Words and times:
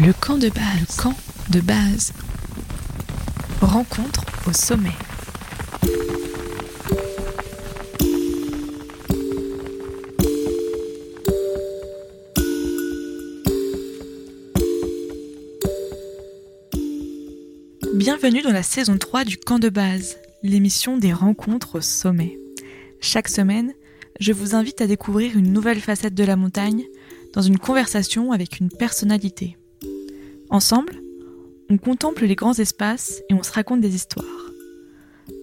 Le 0.00 0.12
camp 0.12 0.38
de 0.38 0.48
base. 0.48 0.62
Le 0.80 1.02
camp 1.02 1.14
de 1.50 1.60
base. 1.60 2.12
Rencontre 3.60 4.24
au 4.46 4.52
sommet. 4.52 4.92
Bienvenue 17.94 18.42
dans 18.42 18.52
la 18.52 18.62
saison 18.62 18.98
3 18.98 19.24
du 19.24 19.36
camp 19.36 19.58
de 19.58 19.68
base, 19.68 20.18
l'émission 20.44 20.96
des 20.96 21.12
rencontres 21.12 21.78
au 21.78 21.80
sommet. 21.80 22.38
Chaque 23.00 23.28
semaine, 23.28 23.74
je 24.20 24.32
vous 24.32 24.54
invite 24.54 24.80
à 24.80 24.86
découvrir 24.86 25.36
une 25.36 25.52
nouvelle 25.52 25.80
facette 25.80 26.14
de 26.14 26.24
la 26.24 26.36
montagne 26.36 26.84
dans 27.32 27.42
une 27.42 27.58
conversation 27.58 28.30
avec 28.30 28.60
une 28.60 28.70
personnalité. 28.70 29.57
Ensemble, 30.50 31.02
on 31.68 31.76
contemple 31.76 32.24
les 32.24 32.34
grands 32.34 32.58
espaces 32.58 33.22
et 33.28 33.34
on 33.34 33.42
se 33.42 33.52
raconte 33.52 33.82
des 33.82 33.94
histoires. 33.94 34.24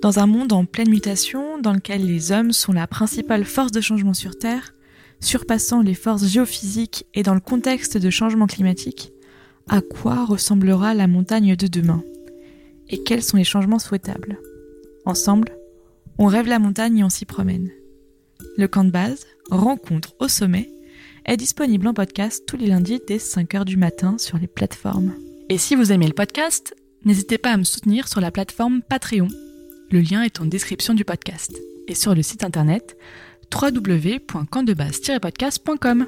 Dans 0.02 0.18
un 0.18 0.26
monde 0.26 0.52
en 0.52 0.66
pleine 0.66 0.90
mutation, 0.90 1.60
dans 1.60 1.74
lequel 1.74 2.06
les 2.06 2.32
hommes 2.32 2.52
sont 2.52 2.74
la 2.74 2.88
principale 2.88 3.46
force 3.46 3.72
de 3.72 3.82
changement 3.82 4.16
sur 4.16 4.38
Terre, 4.38 4.74
surpassant 5.20 5.82
les 5.82 5.94
forces 5.94 6.26
géophysiques 6.26 7.06
et 7.14 7.22
dans 7.22 7.36
le 7.36 7.40
contexte 7.40 7.98
de 7.98 8.10
changement 8.10 8.48
climatique, 8.48 9.14
à 9.70 9.82
quoi 9.82 10.26
ressemblera 10.26 10.96
la 10.96 11.08
montagne 11.08 11.56
de 11.56 11.68
demain? 11.68 12.04
Et 12.90 13.04
quels 13.04 13.24
sont 13.24 13.38
les 13.38 13.44
changements 13.44 13.80
souhaitables? 13.80 14.40
Ensemble, 15.06 15.56
on 16.18 16.26
rêve 16.26 16.48
la 16.48 16.60
montagne 16.60 17.00
et 17.00 17.04
on 17.04 17.10
s'y 17.10 17.26
promène. 17.26 17.70
Le 18.58 18.68
camp 18.68 18.84
de 18.84 18.92
base, 18.92 19.26
rencontre 19.52 20.16
au 20.20 20.28
sommet, 20.28 20.70
est 21.26 21.38
disponible 21.38 21.88
en 21.88 21.94
podcast 21.94 22.44
tous 22.48 22.58
les 22.58 22.68
lundis 22.68 23.02
dès 23.08 23.18
5h 23.18 23.66
du 23.66 23.78
matin 23.78 24.18
sur 24.18 24.38
les 24.38 24.48
plateformes. 24.48 25.14
Et 25.50 25.58
si 25.58 25.76
vous 25.76 25.92
aimez 25.92 26.08
le 26.08 26.14
podcast, 26.14 26.76
n'hésitez 27.04 27.38
pas 27.38 27.52
à 27.52 27.58
me 27.58 27.64
soutenir 27.64 28.08
sur 28.08 28.22
la 28.22 28.32
plateforme 28.32 28.82
Patreon. 28.82 29.28
Le 29.92 30.02
lien 30.02 30.24
est 30.24 30.40
en 30.40 30.46
description 30.46 30.94
du 30.94 31.04
podcast 31.06 31.60
et 31.88 31.96
sur 31.96 32.16
le 32.16 32.22
site 32.22 32.44
internet 32.44 32.98
www.campdebase-podcast.com. 33.54 36.06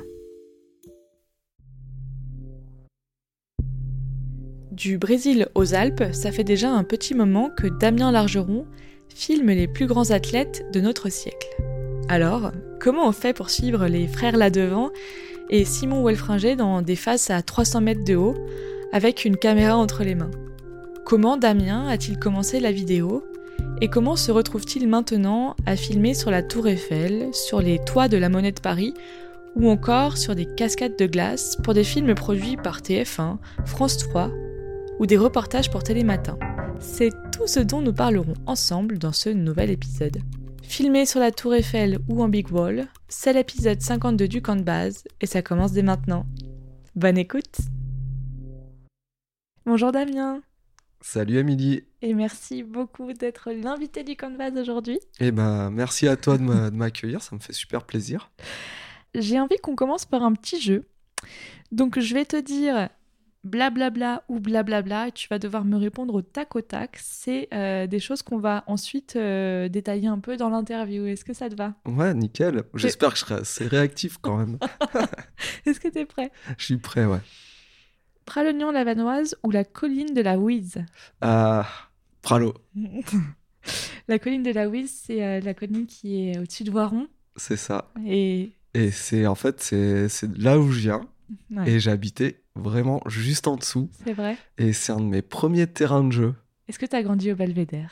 Du 4.72 4.98
Brésil 5.00 5.48
aux 5.56 5.74
Alpes, 5.74 6.14
ça 6.14 6.32
fait 6.32 6.44
déjà 6.44 6.70
un 6.70 6.84
petit 6.84 7.16
moment 7.16 7.50
que 7.50 7.66
Damien 7.66 8.12
Largeron 8.12 8.68
filme 9.10 9.48
les 9.48 9.68
plus 9.68 9.88
grands 9.88 10.12
athlètes 10.12 10.64
de 10.72 10.82
notre 10.82 11.10
siècle. 11.10 11.48
Alors, 12.10 12.52
comment 12.80 13.08
on 13.08 13.12
fait 13.12 13.34
pour 13.34 13.50
suivre 13.50 13.88
les 13.88 14.08
frères 14.08 14.38
là-devant 14.38 14.92
et 15.50 15.66
Simon 15.66 16.06
Welfringer 16.06 16.56
dans 16.56 16.82
des 16.82 16.96
faces 16.96 17.30
à 17.30 17.42
300 17.42 17.82
mètres 17.82 18.06
de 18.06 18.16
haut 18.16 18.36
avec 18.94 19.26
une 19.26 19.36
caméra 19.36 19.76
entre 19.76 20.04
les 20.04 20.16
mains? 20.16 20.32
Comment 21.06 21.36
Damien 21.36 21.88
a-t-il 21.88 22.18
commencé 22.18 22.62
la 22.62 22.72
vidéo 22.72 23.26
et 23.82 23.90
comment 23.90 24.16
se 24.16 24.32
retrouve-t-il 24.32 24.88
maintenant 24.88 25.56
à 25.66 25.76
filmer 25.76 26.14
sur 26.14 26.32
la 26.32 26.44
tour 26.44 26.68
Eiffel, 26.68 27.28
sur 27.34 27.62
les 27.62 27.80
toits 27.80 28.08
de 28.08 28.18
la 28.18 28.30
Monnaie 28.30 28.54
de 28.54 28.62
Paris 28.62 28.94
ou 29.56 29.70
encore 29.70 30.18
sur 30.18 30.34
des 30.34 30.46
cascades 30.46 30.98
de 30.98 31.08
glace 31.08 31.58
pour 31.64 31.74
des 31.74 31.84
films 31.84 32.16
produits 32.16 32.58
par 32.58 32.80
TF1, 32.80 33.38
France 33.66 33.98
3 33.98 34.32
ou 35.00 35.06
des 35.06 35.18
reportages 35.18 35.70
pour 35.70 35.84
Télématin? 35.84 36.38
C'est 36.80 37.12
tout 37.32 37.48
ce 37.48 37.60
dont 37.60 37.82
nous 37.82 37.94
parlerons 37.94 38.34
ensemble 38.46 38.98
dans 38.98 39.12
ce 39.12 39.30
nouvel 39.30 39.72
épisode. 39.72 40.18
Filmé 40.68 41.06
sur 41.06 41.22
la 41.22 41.32
tour 41.32 41.56
Eiffel 41.56 41.98
ou 42.10 42.22
en 42.22 42.28
Big 42.28 42.52
Wall, 42.52 42.88
c'est 43.08 43.32
l'épisode 43.32 43.82
52 43.82 44.28
du 44.28 44.42
camp 44.42 44.58
de 44.58 44.64
base 44.64 45.06
et 45.22 45.26
ça 45.26 45.42
commence 45.42 45.72
dès 45.72 45.82
maintenant. 45.82 46.26
Bonne 46.94 47.18
écoute 47.18 47.60
Bonjour 49.66 49.94
Damien 49.94 50.42
Salut 51.00 51.40
Amélie 51.40 51.86
Et 52.02 52.14
merci 52.14 52.64
beaucoup 52.64 53.14
d'être 53.14 53.52
l'invité 53.52 54.04
du 54.04 54.18
camp 54.18 54.30
de 54.30 54.38
base 54.38 54.58
aujourd'hui. 54.58 55.00
Eh 55.22 55.32
ben, 55.32 55.72
merci 55.72 56.06
à 56.06 56.18
toi 56.18 56.38
de 56.38 56.44
m'accueillir, 56.44 57.22
ça 57.22 57.34
me 57.34 57.40
fait 57.40 57.54
super 57.54 57.86
plaisir. 57.86 58.30
J'ai 59.16 59.40
envie 59.40 59.58
qu'on 59.58 59.76
commence 59.76 60.06
par 60.06 60.22
un 60.22 60.34
petit 60.34 60.60
jeu. 60.60 60.86
Donc 61.72 61.98
je 61.98 62.14
vais 62.14 62.26
te 62.26 62.40
dire 62.40 62.90
blablabla 63.48 64.24
ou 64.28 64.40
blablabla 64.40 65.08
et 65.08 65.12
tu 65.12 65.28
vas 65.30 65.40
devoir 65.40 65.66
me 65.66 65.78
répondre 65.78 66.14
au 66.14 66.22
tac 66.22 66.56
au 66.56 66.62
tac. 66.62 66.98
C'est 67.02 67.48
euh, 67.54 67.88
des 67.88 68.00
choses 68.00 68.22
qu'on 68.22 68.38
va 68.38 68.64
ensuite 68.68 69.16
euh, 69.16 69.70
détailler 69.70 70.08
un 70.08 70.20
peu 70.20 70.38
dans 70.38 70.50
l'interview. 70.50 71.06
Est-ce 71.06 71.26
que 71.26 71.34
ça 71.34 71.50
te 71.50 71.56
va? 71.56 71.74
Ouais, 71.86 72.14
nickel. 72.14 72.64
J'espère 72.76 73.12
que 73.12 73.16
je 73.16 73.22
serai 73.22 73.36
assez 73.36 73.68
réactif 73.68 74.18
quand 74.22 74.38
même. 74.38 74.60
Est-ce 75.66 75.80
que 75.80 75.88
tu 75.88 76.00
es 76.00 76.06
prêt? 76.06 76.32
Je 76.58 76.66
suis 76.66 76.78
prêt, 76.78 77.06
ouais. 77.06 77.20
Pralognan-Lavanoise 78.26 79.36
ou 79.44 79.52
la 79.52 79.64
colline 79.64 80.14
de 80.14 80.22
la 80.22 80.38
Ouise? 80.38 80.84
Ah, 81.22 81.66
Pralo. 82.22 82.54
la 84.08 84.20
colline 84.20 84.44
de 84.44 84.52
la 84.52 84.68
Ouise, 84.68 84.92
c'est 85.06 85.24
euh, 85.24 85.40
la 85.40 85.54
colline 85.54 85.86
qui 85.88 86.30
est 86.30 86.38
au-dessus 86.38 86.66
de 86.66 86.72
Voiron. 86.72 87.08
C'est 87.38 87.58
ça. 87.58 87.92
Et, 88.06 88.52
et 88.74 88.92
c'est 88.92 89.26
en 89.26 89.36
fait, 89.36 89.62
c'est 89.62 90.38
là 90.38 90.60
où 90.60 90.70
je 90.72 90.80
viens. 90.80 91.02
Et 91.66 91.80
j'habitais 91.80 92.42
vraiment 92.58 93.02
juste 93.08 93.48
en 93.48 93.56
dessous. 93.56 93.90
C'est 94.06 94.14
vrai. 94.14 94.38
Et 94.58 94.74
c'est 94.74 94.92
un 94.92 95.00
de 95.00 95.06
mes 95.06 95.22
premiers 95.22 95.68
terrains 95.68 96.04
de 96.04 96.12
jeu. 96.12 96.36
Est-ce 96.68 96.80
que 96.80 96.86
tu 96.86 96.96
as 96.96 97.04
grandi 97.04 97.32
au 97.32 97.36
Belvédère? 97.36 97.92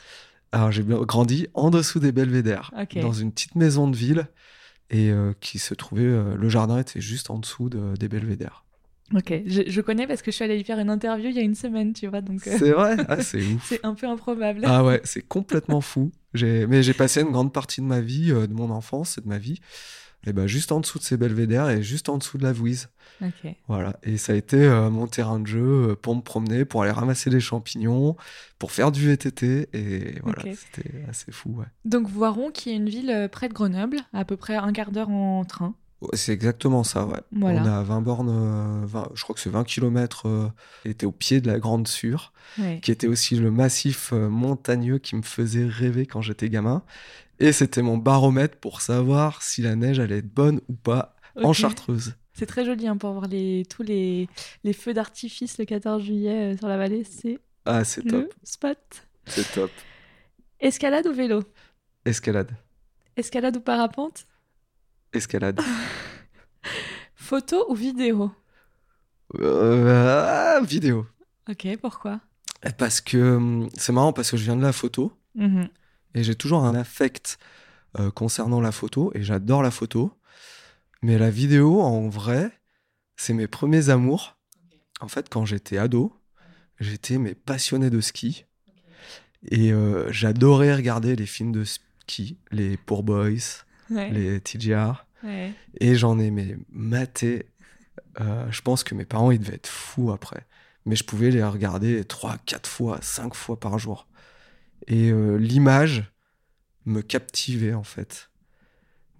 Alors 0.52 0.70
j'ai 0.70 0.84
grandi 0.84 1.48
en 1.54 1.70
dessous 1.70 1.98
des 1.98 2.12
Belvédères, 2.12 2.72
dans 3.02 3.12
une 3.12 3.32
petite 3.32 3.56
maison 3.56 3.88
de 3.88 3.96
ville, 3.96 4.28
et 4.90 5.10
euh, 5.10 5.32
qui 5.40 5.58
se 5.58 5.74
trouvait, 5.74 6.04
euh, 6.04 6.36
le 6.36 6.48
jardin 6.48 6.78
était 6.78 7.00
juste 7.00 7.30
en 7.30 7.38
dessous 7.38 7.68
de, 7.68 7.94
des 7.98 8.08
Belvédères. 8.08 8.64
Ok, 9.14 9.32
je, 9.46 9.80
connais 9.80 10.06
parce 10.06 10.20
que 10.20 10.32
je 10.32 10.36
suis 10.36 10.44
allée 10.44 10.58
y 10.58 10.64
faire 10.64 10.80
une 10.80 10.90
interview 10.90 11.28
il 11.28 11.36
y 11.36 11.38
a 11.38 11.42
une 11.42 11.54
semaine, 11.54 11.92
tu 11.92 12.08
vois. 12.08 12.20
donc. 12.20 12.44
Euh, 12.46 12.56
c'est 12.58 12.72
vrai, 12.72 12.96
ah, 13.08 13.20
c'est 13.22 13.42
ouf. 13.42 13.64
c'est 13.68 13.84
un 13.84 13.94
peu 13.94 14.08
improbable. 14.08 14.62
Ah 14.64 14.84
ouais, 14.84 15.00
c'est 15.04 15.22
complètement 15.22 15.80
fou. 15.80 16.10
Mais 16.34 16.82
j'ai 16.82 16.92
passé 16.92 17.22
une 17.22 17.30
grande 17.30 17.52
partie 17.52 17.80
de 17.80 17.86
ma 17.86 18.00
vie, 18.00 18.28
de 18.28 18.52
mon 18.52 18.70
enfance 18.70 19.18
et 19.18 19.20
de 19.20 19.28
ma 19.28 19.38
vie, 19.38 19.60
et 20.26 20.32
ben 20.32 20.46
juste 20.46 20.72
en 20.72 20.80
dessous 20.80 20.98
de 20.98 21.04
ces 21.04 21.16
belvédères 21.16 21.70
et 21.70 21.82
juste 21.82 22.08
en 22.08 22.18
dessous 22.18 22.36
de 22.38 22.42
la 22.42 22.52
Vouise. 22.52 22.88
Voilà. 23.68 23.98
Et 24.02 24.16
ça 24.16 24.32
a 24.32 24.36
été 24.36 24.56
euh, 24.56 24.90
mon 24.90 25.06
terrain 25.06 25.40
de 25.40 25.46
jeu 25.46 25.90
euh, 25.90 25.94
pour 25.94 26.14
me 26.14 26.20
promener, 26.20 26.64
pour 26.64 26.82
aller 26.82 26.92
ramasser 26.92 27.30
des 27.30 27.40
champignons, 27.40 28.16
pour 28.58 28.72
faire 28.72 28.92
du 28.92 29.06
VTT. 29.06 29.68
Et 29.72 30.20
voilà, 30.22 30.42
c'était 30.54 31.04
assez 31.08 31.32
fou. 31.32 31.54
Ouais. 31.58 31.66
Donc 31.84 32.08
Voiron, 32.08 32.50
qui 32.50 32.70
est 32.70 32.76
une 32.76 32.88
ville 32.88 33.10
euh, 33.10 33.28
près 33.28 33.48
de 33.48 33.54
Grenoble, 33.54 34.00
à 34.12 34.24
peu 34.24 34.36
près 34.36 34.56
un 34.56 34.72
quart 34.72 34.90
d'heure 34.90 35.10
en 35.10 35.44
train. 35.44 35.74
C'est 36.12 36.32
exactement 36.32 36.84
ça, 36.84 37.06
ouais. 37.06 37.20
On 37.40 37.46
a 37.46 37.82
20 37.82 38.00
bornes, 38.02 38.86
je 39.14 39.22
crois 39.22 39.34
que 39.34 39.40
c'est 39.40 39.48
20 39.50 39.64
km, 39.64 40.52
était 40.84 41.06
au 41.06 41.10
pied 41.10 41.40
de 41.40 41.46
la 41.46 41.58
Grande 41.58 41.88
Sûre, 41.88 42.34
qui 42.82 42.90
était 42.92 43.06
aussi 43.06 43.34
le 43.36 43.50
massif 43.50 44.12
montagneux 44.12 44.98
qui 44.98 45.16
me 45.16 45.22
faisait 45.22 45.64
rêver 45.64 46.04
quand 46.04 46.20
j'étais 46.20 46.50
gamin. 46.50 46.82
Et 47.38 47.52
c'était 47.52 47.82
mon 47.82 47.98
baromètre 47.98 48.58
pour 48.58 48.80
savoir 48.80 49.42
si 49.42 49.62
la 49.62 49.76
neige 49.76 50.00
allait 50.00 50.18
être 50.18 50.32
bonne 50.32 50.60
ou 50.68 50.74
pas 50.74 51.16
en 51.42 51.52
Chartreuse. 51.52 52.14
C'est 52.32 52.46
très 52.46 52.64
joli 52.64 52.86
hein, 52.86 52.96
pour 52.96 53.12
voir 53.12 53.28
les, 53.28 53.64
tous 53.68 53.82
les, 53.82 54.28
les 54.64 54.72
feux 54.72 54.94
d'artifice 54.94 55.58
le 55.58 55.64
14 55.64 56.02
juillet 56.02 56.54
euh, 56.54 56.56
sur 56.56 56.68
la 56.68 56.76
vallée. 56.76 57.04
C'est 57.04 57.38
ah, 57.64 57.82
c'est 57.84 58.02
top. 58.02 58.32
spot. 58.44 58.78
C'est 59.26 59.52
top. 59.52 59.70
Escalade 60.60 61.06
ou 61.06 61.12
vélo? 61.12 61.42
Escalade. 62.04 62.52
Escalade 63.16 63.56
ou 63.56 63.60
parapente? 63.60 64.26
Escalade. 65.12 65.60
Photo 67.14 67.66
ou 67.68 67.74
vidéo? 67.74 68.30
Euh, 69.40 70.60
Vidéo. 70.62 71.06
Ok, 71.48 71.66
pourquoi? 71.80 72.20
Parce 72.78 73.00
que 73.00 73.36
hum, 73.36 73.68
c'est 73.74 73.92
marrant 73.92 74.12
parce 74.12 74.30
que 74.30 74.36
je 74.36 74.44
viens 74.44 74.56
de 74.56 74.62
la 74.62 74.72
photo. 74.72 75.12
Mhm. 75.34 75.68
Et 76.16 76.24
j'ai 76.24 76.34
toujours 76.34 76.64
un 76.64 76.74
affect 76.74 77.38
euh, 78.00 78.10
concernant 78.10 78.60
la 78.60 78.72
photo 78.72 79.12
et 79.14 79.22
j'adore 79.22 79.62
la 79.62 79.70
photo. 79.70 80.18
Mais 81.02 81.18
la 81.18 81.30
vidéo, 81.30 81.82
en 81.82 82.08
vrai, 82.08 82.50
c'est 83.16 83.34
mes 83.34 83.46
premiers 83.46 83.90
amours. 83.90 84.38
En 85.00 85.08
fait, 85.08 85.28
quand 85.28 85.44
j'étais 85.44 85.76
ado, 85.76 86.18
j'étais 86.80 87.18
mais 87.18 87.34
passionné 87.34 87.90
de 87.90 88.00
ski. 88.00 88.46
Et 89.50 89.72
euh, 89.72 90.10
j'adorais 90.10 90.74
regarder 90.74 91.16
les 91.16 91.26
films 91.26 91.52
de 91.52 91.64
ski, 91.64 92.38
les 92.50 92.78
Poor 92.78 93.02
Boys, 93.02 93.64
les 93.90 94.40
TGR. 94.40 95.06
Et 95.80 95.96
j'en 95.96 96.18
ai 96.18 96.30
mais 96.30 96.56
maté. 96.70 97.50
Euh, 98.20 98.50
je 98.50 98.62
pense 98.62 98.84
que 98.84 98.94
mes 98.94 99.04
parents, 99.04 99.30
ils 99.30 99.38
devaient 99.38 99.56
être 99.56 99.68
fous 99.68 100.10
après. 100.12 100.46
Mais 100.86 100.96
je 100.96 101.04
pouvais 101.04 101.30
les 101.30 101.44
regarder 101.44 102.04
3, 102.04 102.38
4 102.46 102.66
fois, 102.66 102.98
5 103.02 103.34
fois 103.34 103.60
par 103.60 103.78
jour. 103.78 104.06
Et 104.88 105.10
euh, 105.10 105.36
l'image 105.36 106.12
me 106.84 107.02
captivait 107.02 107.74
en 107.74 107.82
fait. 107.82 108.30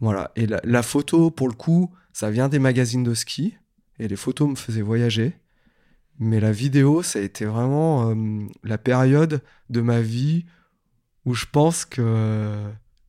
Voilà. 0.01 0.31
Et 0.37 0.47
la, 0.47 0.83
photo, 0.83 1.31
pour 1.31 1.49
le 1.49 1.55
coup, 1.55 1.93
ça 2.13 2.31
vient 2.31 2.49
des 2.49 2.59
magazines 2.59 3.03
de 3.03 3.15
ski. 3.15 3.57
Et 3.99 4.09
les 4.09 4.17
photos 4.17 4.49
me 4.49 4.55
faisaient 4.55 4.83
voyager. 4.83 5.35
Mais 6.19 6.41
la 6.41 6.53
vidéo, 6.53 7.03
ça 7.03 7.19
a 7.19 7.23
été 7.23 7.45
vraiment 7.45 8.11
euh, 8.11 8.47
la 8.63 8.79
période 8.79 9.43
de 9.71 9.81
ma 9.81 10.01
vie 10.01 10.45
où 11.25 11.35
je 11.35 11.47
pense 11.51 11.85
que 11.85 12.55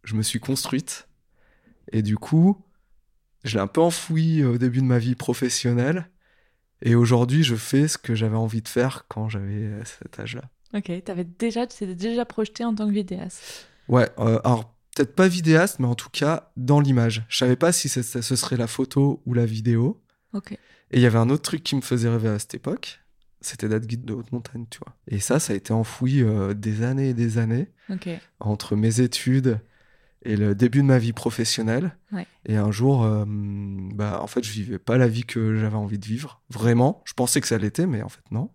je 0.04 0.16
me 0.16 0.22
suis 0.22 0.40
construite. 0.40 1.08
Et 1.92 2.02
du 2.02 2.18
coup, 2.18 2.58
je 3.44 3.56
l'ai 3.56 3.62
un 3.62 3.68
peu 3.68 3.82
enfoui 3.82 4.44
au 4.44 4.58
début 4.58 4.80
de 4.80 4.86
ma 4.86 4.98
vie 4.98 5.16
professionnelle. 5.16 6.10
Et 6.82 6.96
aujourd'hui, 6.96 7.44
je 7.44 7.56
fais 7.56 7.88
ce 7.88 7.98
que 7.98 8.16
j'avais 8.16 8.36
envie 8.36 8.62
de 8.62 8.68
faire 8.68 9.06
quand 9.08 9.30
j'avais 9.30 9.72
cet 9.86 10.20
âge-là. 10.20 10.50
Ok, 10.78 10.92
avais 11.08 11.24
déjà, 11.24 11.66
tu 11.66 11.78
t'étais 11.78 11.96
déjà 11.96 12.24
projeté 12.24 12.64
en 12.64 12.76
tant 12.76 12.88
que 12.88 12.94
vidéaste. 12.94 13.68
Ouais, 13.88 14.10
alors 14.18 14.76
peut-être 14.96 15.16
pas 15.16 15.28
vidéaste, 15.28 15.80
mais 15.80 15.88
en 15.88 15.96
tout 15.96 16.10
cas 16.10 16.52
dans 16.56 16.80
l'image. 16.80 17.26
Je 17.30 17.38
savais 17.38 17.56
pas 17.56 17.72
si 17.72 17.90
ce 17.90 18.02
serait 18.22 18.58
la 18.58 18.68
photo 18.68 19.22
ou 19.26 19.34
la 19.34 19.46
vidéo. 19.46 20.02
Ok. 20.34 20.52
Et 20.52 20.60
il 20.92 21.02
y 21.02 21.06
avait 21.06 21.18
un 21.18 21.30
autre 21.30 21.44
truc 21.44 21.64
qui 21.64 21.76
me 21.76 21.82
faisait 21.82 22.10
rêver 22.10 22.30
à 22.30 22.38
cette 22.40 22.54
époque, 22.54 23.00
c'était 23.42 23.68
d'être 23.68 23.88
guide 23.88 24.06
de 24.06 24.14
haute 24.14 24.32
montagne, 24.32 24.66
tu 24.70 24.80
vois. 24.80 24.96
Et 25.08 25.20
ça, 25.20 25.40
ça 25.40 25.54
a 25.54 25.56
été 25.56 25.74
enfoui 25.74 26.24
des 26.56 26.84
années 26.84 27.10
et 27.10 27.14
des 27.14 27.38
années 27.38 27.70
entre 28.40 28.76
mes 28.76 29.02
études 29.02 29.60
et 30.24 30.36
le 30.36 30.56
début 30.56 30.80
de 30.80 30.88
ma 30.88 30.98
vie 30.98 31.14
professionnelle. 31.14 31.98
Et 32.46 32.56
un 32.58 32.72
jour, 32.72 33.04
euh, 33.04 33.26
bah, 33.28 34.20
en 34.22 34.28
fait, 34.28 34.44
je 34.44 34.52
vivais 34.52 34.80
pas 34.80 34.98
la 34.98 35.08
vie 35.08 35.24
que 35.24 35.56
j'avais 35.58 35.76
envie 35.76 36.00
de 36.00 36.06
vivre, 36.06 36.42
vraiment. 36.50 37.02
Je 37.06 37.14
pensais 37.14 37.42
que 37.42 37.48
ça 37.48 37.58
l'était, 37.58 37.86
mais 37.88 38.02
en 38.02 38.10
fait, 38.10 38.24
non. 38.32 38.50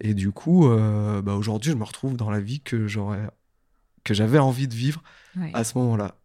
Et 0.00 0.14
du 0.14 0.30
coup, 0.32 0.68
euh, 0.68 1.22
bah, 1.22 1.34
aujourd'hui, 1.34 1.72
je 1.72 1.76
me 1.76 1.84
retrouve 1.84 2.16
dans 2.16 2.30
la 2.30 2.40
vie 2.40 2.60
que 2.60 2.86
j'aurais, 2.86 3.28
que 4.04 4.14
j'avais 4.14 4.38
envie 4.38 4.68
de 4.68 4.74
vivre 4.74 5.02
à 5.54 5.64
ce 5.64 5.78
moment-là. 5.78 6.16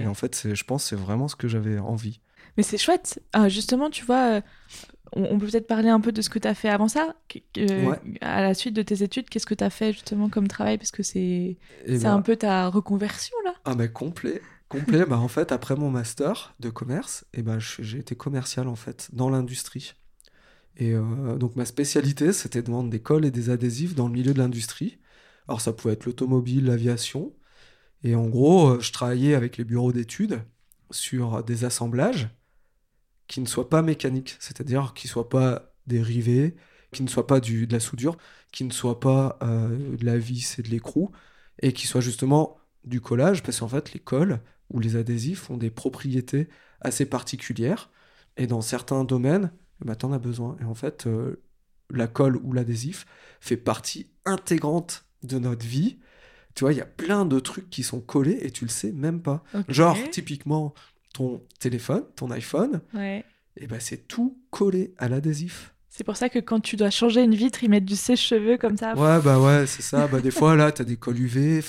Et 0.00 0.06
en 0.06 0.14
fait, 0.14 0.54
je 0.54 0.64
pense 0.64 0.84
que 0.84 0.88
c'est 0.90 0.96
vraiment 0.96 1.28
ce 1.28 1.36
que 1.36 1.48
j'avais 1.48 1.78
envie. 1.78 2.20
Mais 2.56 2.62
c'est 2.62 2.78
chouette. 2.78 3.22
Ah, 3.32 3.48
justement, 3.48 3.90
tu 3.90 4.04
vois, 4.04 4.36
euh, 4.36 4.40
on, 5.12 5.38
peut 5.38 5.46
peut-être 5.46 5.66
parler 5.66 5.88
un 5.88 6.00
peu 6.00 6.12
de 6.12 6.22
ce 6.22 6.30
que 6.30 6.38
tu 6.38 6.48
as 6.48 6.54
fait 6.54 6.68
avant 6.68 6.88
ça. 6.88 7.14
À 8.20 8.42
la 8.42 8.54
suite 8.54 8.74
de 8.74 8.82
tes 8.82 9.02
études, 9.02 9.28
qu'est-ce 9.28 9.46
que 9.46 9.54
tu 9.54 9.64
as 9.64 9.70
fait 9.70 9.92
justement 9.92 10.28
comme 10.28 10.48
travail? 10.48 10.78
Parce 10.78 10.90
que 10.90 11.02
c'est 11.02 11.56
eh 11.86 12.06
un 12.06 12.16
ben 12.16 12.22
peu 12.22 12.36
ta 12.36 12.68
reconversion 12.68 13.36
là. 13.44 13.54
Ah, 13.64 13.74
mais 13.74 13.90
complet. 13.90 14.40
Complet. 14.68 15.06
bah, 15.06 15.18
en 15.18 15.28
fait, 15.28 15.52
après 15.52 15.76
mon 15.76 15.90
master 15.90 16.54
de 16.60 16.70
commerce, 16.70 17.24
et 17.32 17.40
eh 17.40 17.42
ben, 17.42 17.58
j'ai 17.58 17.98
été 17.98 18.16
commercial 18.16 18.66
en 18.66 18.74
fait 18.74 19.08
dans 19.12 19.30
l'industrie. 19.30 19.94
Et 20.76 20.92
euh, 20.92 21.36
donc 21.36 21.56
ma 21.56 21.64
spécialité, 21.64 22.32
c'était 22.32 22.62
de 22.62 22.70
vendre 22.70 22.90
des 22.90 23.00
cols 23.00 23.24
et 23.24 23.30
des 23.30 23.48
adhésifs 23.50 23.94
dans 23.94 24.08
le 24.08 24.12
milieu 24.12 24.34
de 24.34 24.38
l'industrie. 24.38 24.98
Alors 25.48 25.60
ça 25.60 25.72
pouvait 25.72 25.94
être 25.94 26.04
l'automobile, 26.04 26.66
l'aviation. 26.66 27.32
Et 28.02 28.14
en 28.14 28.26
gros, 28.26 28.70
euh, 28.70 28.80
je 28.80 28.92
travaillais 28.92 29.34
avec 29.34 29.56
les 29.56 29.64
bureaux 29.64 29.92
d'études 29.92 30.42
sur 30.90 31.42
des 31.44 31.64
assemblages 31.64 32.28
qui 33.28 33.40
ne 33.40 33.46
soient 33.46 33.68
pas 33.68 33.82
mécaniques, 33.82 34.36
c'est-à-dire 34.40 34.92
qui 34.94 35.06
ne 35.06 35.10
soient 35.10 35.28
pas 35.28 35.72
dérivés, 35.86 36.56
qui 36.92 37.02
ne 37.02 37.08
soient 37.08 37.26
pas 37.26 37.40
du, 37.40 37.66
de 37.66 37.72
la 37.72 37.80
soudure, 37.80 38.16
qui 38.52 38.64
ne 38.64 38.72
soient 38.72 39.00
pas 39.00 39.38
euh, 39.42 39.96
de 39.96 40.04
la 40.04 40.18
vis 40.18 40.58
et 40.58 40.62
de 40.62 40.68
l'écrou, 40.68 41.10
et 41.60 41.72
qui 41.72 41.86
soient 41.86 42.00
justement 42.00 42.58
du 42.84 43.00
collage, 43.00 43.42
parce 43.42 43.60
qu'en 43.60 43.68
fait 43.68 43.92
les 43.92 44.00
cols 44.00 44.40
ou 44.70 44.80
les 44.80 44.96
adhésifs 44.96 45.50
ont 45.50 45.56
des 45.56 45.70
propriétés 45.70 46.48
assez 46.80 47.06
particulières, 47.06 47.90
et 48.36 48.46
dans 48.46 48.60
certains 48.60 49.04
domaines, 49.04 49.50
ben, 49.80 49.94
tu 49.94 50.06
en 50.06 50.12
as 50.12 50.18
besoin. 50.18 50.56
Et 50.60 50.64
en 50.64 50.74
fait, 50.74 51.06
euh, 51.06 51.42
la 51.90 52.06
colle 52.06 52.36
ou 52.36 52.52
l'adhésif 52.52 53.06
fait 53.40 53.56
partie 53.56 54.10
intégrante 54.24 55.06
de 55.22 55.38
notre 55.38 55.66
vie. 55.66 55.98
Tu 56.54 56.64
vois, 56.64 56.72
il 56.72 56.78
y 56.78 56.82
a 56.82 56.86
plein 56.86 57.26
de 57.26 57.38
trucs 57.38 57.68
qui 57.68 57.82
sont 57.82 58.00
collés 58.00 58.38
et 58.42 58.50
tu 58.50 58.64
le 58.64 58.70
sais 58.70 58.92
même 58.92 59.20
pas. 59.20 59.44
Genre, 59.68 59.98
typiquement, 60.10 60.74
ton 61.16 61.42
téléphone, 61.58 62.04
ton 62.14 62.30
iPhone, 62.30 62.80
et 63.56 63.66
ben 63.66 63.80
c'est 63.80 64.06
tout 64.08 64.38
collé 64.50 64.94
à 64.98 65.08
l'adhésif. 65.08 65.74
C'est 65.88 66.04
pour 66.04 66.18
ça 66.18 66.28
que 66.28 66.38
quand 66.38 66.60
tu 66.60 66.76
dois 66.76 66.90
changer 66.90 67.22
une 67.22 67.34
vitre, 67.34 67.64
ils 67.64 67.70
mettent 67.70 67.86
du 67.86 67.96
sèche-cheveux 67.96 68.58
comme 68.58 68.76
ça. 68.76 68.94
Ouais, 68.94 69.18
bah 69.22 69.40
ouais, 69.40 69.66
c'est 69.66 69.80
ça. 69.80 70.06
bah, 70.08 70.20
des 70.20 70.30
fois, 70.30 70.54
là, 70.54 70.70
tu 70.70 70.82
as 70.82 70.84
des 70.84 70.98
cols 70.98 71.18
UV. 71.18 71.62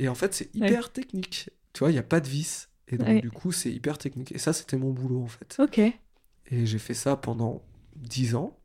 Et 0.00 0.08
en 0.08 0.16
fait, 0.16 0.34
c'est 0.34 0.52
hyper 0.52 0.90
technique. 0.90 1.48
Tu 1.72 1.78
vois, 1.78 1.90
il 1.90 1.92
n'y 1.92 2.00
a 2.00 2.02
pas 2.02 2.18
de 2.18 2.26
vis. 2.26 2.70
Et 2.88 2.96
donc, 2.98 3.20
du 3.20 3.30
coup, 3.30 3.52
c'est 3.52 3.70
hyper 3.70 3.98
technique. 3.98 4.32
Et 4.32 4.38
ça, 4.38 4.52
c'était 4.52 4.76
mon 4.76 4.90
boulot, 4.90 5.22
en 5.22 5.28
fait. 5.28 5.56
Ok. 5.60 5.78
Et 5.78 6.66
j'ai 6.66 6.78
fait 6.80 6.94
ça 6.94 7.14
pendant 7.14 7.62
10 7.94 8.34
ans. 8.34 8.58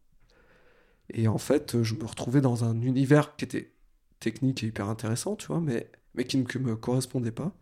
Et 1.13 1.27
en 1.27 1.37
fait, 1.37 1.83
je 1.83 1.93
me 1.93 2.03
retrouvais 2.03 2.41
dans 2.41 2.63
un 2.63 2.81
univers 2.81 3.35
qui 3.35 3.45
était 3.45 3.75
technique 4.19 4.63
et 4.63 4.67
hyper 4.67 4.89
intéressant, 4.89 5.35
tu 5.35 5.45
vois, 5.45 5.61
mais, 5.61 5.91
mais 6.15 6.23
qui 6.23 6.37
ne 6.37 6.43
me 6.59 6.75
correspondait 6.75 7.31
pas. 7.31 7.55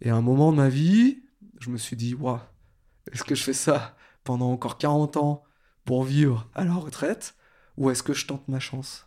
Et 0.00 0.10
à 0.10 0.16
un 0.16 0.20
moment 0.20 0.50
de 0.50 0.56
ma 0.56 0.68
vie, 0.68 1.22
je 1.60 1.70
me 1.70 1.76
suis 1.76 1.96
dit, 1.96 2.14
waouh, 2.14 2.40
est-ce 3.12 3.24
que 3.24 3.34
je 3.34 3.42
fais 3.42 3.52
ça 3.52 3.96
pendant 4.24 4.50
encore 4.50 4.78
40 4.78 5.16
ans 5.16 5.44
pour 5.84 6.04
vivre 6.04 6.48
à 6.54 6.64
la 6.64 6.74
retraite 6.74 7.34
ou 7.76 7.90
est-ce 7.90 8.02
que 8.02 8.12
je 8.12 8.26
tente 8.26 8.46
ma 8.48 8.60
chance 8.60 9.06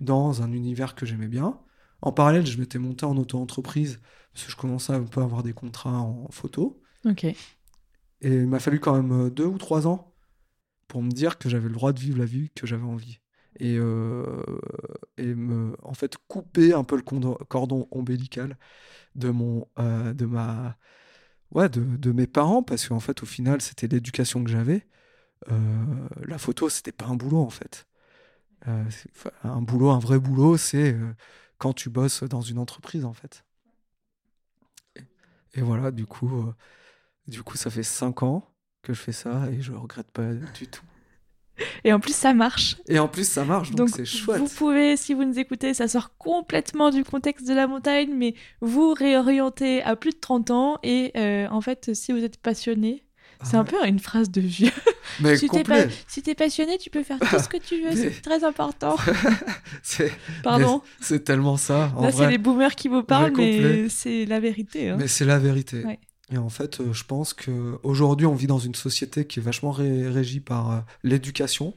dans 0.00 0.42
un 0.42 0.52
univers 0.52 0.94
que 0.94 1.06
j'aimais 1.06 1.28
bien? 1.28 1.60
En 2.00 2.12
parallèle, 2.12 2.46
je 2.46 2.58
m'étais 2.58 2.78
monté 2.78 3.06
en 3.06 3.16
auto-entreprise 3.16 4.00
parce 4.32 4.46
que 4.46 4.50
je 4.50 4.56
commençais 4.56 4.92
un 4.92 5.04
peu 5.04 5.20
à 5.20 5.24
avoir 5.24 5.42
des 5.42 5.52
contrats 5.52 6.00
en 6.00 6.28
photo. 6.30 6.80
Ok. 7.04 7.24
Et 7.24 7.36
il 8.22 8.46
m'a 8.46 8.60
fallu 8.60 8.80
quand 8.80 9.00
même 9.00 9.30
deux 9.30 9.46
ou 9.46 9.58
trois 9.58 9.86
ans 9.86 10.14
pour 10.88 11.02
me 11.02 11.10
dire 11.10 11.38
que 11.38 11.48
j'avais 11.48 11.68
le 11.68 11.74
droit 11.74 11.92
de 11.92 12.00
vivre 12.00 12.18
la 12.18 12.24
vie 12.24 12.50
que 12.54 12.66
j'avais 12.66 12.84
envie. 12.84 13.20
Et, 13.58 13.76
euh, 13.78 14.42
et 15.18 15.34
me, 15.34 15.76
en 15.82 15.94
fait, 15.94 16.16
couper 16.28 16.72
un 16.72 16.84
peu 16.84 16.96
le 16.96 17.02
cordon 17.02 17.86
ombilical 17.90 18.58
de, 19.14 19.30
mon, 19.30 19.68
euh, 19.78 20.14
de 20.14 20.26
ma 20.26 20.76
ouais, 21.54 21.68
de, 21.68 22.12
mes 22.12 22.26
parents, 22.26 22.62
parce 22.62 22.88
qu'en 22.88 23.00
fait, 23.00 23.22
au 23.22 23.26
final, 23.26 23.60
c'était 23.60 23.86
l'éducation 23.88 24.42
que 24.44 24.50
j'avais. 24.50 24.86
Euh, 25.50 26.08
la 26.24 26.38
photo, 26.38 26.68
c'était 26.68 26.92
pas 26.92 27.06
un 27.06 27.14
boulot, 27.14 27.40
en 27.40 27.50
fait. 27.50 27.86
Euh, 28.68 28.84
un 29.44 29.62
boulot, 29.62 29.90
un 29.90 29.98
vrai 29.98 30.18
boulot, 30.18 30.56
c'est 30.56 30.94
euh, 30.94 31.14
quand 31.58 31.72
tu 31.72 31.90
bosses 31.90 32.22
dans 32.24 32.42
une 32.42 32.58
entreprise, 32.58 33.04
en 33.04 33.12
fait. 33.12 33.44
Et, 35.54 35.62
voilà, 35.62 35.90
du 35.90 36.06
coup, 36.06 36.52
du 37.26 37.42
coup, 37.42 37.56
ça 37.56 37.70
fait 37.70 37.82
cinq 37.82 38.22
ans 38.22 38.48
que 38.82 38.94
je 38.94 39.00
fais 39.00 39.12
ça 39.12 39.50
et 39.50 39.60
je 39.60 39.72
regrette 39.72 40.10
pas 40.10 40.32
du 40.32 40.66
tout. 40.66 40.84
Et 41.84 41.92
en 41.92 42.00
plus, 42.00 42.14
ça 42.14 42.34
marche. 42.34 42.76
Et 42.88 42.98
en 42.98 43.08
plus, 43.08 43.28
ça 43.28 43.44
marche, 43.44 43.70
donc 43.72 43.90
c'est 43.90 44.04
chouette. 44.04 44.38
Vous 44.38 44.48
pouvez, 44.48 44.96
si 44.96 45.14
vous 45.14 45.24
nous 45.24 45.38
écoutez, 45.38 45.74
ça 45.74 45.88
sort 45.88 46.16
complètement 46.16 46.90
du 46.90 47.04
contexte 47.04 47.46
de 47.46 47.54
la 47.54 47.66
montagne, 47.66 48.10
mais 48.14 48.34
vous 48.60 48.94
réorientez 48.94 49.82
à 49.82 49.96
plus 49.96 50.10
de 50.10 50.18
30 50.20 50.50
ans. 50.50 50.78
Et 50.82 51.12
euh, 51.16 51.46
en 51.50 51.60
fait, 51.60 51.90
si 51.94 52.12
vous 52.12 52.24
êtes 52.24 52.38
passionné, 52.38 53.04
c'est 53.42 53.56
un 53.56 53.64
peu 53.64 53.76
une 53.86 53.98
phrase 53.98 54.30
de 54.30 54.40
vieux. 54.40 54.70
Mais 55.20 55.36
si 55.36 55.48
t'es 55.48 56.30
es 56.30 56.34
passionné, 56.34 56.78
tu 56.78 56.90
peux 56.90 57.02
faire 57.02 57.18
tout 57.18 57.38
ce 57.38 57.48
que 57.48 57.56
tu 57.56 57.82
veux, 57.82 57.94
c'est 57.94 58.10
très 58.22 58.44
important. 58.44 58.96
Pardon. 60.42 60.82
C'est 61.00 61.24
tellement 61.24 61.56
ça. 61.56 61.92
Là, 62.00 62.12
c'est 62.12 62.30
les 62.30 62.38
boomers 62.38 62.74
qui 62.74 62.88
vous 62.88 63.02
parlent, 63.02 63.32
mais 63.36 63.88
c'est 63.88 64.24
la 64.26 64.40
vérité. 64.40 64.90
Hein. 64.90 64.96
Mais 64.98 65.08
c'est 65.08 65.24
la 65.24 65.38
vérité. 65.38 65.84
Ouais. 65.84 65.98
Et 66.32 66.38
en 66.38 66.48
fait, 66.48 66.80
euh, 66.80 66.92
je 66.92 67.04
pense 67.04 67.34
qu'aujourd'hui, 67.34 68.26
on 68.26 68.34
vit 68.34 68.46
dans 68.46 68.58
une 68.58 68.74
société 68.74 69.26
qui 69.26 69.38
est 69.38 69.42
vachement 69.42 69.70
régie 69.70 70.40
par 70.40 70.70
euh, 70.70 70.80
l'éducation. 71.02 71.74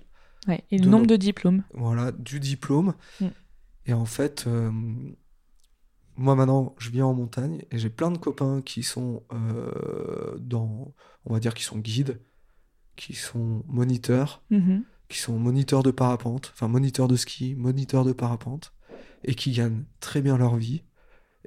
Ouais, 0.47 0.63
et 0.71 0.77
le 0.77 0.85
nombre 0.85 1.07
de 1.07 1.17
diplômes. 1.17 1.63
Voilà, 1.73 2.11
du 2.13 2.39
diplôme. 2.39 2.93
Mm. 3.19 3.27
Et 3.87 3.93
en 3.93 4.05
fait, 4.05 4.45
euh, 4.47 4.71
moi 6.15 6.35
maintenant, 6.35 6.73
je 6.77 6.89
viens 6.89 7.05
en 7.05 7.13
montagne 7.13 7.65
et 7.71 7.77
j'ai 7.77 7.89
plein 7.89 8.11
de 8.11 8.17
copains 8.17 8.61
qui 8.61 8.81
sont 8.81 9.23
dans, 10.39 10.93
on 11.25 11.33
va 11.33 11.39
dire, 11.39 11.53
qui 11.53 11.63
sont 11.63 11.77
guides, 11.77 12.19
qui 12.95 13.13
sont 13.13 13.63
moniteurs, 13.67 14.41
mm-hmm. 14.51 14.81
qui 15.09 15.19
sont 15.19 15.37
moniteurs 15.37 15.83
de 15.83 15.91
parapente, 15.91 16.51
enfin 16.53 16.67
moniteurs 16.67 17.07
de 17.07 17.15
ski, 17.15 17.55
moniteurs 17.55 18.05
de 18.05 18.13
parapente, 18.13 18.73
et 19.23 19.35
qui 19.35 19.51
gagnent 19.51 19.83
très 19.99 20.21
bien 20.21 20.37
leur 20.37 20.55
vie 20.55 20.83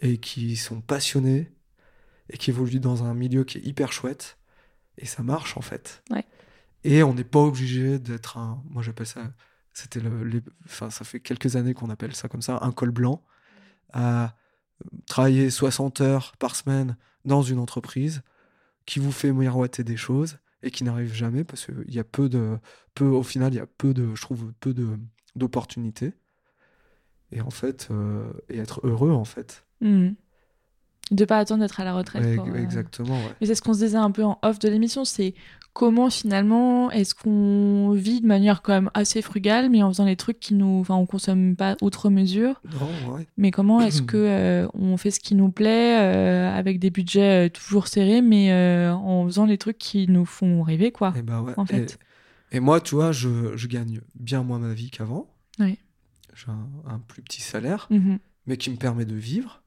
et 0.01 0.19
qui 0.19 0.55
sont 0.57 0.81
passionnés 0.81 1.51
et 2.31 2.39
qui 2.39 2.51
évolue 2.51 2.81
dans 2.81 3.05
un 3.05 3.15
milieu 3.15 3.45
qui 3.45 3.59
est 3.59 3.67
hyper 3.67 3.93
chouette. 3.93 4.39
Et 4.99 5.07
ça 5.07 5.23
marche 5.23 5.57
en 5.57 5.61
fait. 5.61 6.03
Et 6.85 7.03
on 7.03 7.15
n'est 7.15 7.25
pas 7.25 7.41
obligé 7.41 7.99
d'être 7.99 8.39
un. 8.39 8.63
Moi 8.71 8.83
j'appelle 8.83 9.07
ça. 9.07 9.33
C'était 9.73 10.01
le. 10.01 10.43
Enfin, 10.65 10.91
ça 10.91 11.05
fait 11.05 11.21
quelques 11.21 11.57
années 11.57 11.75
qu'on 11.75 11.91
appelle 11.91 12.15
ça 12.15 12.29
comme 12.29 12.43
ça, 12.43 12.59
un 12.63 12.73
col 12.73 12.91
blanc. 12.91 13.23
À 13.93 14.37
travailler 15.07 15.51
60 15.51 16.01
heures 16.01 16.37
par 16.39 16.55
semaine 16.55 16.97
dans 17.25 17.43
une 17.43 17.59
entreprise 17.59 18.23
qui 18.87 18.99
vous 18.99 19.13
fait 19.13 19.33
miroiter 19.33 19.85
des 19.85 19.97
choses 19.97 20.39
et 20.63 20.71
qui 20.71 20.85
n'arrive 20.85 21.13
jamais 21.13 21.45
parce 21.45 21.67
qu'il 21.67 21.95
y 21.95 21.99
a 21.99 22.05
peu 22.05 22.29
de. 22.29 22.59
Peu, 22.95 23.05
au 23.05 23.23
final, 23.23 23.53
il 23.53 23.57
y 23.57 23.61
a 23.61 23.67
peu 23.67 23.95
de. 23.95 24.15
Je 24.15 24.23
trouve 24.23 24.53
peu 24.61 24.75
de 24.75 24.99
d'opportunités. 25.37 26.15
Et 27.31 27.41
en 27.41 27.51
fait, 27.51 27.89
euh, 27.91 28.33
et 28.49 28.59
être 28.59 28.87
heureux 28.87 29.13
en 29.13 29.25
fait. 29.25 29.65
Mmh. 29.81 30.11
De 31.11 31.25
pas 31.25 31.39
attendre 31.39 31.63
d'être 31.63 31.81
à 31.81 31.85
la 31.85 31.95
retraite. 31.95 32.39
exactement. 32.57 33.19
Mais 33.41 33.47
c'est 33.47 33.55
ce 33.55 33.63
qu'on 33.63 33.75
se 33.75 33.81
disait 33.81 33.97
un 33.97 34.11
peu 34.11 34.25
en 34.25 34.39
off 34.43 34.59
de 34.59 34.69
l'émission, 34.69 35.05
c'est 35.05 35.35
comment 35.79 36.11
finalement 36.11 36.91
est-ce 36.91 37.15
qu'on 37.15 37.93
vit 37.93 38.21
de 38.21 38.27
manière 38.27 38.63
quand 38.63 38.73
même 38.73 38.91
assez 38.95 39.23
frugale, 39.23 39.71
mais 39.71 39.81
en 39.83 39.91
faisant 39.91 40.07
les 40.07 40.17
trucs 40.17 40.41
qui 40.41 40.55
nous, 40.55 40.81
enfin, 40.81 40.97
on 40.97 41.07
consomme 41.07 41.55
pas 41.55 41.77
outre 41.81 42.11
mesure. 42.11 42.61
Non, 42.73 43.15
ouais. 43.15 43.29
Mais 43.37 43.53
comment 43.53 43.81
est-ce 43.81 44.03
que 44.03 44.17
euh, 44.17 44.67
on 44.75 44.97
fait 44.97 45.13
ce 45.13 45.21
qui 45.21 45.37
nous 45.37 45.51
plaît 45.51 46.01
euh, 46.01 46.53
avec 46.53 46.81
des 46.81 46.91
budgets 46.91 47.47
euh, 47.47 47.49
toujours 47.49 47.87
serrés, 47.87 48.23
mais 48.23 48.53
en 48.93 49.25
faisant 49.27 49.47
les 49.47 49.57
trucs 49.57 49.79
qui 49.79 50.09
nous 50.09 50.25
font 50.25 50.63
rêver, 50.63 50.91
quoi. 50.91 51.13
Et 51.15 51.21
eh 51.21 51.23
bah 51.23 51.43
ouais. 51.43 51.55
En 51.57 51.65
fait. 51.65 51.99
Et, 52.51 52.59
moi, 52.59 52.81
tu 52.81 52.97
vois, 52.97 53.13
je, 53.13 53.57
je, 53.57 53.69
gagne 53.69 54.01
bien 54.19 54.43
moins 54.43 54.59
ma 54.59 54.75
vie 54.75 54.91
qu'avant. 54.91 55.29
Oui. 55.61 55.79
J'ai 56.35 56.51
un, 56.87 56.99
plus 57.07 57.23
petit 57.23 57.43
salaire, 57.43 57.87
mm-hmm. 57.91 58.19
mais 58.47 58.57
qui 58.57 58.71
me 58.71 58.77
permet 58.77 59.05
de 59.05 59.15
vivre 59.15 59.63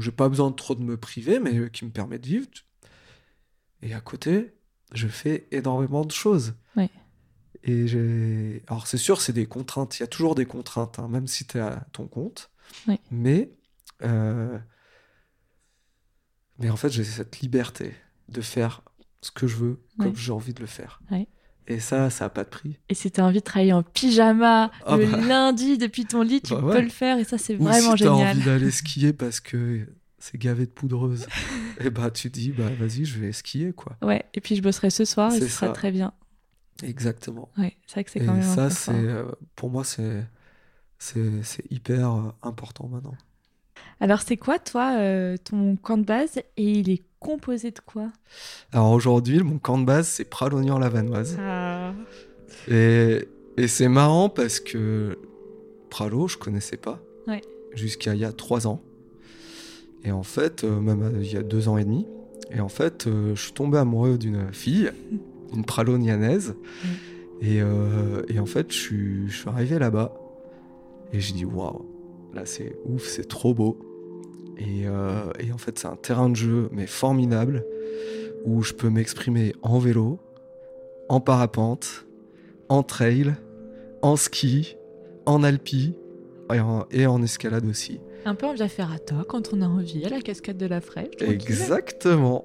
j'ai 0.00 0.12
pas 0.12 0.28
besoin 0.28 0.50
de 0.50 0.56
trop 0.56 0.74
de 0.74 0.82
me 0.82 0.96
priver, 0.96 1.40
mais 1.40 1.70
qui 1.70 1.84
me 1.84 1.90
permet 1.90 2.18
de 2.18 2.26
vivre. 2.26 2.46
Et 3.82 3.94
à 3.94 4.00
côté, 4.00 4.54
je 4.92 5.08
fais 5.08 5.46
énormément 5.50 6.04
de 6.04 6.12
choses. 6.12 6.54
Et 7.64 7.86
j'ai. 7.86 8.62
Alors, 8.68 8.86
c'est 8.86 8.98
sûr, 8.98 9.20
c'est 9.20 9.32
des 9.32 9.46
contraintes. 9.46 9.98
Il 9.98 10.00
y 10.00 10.04
a 10.04 10.06
toujours 10.06 10.34
des 10.34 10.46
contraintes, 10.46 10.98
hein, 10.98 11.08
même 11.08 11.26
si 11.26 11.46
tu 11.46 11.58
es 11.58 11.60
à 11.60 11.86
ton 11.92 12.06
compte. 12.06 12.50
Mais. 13.10 13.50
Euh, 14.02 14.58
mais 16.58 16.70
en 16.70 16.76
fait, 16.76 16.90
j'ai 16.90 17.04
cette 17.04 17.40
liberté 17.40 17.94
de 18.28 18.40
faire 18.40 18.82
ce 19.20 19.30
que 19.30 19.46
je 19.46 19.56
veux, 19.56 19.82
comme 19.98 20.16
j'ai 20.16 20.32
envie 20.32 20.54
de 20.54 20.60
le 20.60 20.66
faire. 20.66 21.00
Et 21.70 21.80
ça, 21.80 22.08
ça 22.08 22.24
n'a 22.24 22.30
pas 22.30 22.44
de 22.44 22.48
prix. 22.48 22.78
Et 22.88 22.94
si 22.94 23.10
tu 23.10 23.20
as 23.20 23.24
envie 23.24 23.40
de 23.40 23.44
travailler 23.44 23.74
en 23.74 23.82
pyjama 23.82 24.70
ah 24.86 24.96
le 24.96 25.06
bah. 25.06 25.18
lundi 25.18 25.76
depuis 25.76 26.06
ton 26.06 26.22
lit, 26.22 26.40
tu 26.40 26.54
bah 26.54 26.62
peux 26.62 26.80
le 26.80 26.88
faire. 26.88 27.18
Et 27.18 27.24
ça, 27.24 27.36
c'est 27.36 27.54
vraiment 27.54 27.94
génial. 27.94 27.96
Si 27.96 28.02
tu 28.02 28.08
as 28.08 28.12
envie 28.12 28.44
d'aller 28.44 28.70
skier 28.70 29.12
parce 29.12 29.40
que 29.40 29.86
c'est 30.18 30.38
gavé 30.38 30.64
de 30.64 30.70
poudreuse, 30.70 31.26
et 31.78 31.84
eh 31.86 31.90
bah 31.90 32.10
tu 32.10 32.30
dis, 32.30 32.52
bah 32.52 32.70
vas-y, 32.78 33.04
je 33.04 33.18
vais 33.18 33.32
skier, 33.32 33.72
quoi. 33.72 33.96
Ouais, 34.00 34.24
et 34.32 34.40
puis 34.40 34.56
je 34.56 34.62
bosserai 34.62 34.88
ce 34.88 35.04
soir 35.04 35.32
et 35.32 35.40
ce 35.40 35.46
sera 35.46 35.68
très 35.68 35.92
bien. 35.92 36.12
Exactement. 36.82 37.50
Ouais, 37.58 37.76
c'est 37.86 37.94
vrai 37.94 38.04
que 38.04 38.10
c'est 38.10 38.24
quand 38.24 38.38
et 38.38 38.42
ça, 38.42 38.70
c'est, 38.70 38.92
euh, 38.92 39.30
pour 39.54 39.68
moi, 39.68 39.84
c'est, 39.84 40.26
c'est, 40.98 41.42
hyper 41.70 42.14
euh, 42.14 42.32
important 42.42 42.88
maintenant. 42.88 43.16
Alors, 44.00 44.20
c'est 44.20 44.36
quoi, 44.36 44.58
toi, 44.58 44.96
euh, 44.98 45.36
ton 45.42 45.76
camp 45.76 45.98
de 45.98 46.04
base 46.04 46.38
et 46.56 46.70
il 46.70 46.90
est 46.90 47.02
composé 47.18 47.70
de 47.70 47.80
quoi? 47.84 48.10
Alors, 48.72 48.92
aujourd'hui, 48.92 49.42
mon 49.42 49.58
camp 49.58 49.78
de 49.78 49.84
base, 49.84 50.08
c'est 50.08 50.24
Pralognan 50.24 50.78
lavanoise. 50.78 51.36
Ah. 51.40 51.92
Et, 52.68 53.28
et 53.56 53.68
c'est 53.68 53.88
marrant 53.88 54.28
parce 54.28 54.60
que 54.60 55.18
Pralo, 55.90 56.28
je 56.28 56.36
connaissais 56.36 56.76
pas. 56.76 57.00
Ouais. 57.26 57.40
Jusqu'à 57.74 58.14
il 58.14 58.20
y 58.20 58.24
a 58.24 58.32
trois 58.32 58.66
ans. 58.66 58.82
Et 60.04 60.12
en 60.12 60.22
fait, 60.22 60.64
même 60.64 61.18
il 61.20 61.32
y 61.32 61.36
a 61.36 61.42
deux 61.42 61.68
ans 61.68 61.76
et 61.76 61.84
demi. 61.84 62.06
Et 62.50 62.60
en 62.60 62.68
fait, 62.68 63.06
je 63.06 63.40
suis 63.40 63.52
tombé 63.52 63.78
amoureux 63.78 64.16
d'une 64.16 64.52
fille 64.52 64.90
une 65.54 65.64
pralonianaise. 65.64 66.54
Mm. 66.84 66.88
Et, 67.40 67.60
euh, 67.60 68.22
et, 68.28 68.38
en 68.40 68.46
fait, 68.46 68.72
je 68.72 68.76
suis, 68.76 69.28
je 69.28 69.38
suis 69.38 69.48
arrivé 69.48 69.78
là-bas 69.78 70.12
et 71.12 71.20
j'ai 71.20 71.34
dit 71.34 71.44
waouh, 71.44 71.86
là 72.34 72.44
c'est 72.44 72.76
ouf, 72.84 73.06
c'est 73.06 73.28
trop 73.28 73.54
beau. 73.54 73.78
Et, 74.58 74.86
euh, 74.86 75.30
et 75.38 75.52
en 75.52 75.58
fait, 75.58 75.78
c'est 75.78 75.86
un 75.86 75.96
terrain 75.96 76.28
de 76.28 76.34
jeu, 76.34 76.68
mais 76.72 76.86
formidable, 76.86 77.64
où 78.44 78.62
je 78.62 78.72
peux 78.72 78.90
m'exprimer 78.90 79.54
en 79.62 79.78
vélo, 79.78 80.18
en 81.08 81.20
parapente, 81.20 82.06
en 82.68 82.82
trail, 82.82 83.34
en 84.02 84.16
ski, 84.16 84.76
en 85.26 85.42
alpi 85.42 85.94
et 86.52 86.60
en, 86.60 86.86
et 86.90 87.06
en 87.06 87.22
escalade 87.22 87.66
aussi. 87.66 88.00
Un 88.24 88.34
peu 88.34 88.46
en 88.46 88.54
via 88.54 88.68
ferrata 88.68 89.24
quand 89.28 89.50
on 89.52 89.62
a 89.62 89.66
envie, 89.66 90.04
à 90.04 90.08
la 90.08 90.20
cascade 90.20 90.56
de 90.56 90.66
la 90.66 90.80
Fraîche. 90.80 91.14
Exactement. 91.20 92.44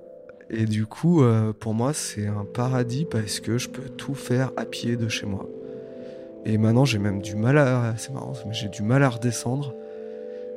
Et 0.49 0.65
du 0.65 0.85
coup, 0.85 1.23
euh, 1.23 1.51
pour 1.51 1.73
moi, 1.73 1.93
c'est 1.93 2.27
un 2.27 2.45
paradis 2.45 3.05
parce 3.05 3.39
que 3.39 3.57
je 3.57 3.69
peux 3.69 3.89
tout 3.89 4.13
faire 4.13 4.51
à 4.55 4.65
pied 4.65 4.97
de 4.97 5.07
chez 5.07 5.25
moi. 5.25 5.49
Et 6.45 6.57
maintenant, 6.57 6.85
j'ai 6.85 6.99
même 6.99 7.21
du 7.21 7.35
mal 7.35 7.57
à. 7.57 7.95
C'est 7.97 8.13
marrant, 8.13 8.33
mais 8.45 8.53
j'ai 8.53 8.69
du 8.69 8.81
mal 8.81 9.03
à 9.03 9.09
redescendre. 9.09 9.73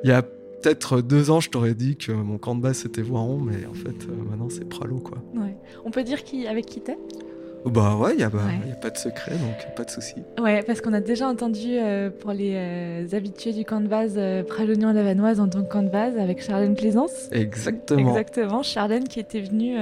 Il 0.03 0.09
y 0.09 0.13
a 0.13 0.21
peut-être 0.21 1.01
deux 1.01 1.31
ans, 1.31 1.39
je 1.39 1.49
t'aurais 1.49 1.73
dit 1.73 1.97
que 1.97 2.11
mon 2.11 2.37
camp 2.37 2.55
de 2.55 2.61
base 2.61 2.77
c'était 2.77 3.01
Voiron, 3.01 3.37
mais 3.37 3.65
en 3.65 3.73
fait, 3.73 3.89
euh, 3.89 4.23
maintenant 4.29 4.49
c'est 4.49 4.67
Pralo, 4.67 4.97
quoi. 4.99 5.17
Ouais. 5.35 5.55
On 5.85 5.91
peut 5.91 6.03
dire 6.03 6.23
qui, 6.23 6.47
avec 6.47 6.65
qui 6.65 6.81
t'es? 6.81 6.97
Bah 7.65 7.95
ouais, 7.95 8.13
il 8.13 8.17
n'y 8.17 8.23
a, 8.23 8.27
a, 8.27 8.75
pas 8.81 8.89
de 8.89 8.97
secret, 8.97 9.31
donc 9.31 9.75
pas 9.75 9.83
de 9.83 9.89
souci. 9.89 10.15
Ouais, 10.39 10.63
parce 10.63 10.79
qu'on 10.79 10.93
a 10.93 11.01
déjà 11.01 11.27
entendu 11.27 11.77
euh, 11.77 12.09
pour 12.09 12.31
les 12.31 12.53
euh, 12.55 13.15
habitués 13.15 13.51
du 13.51 13.65
camp 13.65 13.81
de 13.81 13.87
base 13.87 14.13
euh, 14.17 14.43
Pralognan 14.43 14.93
Lavanoise 14.93 15.39
en 15.39 15.49
tant 15.49 15.63
que 15.63 15.69
camp 15.69 15.83
de 15.83 15.89
base 15.89 16.17
avec 16.17 16.41
Charlène 16.41 16.75
Plaisance. 16.75 17.29
Exactement. 17.31 18.09
Exactement, 18.09 18.63
Charlène 18.63 19.07
qui 19.07 19.19
était 19.19 19.41
venue 19.41 19.75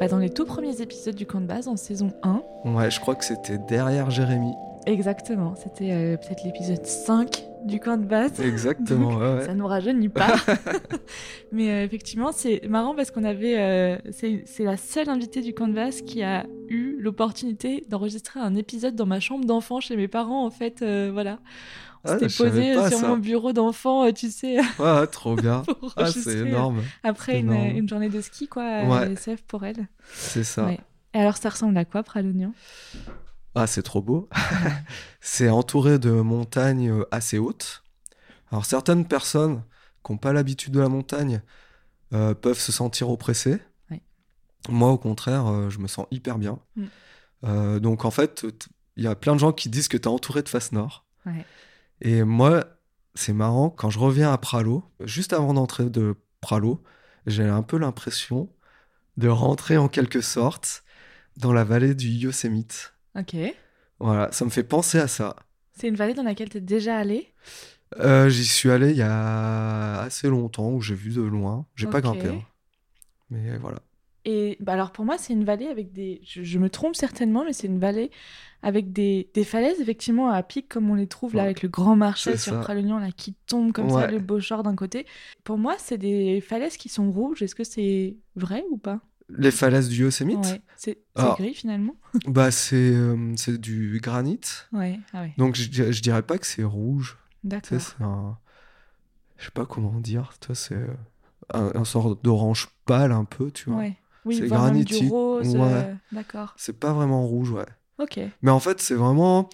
bah, 0.00 0.08
dans 0.08 0.18
les 0.18 0.30
tout 0.30 0.44
premiers 0.44 0.80
épisodes 0.80 1.14
du 1.14 1.26
camp 1.26 1.40
de 1.40 1.46
base 1.46 1.68
en 1.68 1.76
saison 1.76 2.12
1. 2.22 2.42
Ouais, 2.64 2.90
je 2.90 3.00
crois 3.00 3.14
que 3.14 3.24
c'était 3.24 3.58
derrière 3.58 4.10
Jérémy. 4.10 4.52
Exactement, 4.86 5.54
c'était 5.56 6.18
peut-être 6.18 6.44
l'épisode 6.44 6.84
5 6.84 7.52
du 7.64 7.80
camp 7.80 7.96
de 7.96 8.04
base. 8.04 8.40
Exactement, 8.40 9.16
ouais, 9.16 9.44
Ça 9.44 9.54
nous 9.54 9.66
rajeunit 9.66 10.08
pas. 10.08 10.34
Mais 11.52 11.70
euh, 11.70 11.84
effectivement, 11.84 12.32
c'est 12.32 12.66
marrant 12.68 12.94
parce 12.94 13.10
qu'on 13.10 13.24
avait. 13.24 13.58
Euh, 13.58 13.98
c'est 14.12 14.64
la 14.64 14.76
seule 14.76 15.08
invitée 15.08 15.40
du 15.40 15.54
camp 15.54 15.68
de 15.68 15.74
base 15.74 16.02
qui 16.02 16.22
a 16.22 16.46
eu 16.68 16.96
l'opportunité 16.98 17.84
d'enregistrer 17.88 18.40
un 18.40 18.54
épisode 18.54 18.94
dans 18.94 19.06
ma 19.06 19.20
chambre 19.20 19.44
d'enfant 19.44 19.80
chez 19.80 19.96
mes 19.96 20.08
parents, 20.08 20.44
en 20.44 20.50
fait. 20.50 20.82
Euh, 20.82 21.10
voilà. 21.12 21.38
On 22.04 22.10
ah, 22.10 22.18
s'était 22.18 22.44
posé 22.44 22.88
sur 22.90 23.06
mon 23.06 23.16
bureau 23.16 23.52
d'enfant, 23.52 24.10
tu 24.12 24.30
sais. 24.30 24.58
Ouais, 24.80 25.06
trop 25.06 25.36
bien. 25.36 25.62
ah, 25.96 26.06
c'est 26.06 26.38
énorme. 26.38 26.82
Après 27.04 27.38
une, 27.38 27.52
une, 27.52 27.88
journée 27.88 28.08
de 28.08 28.20
ski, 28.20 28.48
quoi, 28.48 28.64
à 28.64 29.06
SF 29.06 29.42
pour 29.42 29.64
elle. 29.64 29.86
C'est 30.12 30.42
ça. 30.42 30.68
Et 31.14 31.18
alors, 31.18 31.36
ça 31.36 31.50
ressemble 31.50 31.76
à 31.76 31.84
quoi, 31.84 32.02
Pralognan? 32.02 32.54
Ah, 33.54 33.66
c'est 33.66 33.82
trop 33.82 34.00
beau. 34.00 34.28
c'est 35.20 35.50
entouré 35.50 35.98
de 35.98 36.10
montagnes 36.10 36.90
euh, 36.90 37.04
assez 37.10 37.38
hautes. 37.38 37.82
Alors, 38.50 38.64
certaines 38.64 39.06
personnes 39.06 39.62
qui 40.04 40.12
n'ont 40.12 40.18
pas 40.18 40.32
l'habitude 40.32 40.72
de 40.72 40.80
la 40.80 40.88
montagne 40.88 41.42
euh, 42.12 42.34
peuvent 42.34 42.58
se 42.58 42.72
sentir 42.72 43.10
oppressées. 43.10 43.60
Moi, 44.68 44.90
au 44.90 44.98
contraire, 44.98 45.48
euh, 45.48 45.70
je 45.70 45.80
me 45.80 45.88
sens 45.88 46.06
hyper 46.12 46.38
bien. 46.38 46.60
Mm. 46.76 47.78
donc, 47.80 48.04
en 48.04 48.12
fait, 48.12 48.46
il 48.96 49.02
y 49.02 49.08
a 49.08 49.16
plein 49.16 49.34
de 49.34 49.40
gens 49.40 49.52
qui 49.52 49.68
disent 49.68 49.88
que 49.88 49.96
tu 49.96 50.04
es 50.04 50.08
entouré 50.08 50.42
de 50.42 50.48
face 50.48 50.70
nord. 50.70 51.04
Et 52.00 52.22
moi, 52.22 52.64
c'est 53.16 53.32
marrant, 53.32 53.70
quand 53.70 53.90
je 53.90 53.98
reviens 53.98 54.32
à 54.32 54.38
Pralo, 54.38 54.84
juste 55.00 55.32
avant 55.32 55.52
d'entrer 55.54 55.90
de 55.90 56.14
Pralo, 56.40 56.82
j'ai 57.26 57.44
un 57.44 57.62
peu 57.62 57.76
l'impression 57.76 58.48
de 59.16 59.28
rentrer 59.28 59.76
en 59.76 59.88
quelque 59.88 60.20
sorte 60.20 60.84
dans 61.36 61.52
la 61.52 61.64
vallée 61.64 61.94
du 61.94 62.08
Yosemite. 62.08 62.94
Ok. 63.18 63.36
Voilà, 63.98 64.30
ça 64.32 64.44
me 64.44 64.50
fait 64.50 64.64
penser 64.64 64.98
à 64.98 65.08
ça. 65.08 65.36
C'est 65.72 65.88
une 65.88 65.96
vallée 65.96 66.14
dans 66.14 66.22
laquelle 66.22 66.48
tu 66.48 66.58
es 66.58 66.60
déjà 66.60 66.96
allé? 66.96 67.28
Euh, 67.98 68.28
J'y 68.28 68.44
suis 68.44 68.70
allé 68.70 68.90
il 68.90 68.96
y 68.96 69.02
a 69.02 70.00
assez 70.00 70.28
longtemps, 70.28 70.70
où 70.70 70.80
j'ai 70.80 70.94
vu 70.94 71.12
de 71.12 71.22
loin. 71.22 71.66
J'ai 71.76 71.86
pas 71.86 72.00
grimpé. 72.00 72.28
Hein. 72.28 72.42
Mais 73.30 73.56
voilà. 73.58 73.78
Et 74.24 74.56
bah 74.60 74.74
alors 74.74 74.92
pour 74.92 75.04
moi, 75.04 75.18
c'est 75.18 75.32
une 75.32 75.44
vallée 75.44 75.66
avec 75.66 75.92
des. 75.92 76.20
Je, 76.24 76.58
me 76.58 76.70
trompe 76.70 76.94
certainement, 76.94 77.44
mais 77.44 77.52
c'est 77.52 77.66
une 77.66 77.80
vallée 77.80 78.10
avec 78.62 78.92
des, 78.92 79.28
des, 79.34 79.42
falaises 79.42 79.80
effectivement 79.80 80.30
à 80.30 80.40
pic 80.44 80.68
comme 80.68 80.88
on 80.88 80.94
les 80.94 81.08
trouve 81.08 81.34
là 81.34 81.42
avec 81.42 81.62
le 81.62 81.68
grand 81.68 81.96
marché 81.96 82.36
sur 82.36 82.60
Pralognan 82.60 83.00
là 83.00 83.10
qui 83.10 83.34
tombe 83.48 83.72
comme 83.72 83.90
ça 83.90 84.06
le 84.06 84.20
beau 84.20 84.38
short 84.38 84.64
d'un 84.64 84.76
côté. 84.76 85.06
Pour 85.42 85.58
moi, 85.58 85.74
c'est 85.78 85.98
des 85.98 86.40
falaises 86.40 86.76
qui 86.76 86.88
sont 86.88 87.10
rouges. 87.10 87.42
Est-ce 87.42 87.56
que 87.56 87.64
c'est 87.64 88.16
vrai 88.36 88.64
ou 88.70 88.78
pas? 88.78 89.00
Les 89.28 89.50
falaises 89.50 89.88
du 89.88 90.02
Yosemite 90.02 90.62
C'est 90.76 90.98
gris 91.16 91.54
finalement 91.54 91.96
Bah 92.26 92.50
c'est 92.50 92.92
euh, 92.94 93.34
du 93.58 94.00
granit. 94.02 94.40
Ouais. 94.72 95.00
Ah 95.12 95.24
Donc 95.38 95.56
je, 95.56 95.92
je, 95.92 96.02
dirais 96.02 96.22
pas 96.22 96.38
que 96.38 96.46
c'est 96.46 96.64
rouge. 96.64 97.18
D'accord. 97.44 97.78
Un... 98.00 98.38
Je 99.36 99.46
sais 99.46 99.50
pas 99.50 99.66
comment 99.66 99.98
dire. 100.00 100.32
C'est 100.54 100.76
un, 101.52 101.72
un, 101.74 101.84
sort 101.84 102.16
d'orange 102.16 102.68
pâle 102.84 103.12
un 103.12 103.24
peu, 103.24 103.50
tu 103.50 103.70
vois. 103.70 103.80
Ouais. 103.80 103.96
Oui, 104.24 104.36
c'est 104.38 104.46
granitique. 104.46 105.10
Rose. 105.10 105.56
Euh, 105.56 105.94
d'accord. 106.12 106.54
C'est 106.56 106.78
pas 106.78 106.92
vraiment 106.92 107.26
rouge, 107.26 107.50
ouais. 107.50 107.66
Ok. 107.98 108.20
Mais 108.42 108.50
en 108.50 108.60
fait, 108.60 108.80
c'est 108.80 108.94
vraiment. 108.94 109.48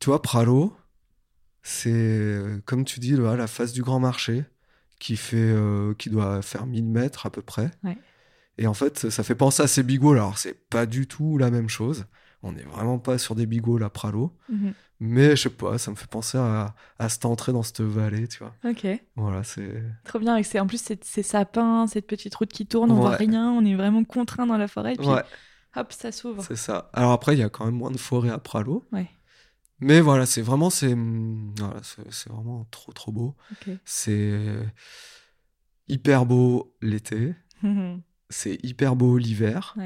Tu 0.00 0.06
vois, 0.10 0.22
Pralo, 0.22 0.74
c'est 1.62 2.40
comme 2.64 2.84
tu 2.84 3.00
dis, 3.00 3.16
la 3.16 3.46
face 3.46 3.72
du 3.72 3.82
grand 3.82 4.00
marché 4.00 4.44
qui 4.98 5.16
fait, 5.16 5.36
euh, 5.36 5.94
qui 5.94 6.10
doit 6.10 6.42
faire 6.42 6.66
1000 6.66 6.86
mètres 6.86 7.26
à 7.26 7.30
peu 7.30 7.42
près. 7.42 7.70
Ouais. 7.84 7.98
Et 8.58 8.66
en 8.66 8.74
fait, 8.74 9.10
ça 9.10 9.22
fait 9.22 9.34
penser 9.34 9.62
à 9.62 9.66
ces 9.66 9.82
bigots. 9.82 10.12
Alors, 10.12 10.38
c'est 10.38 10.68
pas 10.68 10.86
du 10.86 11.06
tout 11.06 11.38
la 11.38 11.50
même 11.50 11.68
chose. 11.68 12.06
On 12.42 12.52
n'est 12.52 12.62
vraiment 12.62 12.98
pas 12.98 13.18
sur 13.18 13.34
des 13.34 13.46
bigots 13.46 13.78
là, 13.78 13.90
Pralo. 13.90 14.32
Mhm. 14.48 14.72
Mais 14.98 15.36
je 15.36 15.42
sais 15.42 15.50
pas, 15.50 15.76
ça 15.76 15.90
me 15.90 15.96
fait 15.96 16.06
penser 16.06 16.38
à, 16.38 16.74
à 16.98 17.08
cette 17.10 17.26
entrée 17.26 17.52
dans 17.52 17.62
cette 17.62 17.82
vallée, 17.82 18.28
tu 18.28 18.38
vois. 18.38 18.54
Ok. 18.64 18.86
Voilà, 19.14 19.44
c'est. 19.44 19.82
Trop 20.04 20.18
bien. 20.18 20.32
Avec 20.32 20.54
en 20.54 20.66
plus, 20.66 20.82
ces 21.02 21.22
sapins, 21.22 21.86
cette 21.86 22.06
petite 22.06 22.34
route 22.34 22.50
qui 22.50 22.66
tourne, 22.66 22.90
on 22.90 22.94
voit 22.94 23.16
rien, 23.16 23.50
on 23.50 23.64
est 23.64 23.74
vraiment 23.74 24.04
contraint 24.04 24.46
dans 24.46 24.56
la 24.56 24.68
forêt. 24.68 24.94
puis, 24.96 25.06
hop, 25.06 25.92
ça 25.92 26.12
s'ouvre. 26.12 26.42
C'est 26.42 26.56
ça. 26.56 26.90
Alors 26.94 27.12
après, 27.12 27.34
il 27.34 27.40
y 27.40 27.42
a 27.42 27.50
quand 27.50 27.66
même 27.66 27.74
moins 27.74 27.90
de 27.90 27.98
forêt 27.98 28.30
à 28.30 28.38
Pralo. 28.38 28.84
Ouais. 28.92 29.10
Mais 29.80 30.00
voilà, 30.00 30.24
c'est 30.24 30.40
vraiment, 30.40 30.70
c'est, 30.70 30.94
voilà, 30.94 31.80
c'est 31.82 32.30
vraiment 32.30 32.66
trop, 32.70 32.92
trop 32.92 33.12
beau. 33.12 33.34
C'est 33.84 34.32
hyper 35.88 36.24
beau 36.24 36.74
l'été. 36.80 37.34
C'est 38.28 38.58
hyper 38.64 38.96
beau 38.96 39.18
l'hiver. 39.18 39.76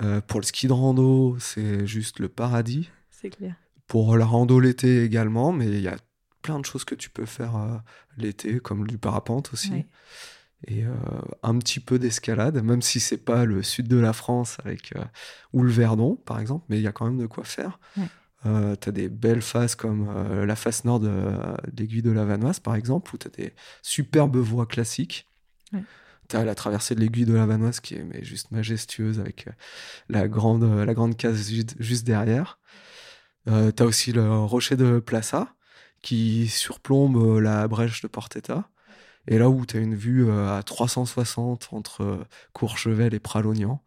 Euh, 0.00 0.20
pour 0.20 0.40
le 0.40 0.46
ski 0.46 0.68
de 0.68 0.72
rando, 0.72 1.36
c'est 1.38 1.86
juste 1.86 2.18
le 2.18 2.28
paradis. 2.28 2.90
C'est 3.10 3.30
clair. 3.30 3.54
Pour 3.86 4.16
la 4.16 4.24
rando 4.24 4.58
l'été 4.58 5.04
également, 5.04 5.52
mais 5.52 5.66
il 5.66 5.80
y 5.80 5.88
a 5.88 5.96
plein 6.42 6.58
de 6.58 6.66
choses 6.66 6.84
que 6.84 6.94
tu 6.94 7.08
peux 7.08 7.24
faire 7.24 7.56
euh, 7.56 7.78
l'été, 8.18 8.60
comme 8.60 8.86
du 8.86 8.98
parapente 8.98 9.52
aussi. 9.52 9.86
Et 10.68 10.84
euh, 10.84 10.94
un 11.42 11.58
petit 11.58 11.80
peu 11.80 11.98
d'escalade, 11.98 12.62
même 12.62 12.82
si 12.82 13.00
c'est 13.00 13.16
pas 13.16 13.44
le 13.44 13.62
sud 13.62 13.88
de 13.88 13.96
la 13.96 14.12
France 14.12 14.58
avec 14.64 14.94
ou 15.52 15.62
le 15.62 15.72
Verdon 15.72 16.14
par 16.14 16.38
exemple, 16.38 16.66
mais 16.68 16.78
il 16.78 16.82
y 16.82 16.86
a 16.86 16.92
quand 16.92 17.06
même 17.06 17.18
de 17.18 17.26
quoi 17.26 17.42
faire. 17.42 17.80
Euh, 18.46 18.76
tu 18.80 18.88
as 18.88 18.92
des 18.92 19.08
belles 19.08 19.42
faces 19.42 19.74
comme 19.74 20.44
la 20.44 20.54
face 20.54 20.84
nord 20.84 21.00
de, 21.00 21.10
l'aiguille 21.76 22.02
de 22.02 22.12
la 22.12 22.24
Vanoise 22.24 22.60
par 22.60 22.76
exemple, 22.76 23.12
où 23.12 23.18
tu 23.18 23.26
as 23.26 23.30
des 23.30 23.54
superbes 23.82 24.36
voies 24.36 24.66
classiques. 24.66 25.28
T'as 26.32 26.44
la 26.44 26.54
traversée 26.54 26.94
de 26.94 27.00
l'aiguille 27.00 27.26
de 27.26 27.34
la 27.34 27.44
Vanoise 27.44 27.80
qui 27.80 27.94
est 27.94 28.24
juste 28.24 28.52
majestueuse 28.52 29.20
avec 29.20 29.50
la 30.08 30.28
grande, 30.28 30.64
la 30.64 30.94
grande 30.94 31.14
case 31.14 31.50
juste, 31.78 32.06
derrière. 32.06 32.58
T'as 33.44 33.84
aussi 33.84 34.12
le 34.12 34.38
rocher 34.38 34.76
de 34.76 34.98
Plaça 34.98 35.54
qui 36.00 36.48
surplombe 36.48 37.38
la 37.38 37.68
brèche 37.68 38.00
de 38.00 38.08
Portetta. 38.08 38.70
Et 39.26 39.36
là 39.36 39.50
où 39.50 39.66
tu 39.66 39.76
as 39.76 39.80
une 39.80 39.94
vue 39.94 40.32
à 40.32 40.62
360 40.62 41.68
entre 41.72 42.26
Courchevel 42.54 43.12
et 43.12 43.20
Pralognan. 43.20 43.82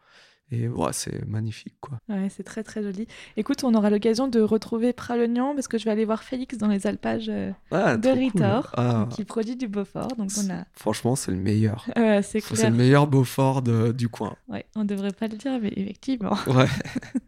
Et 0.52 0.68
ouais, 0.68 0.94
c'est 0.94 1.26
magnifique, 1.26 1.76
quoi. 1.82 1.98
Ouais, 2.08 2.28
c'est 2.30 2.44
très 2.44 2.64
très 2.64 2.84
joli. 2.84 3.08
Écoute, 3.36 3.64
on 3.64 3.74
aura 3.74 3.90
l'occasion 3.90 4.28
de 4.28 4.42
retrouver 4.42 4.94
Pralognan 4.94 5.56
parce 5.56 5.68
que 5.68 5.80
je 5.80 5.86
vais 5.86 5.92
aller 5.92 6.06
voir 6.06 6.24
Félix 6.24 6.58
dans 6.58 6.68
les 6.68 6.86
alpages 6.86 7.30
euh, 7.30 7.52
ah, 7.72 7.98
de 7.98 8.10
Ritor, 8.10 8.72
ah. 8.78 9.08
qui 9.10 9.26
produit 9.26 9.56
du 9.56 9.68
Beaufort. 9.68 10.10
Donc 10.18 10.30
on 10.38 10.54
a... 10.54 10.66
Franchement, 10.74 11.16
c'est 11.16 11.32
le 11.32 11.38
meilleur. 11.38 11.88
Ouais, 11.96 12.22
c'est 12.22 12.42
clair. 12.42 12.70
Le 12.70 12.76
meilleur 12.76 13.08
Beaufort 13.08 13.62
du 13.62 14.10
coin. 14.10 14.36
Ouais, 14.48 14.66
on 14.76 14.86
devrait 14.86 15.14
pas 15.14 15.28
le 15.28 15.38
dire, 15.38 15.60
mais 15.62 15.74
effectivement. 15.76 16.38
Ouais. 16.48 16.68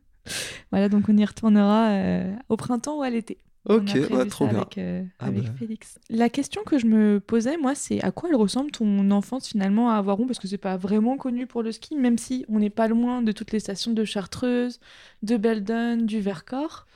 voilà, 0.72 0.90
donc 0.90 1.06
on 1.10 1.18
y 1.18 1.26
retournera 1.26 1.90
euh, 1.90 2.36
au 2.50 2.58
printemps 2.58 3.00
ou 3.00 3.02
à 3.02 3.10
l'été. 3.10 3.38
Ok, 3.68 4.30
trop 4.30 4.48
bien. 4.48 4.60
Avec, 4.60 4.78
euh, 4.78 5.04
ah 5.20 5.26
avec 5.26 5.44
bah. 5.44 5.52
Félix. 5.60 6.00
La 6.10 6.30
question 6.30 6.62
que 6.66 6.80
je 6.80 6.86
me 6.86 7.20
posais, 7.20 7.58
moi, 7.58 7.76
c'est 7.76 8.02
à 8.02 8.12
quoi 8.12 8.30
elle 8.30 8.36
ressemble 8.36 8.72
ton 8.72 9.12
enfance 9.12 9.50
finalement 9.50 9.90
à 9.90 9.96
Avaron 9.96 10.26
Parce 10.26 10.40
que 10.40 10.48
c'est 10.48 10.58
pas 10.58 10.78
vraiment 10.78 11.18
connu 11.18 11.48
pour 11.48 11.64
le 11.64 11.72
ski, 11.72 11.98
même 11.98 12.18
si 12.18 12.46
on 12.48 12.60
n'est 12.60 12.70
pas 12.70 12.88
loin 12.88 13.22
de 13.22 13.32
toutes 13.32 13.52
les 13.52 13.60
stations 13.60 13.92
de 13.92 14.06
Chartreuse, 14.06 14.80
de 15.22 15.36
Beldon, 15.36 15.98
du 15.98 16.22
Vercors. 16.22 16.88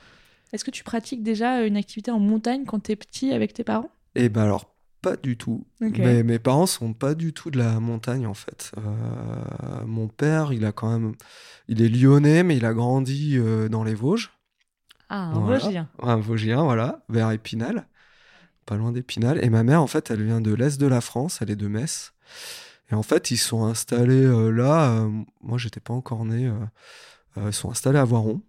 Est-ce 0.52 0.64
que 0.64 0.70
tu 0.70 0.84
pratiques 0.84 1.22
déjà 1.22 1.64
une 1.64 1.76
activité 1.76 2.10
en 2.10 2.18
montagne 2.18 2.64
quand 2.64 2.80
tu 2.80 2.92
es 2.92 2.96
petit 2.96 3.32
avec 3.32 3.52
tes 3.52 3.64
parents? 3.64 3.90
Eh 4.14 4.28
ben 4.28 4.42
alors, 4.42 4.74
pas 5.02 5.16
du 5.16 5.36
tout. 5.36 5.66
Mais, 5.80 6.22
mes 6.22 6.38
parents 6.38 6.66
sont 6.66 6.94
pas 6.94 7.14
du 7.14 7.32
tout 7.32 7.50
de 7.50 7.58
la 7.58 7.80
montagne 7.80 8.26
en 8.26 8.34
fait. 8.34 8.72
Euh, 8.78 9.84
mon 9.84 10.08
père, 10.08 10.52
il 10.52 10.64
a 10.64 10.72
quand 10.72 10.90
même, 10.90 11.14
il 11.68 11.82
est 11.82 11.88
lyonnais, 11.88 12.44
mais 12.44 12.56
il 12.56 12.64
a 12.64 12.72
grandi 12.72 13.36
euh, 13.36 13.68
dans 13.68 13.84
les 13.84 13.94
Vosges. 13.94 14.30
Ah, 15.14 15.26
un 15.26 15.40
Vosgien. 15.40 15.90
Un 15.98 16.16
Vosgien, 16.16 16.62
voilà, 16.62 17.04
vers 17.10 17.30
Épinal, 17.32 17.86
pas 18.64 18.76
loin 18.76 18.92
d'Épinal. 18.92 19.44
Et 19.44 19.50
ma 19.50 19.62
mère, 19.62 19.82
en 19.82 19.86
fait, 19.86 20.10
elle 20.10 20.24
vient 20.24 20.40
de 20.40 20.54
l'Est 20.54 20.80
de 20.80 20.86
la 20.86 21.02
France, 21.02 21.40
elle 21.42 21.50
est 21.50 21.56
de 21.56 21.68
Metz. 21.68 22.14
Et 22.90 22.94
en 22.94 23.02
fait, 23.02 23.30
ils 23.30 23.36
sont 23.36 23.66
installés 23.66 24.24
euh, 24.24 24.48
là. 24.48 24.90
Euh, 24.90 25.10
moi, 25.42 25.58
j'étais 25.58 25.80
pas 25.80 25.92
encore 25.92 26.24
né. 26.24 26.46
Euh, 26.46 27.48
ils 27.48 27.52
sont 27.52 27.70
installés 27.70 27.98
à 27.98 28.04
Voiron. 28.04 28.40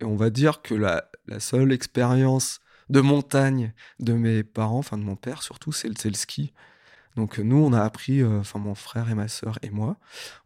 Et 0.00 0.04
on 0.04 0.16
va 0.16 0.28
dire 0.28 0.60
que 0.60 0.74
la, 0.74 1.10
la 1.28 1.40
seule 1.40 1.72
expérience 1.72 2.60
de 2.90 3.00
montagne 3.00 3.72
de 4.00 4.12
mes 4.12 4.44
parents, 4.44 4.80
enfin 4.80 4.98
de 4.98 5.02
mon 5.02 5.16
père 5.16 5.42
surtout, 5.42 5.72
c'est 5.72 5.88
le, 5.88 5.94
le, 6.04 6.14
ski. 6.14 6.52
Donc 7.16 7.38
nous, 7.38 7.56
on 7.56 7.72
a 7.72 7.80
appris, 7.80 8.22
enfin 8.22 8.58
mon 8.58 8.74
frère 8.74 9.08
et 9.08 9.14
ma 9.14 9.28
sœur 9.28 9.58
et 9.62 9.70
moi, 9.70 9.96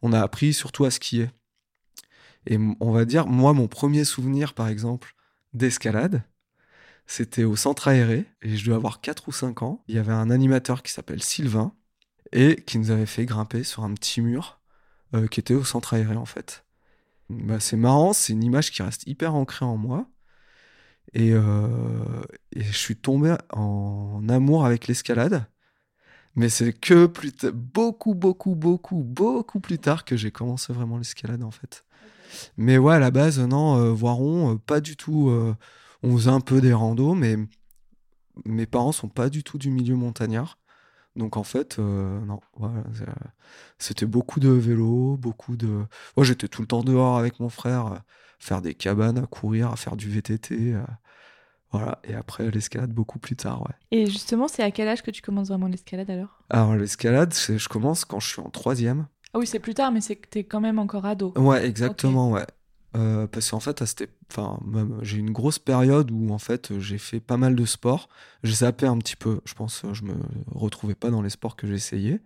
on 0.01 0.13
a 0.13 0.21
appris 0.21 0.55
surtout 0.55 0.85
à 0.85 0.93
skier. 0.93 1.31
Et 2.49 2.59
on 2.81 2.93
va 2.93 3.05
dire, 3.05 3.26
moi, 3.26 3.52
mon 3.52 3.69
premier 3.69 4.05
souvenir, 4.05 4.55
par 4.55 4.69
exemple, 4.69 5.14
d'escalade, 5.52 6.25
c'était 7.07 7.45
au 7.45 7.57
centre 7.57 7.88
aéré, 7.88 8.26
et 8.43 8.57
je 8.57 8.64
devais 8.64 8.76
avoir 8.76 9.02
4 9.02 9.28
ou 9.28 9.33
5 9.33 9.62
ans. 9.62 9.85
Il 9.87 9.95
y 9.95 9.99
avait 9.99 10.12
un 10.12 10.31
animateur 10.31 10.83
qui 10.83 10.90
s'appelle 10.90 11.23
Sylvain, 11.23 11.75
et 12.33 12.57
qui 12.62 12.78
nous 12.78 12.90
avait 12.90 13.07
fait 13.07 13.26
grimper 13.26 13.64
sur 13.64 13.85
un 13.85 13.93
petit 13.93 14.23
mur 14.23 14.61
euh, 15.14 15.26
qui 15.26 15.40
était 15.40 15.55
au 15.55 15.64
centre 15.64 15.93
aéré, 15.93 16.17
en 16.17 16.25
fait. 16.25 16.64
Bah, 17.28 17.61
c'est 17.61 17.76
marrant, 17.76 18.14
c'est 18.14 18.33
une 18.33 18.45
image 18.45 18.71
qui 18.71 18.83
reste 18.83 19.07
hyper 19.07 19.35
ancrée 19.35 19.67
en 19.67 19.76
moi. 19.76 20.09
Et, 21.12 21.33
euh, 21.33 22.23
et 22.52 22.62
je 22.62 22.76
suis 22.76 22.97
tombé 22.97 23.37
en 23.52 24.26
amour 24.28 24.64
avec 24.64 24.88
l'escalade. 24.88 25.47
Mais 26.35 26.49
c'est 26.49 26.73
que 26.73 27.07
plus 27.07 27.35
beaucoup, 27.52 28.14
beaucoup, 28.14 28.55
beaucoup, 28.55 29.02
beaucoup 29.02 29.61
plus 29.61 29.78
tard 29.78 30.05
que 30.07 30.17
j'ai 30.17 30.31
commencé 30.31 30.73
vraiment 30.73 30.99
l'escalade, 30.99 31.43
en 31.43 31.50
fait. 31.50 31.85
Mais 32.57 32.79
ouais, 32.79 32.95
à 32.95 32.99
la 32.99 33.11
base, 33.11 33.39
non, 33.39 33.77
euh, 33.77 33.93
Voiron, 33.93 34.55
euh, 34.55 34.57
pas 34.57 34.81
du 34.81 34.97
tout. 34.97 35.31
Euh, 35.31 35.55
on 36.03 36.17
faisait 36.17 36.31
un 36.31 36.41
peu 36.41 36.61
des 36.61 36.73
randos, 36.73 37.15
mais 37.15 37.37
mes 38.45 38.67
parents 38.67 38.93
sont 38.93 39.09
pas 39.09 39.29
du 39.29 39.43
tout 39.43 39.59
du 39.59 39.71
milieu 39.71 39.97
montagnard. 39.97 40.59
Donc 41.17 41.37
en 41.37 41.43
fait, 41.43 41.79
non, 41.79 42.38
c'était 43.79 44.07
beaucoup 44.07 44.38
de 44.38 44.51
vélo, 44.51 45.17
beaucoup 45.17 45.57
de. 45.57 45.85
Moi, 46.17 46.25
j'étais 46.25 46.47
tout 46.47 46.62
le 46.62 46.69
temps 46.69 46.85
dehors 46.85 47.19
avec 47.19 47.41
mon 47.41 47.49
frère, 47.49 48.03
faire 48.38 48.62
des 48.62 48.75
cabanes, 48.75 49.19
à 49.19 49.27
courir, 49.27 49.73
à 49.73 49.77
faire 49.77 49.97
du 49.97 50.09
VTT. 50.09 50.77
Voilà, 51.73 51.99
et 52.05 52.14
après 52.14 52.51
l'escalade 52.51 52.93
beaucoup 52.93 53.19
plus 53.19 53.37
tard, 53.37 53.62
ouais. 53.62 53.75
Et 53.91 54.07
justement, 54.07 54.49
c'est 54.49 54.62
à 54.62 54.71
quel 54.71 54.88
âge 54.88 55.03
que 55.03 55.11
tu 55.11 55.21
commences 55.21 55.49
vraiment 55.49 55.67
l'escalade 55.67 56.09
alors? 56.09 56.43
Alors 56.49 56.77
l'escalade, 56.77 57.35
je 57.35 57.69
commence 57.69 58.05
quand 58.05 58.21
je 58.21 58.29
suis 58.29 58.41
en 58.41 58.49
troisième. 58.49 59.07
Ah 59.35 59.38
oui, 59.38 59.47
c'est 59.47 59.59
plus 59.59 59.75
tard, 59.75 59.93
mais 59.93 60.01
c'est 60.01 60.17
que 60.17 60.29
t'es 60.29 60.45
quand 60.45 60.61
même 60.61 60.79
encore 60.79 61.05
ado. 61.05 61.33
Ouais, 61.37 61.67
exactement, 61.67 62.31
ouais. 62.31 62.47
Euh, 62.97 63.27
parce 63.27 63.51
qu'en 63.51 63.61
fait, 63.61 63.85
enfin, 64.31 64.59
j'ai 65.03 65.19
une 65.19 65.31
grosse 65.31 65.59
période 65.59 66.11
où 66.11 66.33
en 66.33 66.38
fait 66.38 66.79
j'ai 66.79 66.97
fait 66.97 67.21
pas 67.21 67.37
mal 67.37 67.55
de 67.55 67.64
sport. 67.67 68.09
J'ai 68.43 68.55
zappé 68.55 68.87
un 68.87 68.97
petit 68.99 69.17
peu. 69.17 69.41
Je 69.45 69.55
pense 69.55 69.83
je 69.93 70.05
me 70.05 70.14
retrouvais 70.51 70.95
pas 70.95 71.11
dans 71.11 71.21
les 71.21 71.31
sports 71.31 71.55
que 71.55 71.67
j'essayais. 71.67 72.21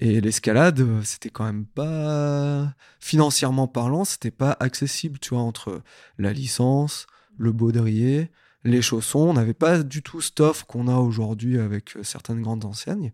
Et 0.00 0.20
l'escalade, 0.20 0.84
c'était 1.04 1.30
quand 1.30 1.44
même 1.44 1.66
pas 1.66 2.74
financièrement 2.98 3.68
parlant, 3.68 4.04
c'était 4.04 4.32
pas 4.32 4.56
accessible, 4.58 5.20
tu 5.20 5.30
vois, 5.34 5.42
entre 5.42 5.82
la 6.18 6.32
licence, 6.32 7.06
le 7.38 7.52
baudrier, 7.52 8.30
les 8.64 8.82
chaussons. 8.82 9.20
On 9.20 9.34
n'avait 9.34 9.54
pas 9.54 9.82
du 9.82 10.02
tout 10.02 10.20
cette 10.20 10.40
offre 10.40 10.66
qu'on 10.66 10.88
a 10.88 10.96
aujourd'hui 10.96 11.58
avec 11.58 11.96
certaines 12.02 12.42
grandes 12.42 12.64
enseignes. 12.64 13.12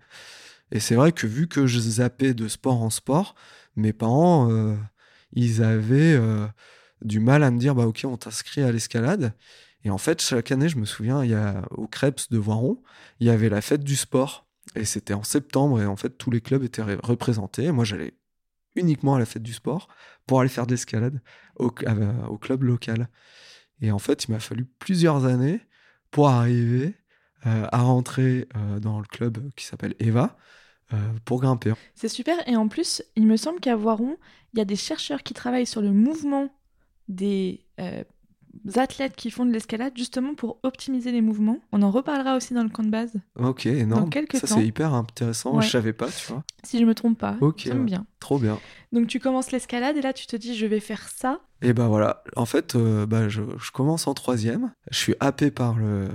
Et 0.72 0.80
c'est 0.80 0.94
vrai 0.94 1.12
que 1.12 1.26
vu 1.26 1.48
que 1.48 1.66
je 1.66 1.78
zappais 1.80 2.34
de 2.34 2.48
sport 2.48 2.82
en 2.82 2.90
sport, 2.90 3.34
mes 3.76 3.92
parents, 3.92 4.50
euh, 4.50 4.76
ils 5.32 5.62
avaient 5.62 6.14
euh, 6.14 6.46
du 7.02 7.20
mal 7.20 7.42
à 7.42 7.50
me 7.50 7.58
dire, 7.58 7.74
bah 7.74 7.86
ok, 7.86 8.02
on 8.04 8.16
t'inscrit 8.16 8.62
à 8.62 8.72
l'escalade. 8.72 9.34
Et 9.84 9.90
en 9.90 9.98
fait, 9.98 10.20
chaque 10.20 10.52
année, 10.52 10.68
je 10.68 10.76
me 10.76 10.84
souviens, 10.84 11.24
il 11.24 11.30
y 11.30 11.34
a, 11.34 11.64
au 11.70 11.86
Krebs 11.86 12.28
de 12.30 12.38
Voiron, 12.38 12.82
il 13.18 13.26
y 13.26 13.30
avait 13.30 13.48
la 13.48 13.60
fête 13.60 13.82
du 13.82 13.96
sport. 13.96 14.46
Et 14.76 14.84
c'était 14.84 15.14
en 15.14 15.24
septembre, 15.24 15.80
et 15.80 15.86
en 15.86 15.96
fait, 15.96 16.10
tous 16.10 16.30
les 16.30 16.40
clubs 16.40 16.62
étaient 16.62 16.82
représentés. 16.82 17.72
moi, 17.72 17.84
j'allais 17.84 18.14
uniquement 18.76 19.16
à 19.16 19.18
la 19.18 19.26
fête 19.26 19.42
du 19.42 19.52
sport 19.52 19.88
pour 20.26 20.40
aller 20.40 20.48
faire 20.48 20.66
de 20.66 20.70
l'escalade 20.70 21.20
au, 21.58 21.72
au, 22.28 22.38
club 22.38 22.62
local. 22.62 23.08
Et 23.80 23.90
en 23.90 23.98
fait, 23.98 24.26
il 24.26 24.32
m'a 24.32 24.38
fallu 24.38 24.64
plusieurs 24.78 25.24
années 25.24 25.60
pour 26.12 26.28
arriver 26.28 26.94
euh, 27.46 27.66
à 27.72 27.82
rentrer 27.82 28.48
dans 28.80 29.00
le 29.00 29.06
club 29.06 29.50
qui 29.56 29.64
s'appelle 29.64 29.94
Eva, 29.98 30.36
euh, 30.92 30.96
pour 31.24 31.40
grimper. 31.40 31.72
C'est 31.94 32.08
super. 32.08 32.36
Et 32.48 32.56
en 32.56 32.68
plus, 32.68 33.02
il 33.16 33.26
me 33.26 33.36
semble 33.36 33.60
qu'à 33.60 33.76
Voiron, 33.76 34.16
il 34.52 34.58
y 34.58 34.62
a 34.62 34.64
des 34.64 34.76
chercheurs 34.76 35.22
qui 35.22 35.34
travaillent 35.34 35.66
sur 35.66 35.82
le 35.82 35.92
mouvement 35.92 36.48
des 37.08 37.64
euh, 37.80 38.02
athlètes 38.76 39.16
qui 39.16 39.30
font 39.30 39.46
de 39.46 39.52
l'escalade 39.52 39.92
justement 39.96 40.34
pour 40.34 40.58
optimiser 40.62 41.12
les 41.12 41.20
mouvements. 41.20 41.58
On 41.72 41.82
en 41.82 41.90
reparlera 41.90 42.36
aussi 42.36 42.54
dans 42.54 42.62
le 42.62 42.68
camp 42.68 42.82
de 42.82 42.90
base. 42.90 43.12
Ok, 43.38 43.66
non. 43.66 44.08
ça 44.34 44.46
c'est 44.46 44.66
hyper 44.66 44.94
intéressant. 44.94 45.60
Je 45.60 45.68
savais 45.68 45.92
pas, 45.92 46.08
tu 46.08 46.32
vois. 46.32 46.42
Si 46.64 46.78
je 46.78 46.84
me 46.84 46.94
trompe 46.94 47.18
pas. 47.18 47.36
Ok. 47.40 47.68
bien. 47.72 48.06
Trop 48.18 48.38
bien. 48.38 48.58
Donc 48.92 49.06
tu 49.06 49.20
commences 49.20 49.52
l'escalade 49.52 49.96
et 49.96 50.02
là 50.02 50.12
tu 50.12 50.26
te 50.26 50.36
dis 50.36 50.56
je 50.56 50.66
vais 50.66 50.80
faire 50.80 51.08
ça. 51.08 51.40
Et 51.62 51.72
ben 51.72 51.88
voilà. 51.88 52.22
En 52.36 52.46
fait, 52.46 52.74
euh, 52.74 53.06
bah, 53.06 53.28
je, 53.28 53.42
je, 53.58 53.70
commence 53.70 54.06
en 54.06 54.14
troisième. 54.14 54.72
Je 54.90 54.98
suis 54.98 55.14
happé 55.20 55.50
par 55.50 55.78
le 55.78 56.08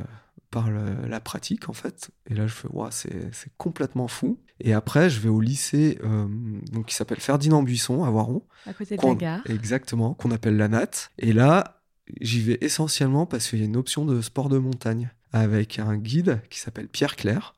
par 0.56 0.72
la 0.72 1.20
pratique 1.20 1.68
en 1.68 1.74
fait. 1.74 2.12
Et 2.30 2.34
là, 2.34 2.48
je 2.48 2.54
fais, 2.54 2.70
ouais, 2.70 2.88
c'est 2.89 3.52
complètement 3.58 4.08
fou. 4.08 4.39
Et 4.62 4.72
après, 4.72 5.10
je 5.10 5.20
vais 5.20 5.28
au 5.28 5.41
lycée 5.41 6.00
euh, 6.02 6.28
donc, 6.72 6.86
qui 6.86 6.96
s'appelle 6.96 7.20
Ferdinand 7.20 7.62
Buisson 7.62 8.06
à 8.06 8.10
Voiron. 8.10 8.41
À 8.65 8.72
côté 8.72 8.96
de 8.96 9.06
la 9.06 9.15
gare. 9.15 9.41
Exactement, 9.48 10.13
qu'on 10.13 10.32
appelle 10.32 10.56
la 10.56 10.70
NAT. 10.70 11.10
Et 11.18 11.34
là, 11.34 11.82
j'y 12.22 12.39
vais 12.39 12.58
essentiellement 12.62 13.26
parce 13.26 13.50
qu'il 13.50 13.60
y 13.60 13.63
a 13.63 13.65
une 13.65 13.76
option 13.76 14.06
de 14.06 14.22
sport 14.22 14.48
de 14.48 14.58
montagne 14.58 15.12
avec 15.34 15.78
un 15.78 15.98
guide 15.98 16.41
qui 16.50 16.60
s'appelle 16.60 16.88
Pierre 16.88 17.18
Claire. 17.18 17.54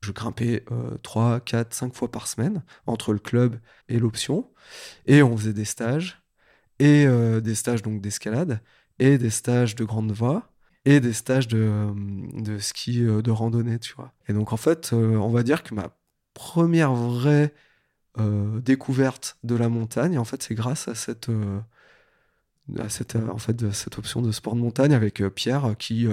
Je 0.00 0.10
grimpais 0.10 0.64
3, 1.04 1.38
4, 1.38 1.72
5 1.72 1.94
fois 1.94 2.10
par 2.10 2.26
semaine 2.26 2.64
entre 2.86 3.12
le 3.12 3.20
club 3.20 3.60
et 3.88 4.00
l'option. 4.00 4.50
Et 5.06 5.22
on 5.22 5.36
faisait 5.36 5.52
des 5.52 5.64
stages, 5.64 6.22
et 6.80 7.06
euh, 7.06 7.40
des 7.40 7.54
stages 7.54 7.82
donc 7.82 8.00
d'escalade, 8.00 8.60
et 8.98 9.16
des 9.16 9.30
stages 9.30 9.76
de 9.76 9.84
grande 9.84 10.10
voie 10.10 10.50
et 10.86 11.00
des 11.00 11.12
stages 11.12 11.48
de, 11.48 11.58
euh, 11.58 11.92
de 12.40 12.58
ski 12.58 13.04
euh, 13.04 13.20
de 13.20 13.30
randonnée, 13.32 13.78
tu 13.80 13.92
vois. 13.94 14.12
Et 14.28 14.32
donc, 14.32 14.52
en 14.52 14.56
fait, 14.56 14.92
euh, 14.92 15.16
on 15.16 15.30
va 15.30 15.42
dire 15.42 15.62
que 15.62 15.74
ma 15.74 15.90
première 16.32 16.94
vraie 16.94 17.52
découverte 18.62 19.36
de 19.44 19.54
la 19.54 19.68
montagne, 19.68 20.18
en 20.18 20.24
fait, 20.24 20.42
c'est 20.42 20.54
grâce 20.54 20.88
à 20.88 20.94
cette, 20.94 21.30
à 22.78 22.88
cette, 22.88 23.14
en 23.14 23.36
fait, 23.36 23.70
cette 23.72 23.98
option 23.98 24.22
de 24.22 24.32
sport 24.32 24.54
de 24.54 24.60
montagne 24.60 24.94
avec 24.94 25.22
Pierre 25.34 25.74
qui. 25.78 26.08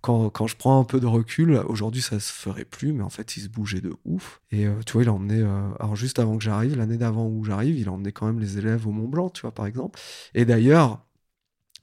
quand, 0.00 0.30
quand, 0.30 0.46
je 0.46 0.56
prends 0.56 0.80
un 0.80 0.84
peu 0.84 1.00
de 1.00 1.06
recul, 1.06 1.56
aujourd'hui 1.66 2.02
ça 2.02 2.20
se 2.20 2.32
ferait 2.32 2.64
plus, 2.64 2.92
mais 2.92 3.02
en 3.02 3.10
fait 3.10 3.36
il 3.36 3.40
se 3.40 3.48
bougeait 3.48 3.80
de 3.80 3.96
ouf. 4.04 4.40
Et 4.52 4.68
tu 4.86 4.92
vois, 4.92 5.02
il 5.02 5.08
a 5.08 5.12
emmené, 5.12 5.42
alors 5.80 5.96
juste 5.96 6.20
avant 6.20 6.38
que 6.38 6.44
j'arrive, 6.44 6.76
l'année 6.76 6.98
d'avant 6.98 7.26
où 7.26 7.42
j'arrive, 7.42 7.76
il 7.76 7.88
a 7.88 7.92
emmené 7.92 8.12
quand 8.12 8.26
même 8.26 8.38
les 8.38 8.58
élèves 8.58 8.86
au 8.86 8.92
Mont 8.92 9.08
Blanc, 9.08 9.30
tu 9.30 9.40
vois, 9.42 9.52
par 9.52 9.66
exemple. 9.66 9.98
Et 10.34 10.44
d'ailleurs, 10.44 11.04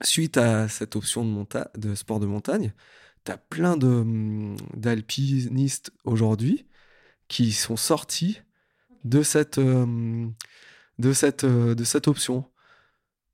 suite 0.01 0.37
à 0.37 0.67
cette 0.67 0.95
option 0.95 1.47
de, 1.75 1.95
sport 1.95 2.19
de 2.19 2.25
montagne, 2.25 2.73
tu 3.23 3.31
as 3.31 3.37
plein 3.37 3.73
hum, 3.81 4.55
d'alpinistes 4.75 5.91
aujourd'hui 6.03 6.65
qui 7.27 7.51
sont 7.51 7.77
sortis 7.77 8.41
de 9.03 9.23
cette, 9.23 9.57
euh, 9.57 10.27
de 10.99 11.13
cette, 11.13 11.43
euh, 11.43 11.75
de 11.75 11.83
cette 11.83 12.07
option. 12.07 12.45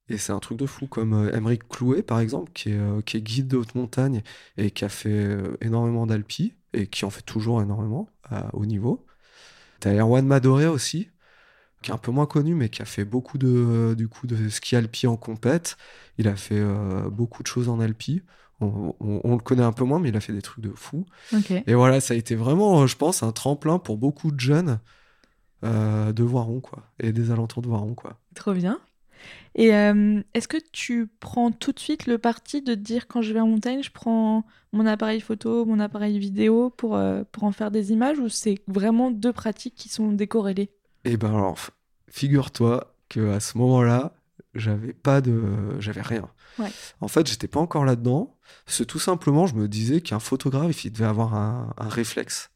Et 0.09 0.17
c'est 0.17 0.33
un 0.33 0.39
truc 0.39 0.57
de 0.57 0.65
fou, 0.65 0.87
comme 0.87 1.29
Emeric 1.33 1.67
Clouet, 1.69 2.03
par 2.03 2.19
exemple, 2.19 2.51
qui 2.53 2.69
est, 2.71 3.05
qui 3.05 3.17
est 3.17 3.21
guide 3.21 3.47
de 3.47 3.57
haute 3.57 3.75
montagne 3.75 4.23
et 4.57 4.71
qui 4.71 4.83
a 4.83 4.89
fait 4.89 5.37
énormément 5.61 6.05
d'alpi, 6.05 6.53
et 6.73 6.87
qui 6.87 7.05
en 7.05 7.09
fait 7.09 7.21
toujours 7.21 7.61
énormément 7.61 8.09
à 8.23 8.53
haut 8.53 8.65
niveau. 8.65 9.05
T'as 9.79 9.93
Erwan 9.93 10.25
Madoré 10.25 10.67
aussi, 10.67 11.10
qui 11.81 11.91
est 11.91 11.93
un 11.93 11.97
peu 11.97 12.11
moins 12.11 12.25
connu, 12.25 12.55
mais 12.55 12.69
qui 12.69 12.81
a 12.81 12.85
fait 12.85 13.05
beaucoup 13.05 13.37
de, 13.37 13.95
du 13.97 14.07
coup, 14.07 14.27
de 14.27 14.49
ski 14.49 14.75
alpi 14.75 15.07
en 15.07 15.17
compète. 15.17 15.77
Il 16.17 16.27
a 16.27 16.35
fait 16.35 16.63
beaucoup 17.09 17.43
de 17.43 17.47
choses 17.47 17.69
en 17.69 17.79
alpi. 17.79 18.21
On, 18.59 18.93
le 19.35 19.39
connaît 19.39 19.63
un 19.63 19.71
peu 19.71 19.83
moins, 19.83 19.99
mais 19.99 20.09
il 20.09 20.15
a 20.15 20.19
fait 20.19 20.33
des 20.33 20.41
trucs 20.41 20.63
de 20.63 20.71
fou. 20.75 21.05
Et 21.65 21.73
voilà, 21.73 21.99
ça 21.99 22.13
a 22.13 22.17
été 22.17 22.35
vraiment, 22.35 22.85
je 22.85 22.95
pense, 22.95 23.23
un 23.23 23.31
tremplin 23.31 23.79
pour 23.79 23.97
beaucoup 23.97 24.31
de 24.31 24.39
jeunes 24.39 24.79
euh, 25.63 26.11
de 26.11 26.23
Voiron, 26.23 26.59
quoi, 26.59 26.83
et 26.99 27.11
des 27.11 27.29
alentours 27.29 27.61
de 27.61 27.67
Voiron, 27.67 27.93
quoi. 27.93 28.19
Trop 28.33 28.53
bien. 28.53 28.79
Et 29.53 29.75
euh, 29.75 30.21
est-ce 30.33 30.47
que 30.47 30.57
tu 30.71 31.07
prends 31.19 31.51
tout 31.51 31.71
de 31.71 31.79
suite 31.79 32.07
le 32.07 32.17
parti 32.17 32.63
de 32.63 32.73
dire 32.73 33.07
quand 33.07 33.21
je 33.21 33.31
vais 33.33 33.39
en 33.39 33.47
montagne, 33.47 33.83
je 33.83 33.91
prends 33.91 34.43
mon 34.73 34.87
appareil 34.87 35.21
photo, 35.21 35.65
mon 35.65 35.79
appareil 35.79 36.17
vidéo 36.17 36.71
pour, 36.71 36.95
euh, 36.95 37.23
pour 37.31 37.43
en 37.43 37.51
faire 37.51 37.69
des 37.69 37.91
images, 37.91 38.17
ou 38.17 38.27
c'est 38.27 38.59
vraiment 38.67 39.11
deux 39.11 39.33
pratiques 39.33 39.75
qui 39.75 39.89
sont 39.89 40.11
décorrélées? 40.11 40.71
Eh 41.05 41.17
ben 41.17 41.29
alors, 41.29 41.57
figure-toi 42.09 42.95
que 43.09 43.31
à 43.31 43.39
ce 43.39 43.57
moment-là, 43.57 44.13
j'avais 44.53 44.93
pas 44.93 45.21
de, 45.21 45.79
j'avais 45.79 46.01
rien. 46.01 46.29
En 46.99 47.07
fait, 47.07 47.27
j'étais 47.27 47.47
pas 47.47 47.59
encore 47.59 47.85
là-dedans. 47.85 48.37
C'est 48.67 48.85
tout 48.85 48.99
simplement, 48.99 49.47
je 49.47 49.55
me 49.55 49.67
disais 49.67 50.01
qu'un 50.01 50.19
photographe, 50.19 50.83
il 50.85 50.91
devait 50.91 51.05
avoir 51.05 51.33
un, 51.33 51.73
réflexe. 51.79 52.51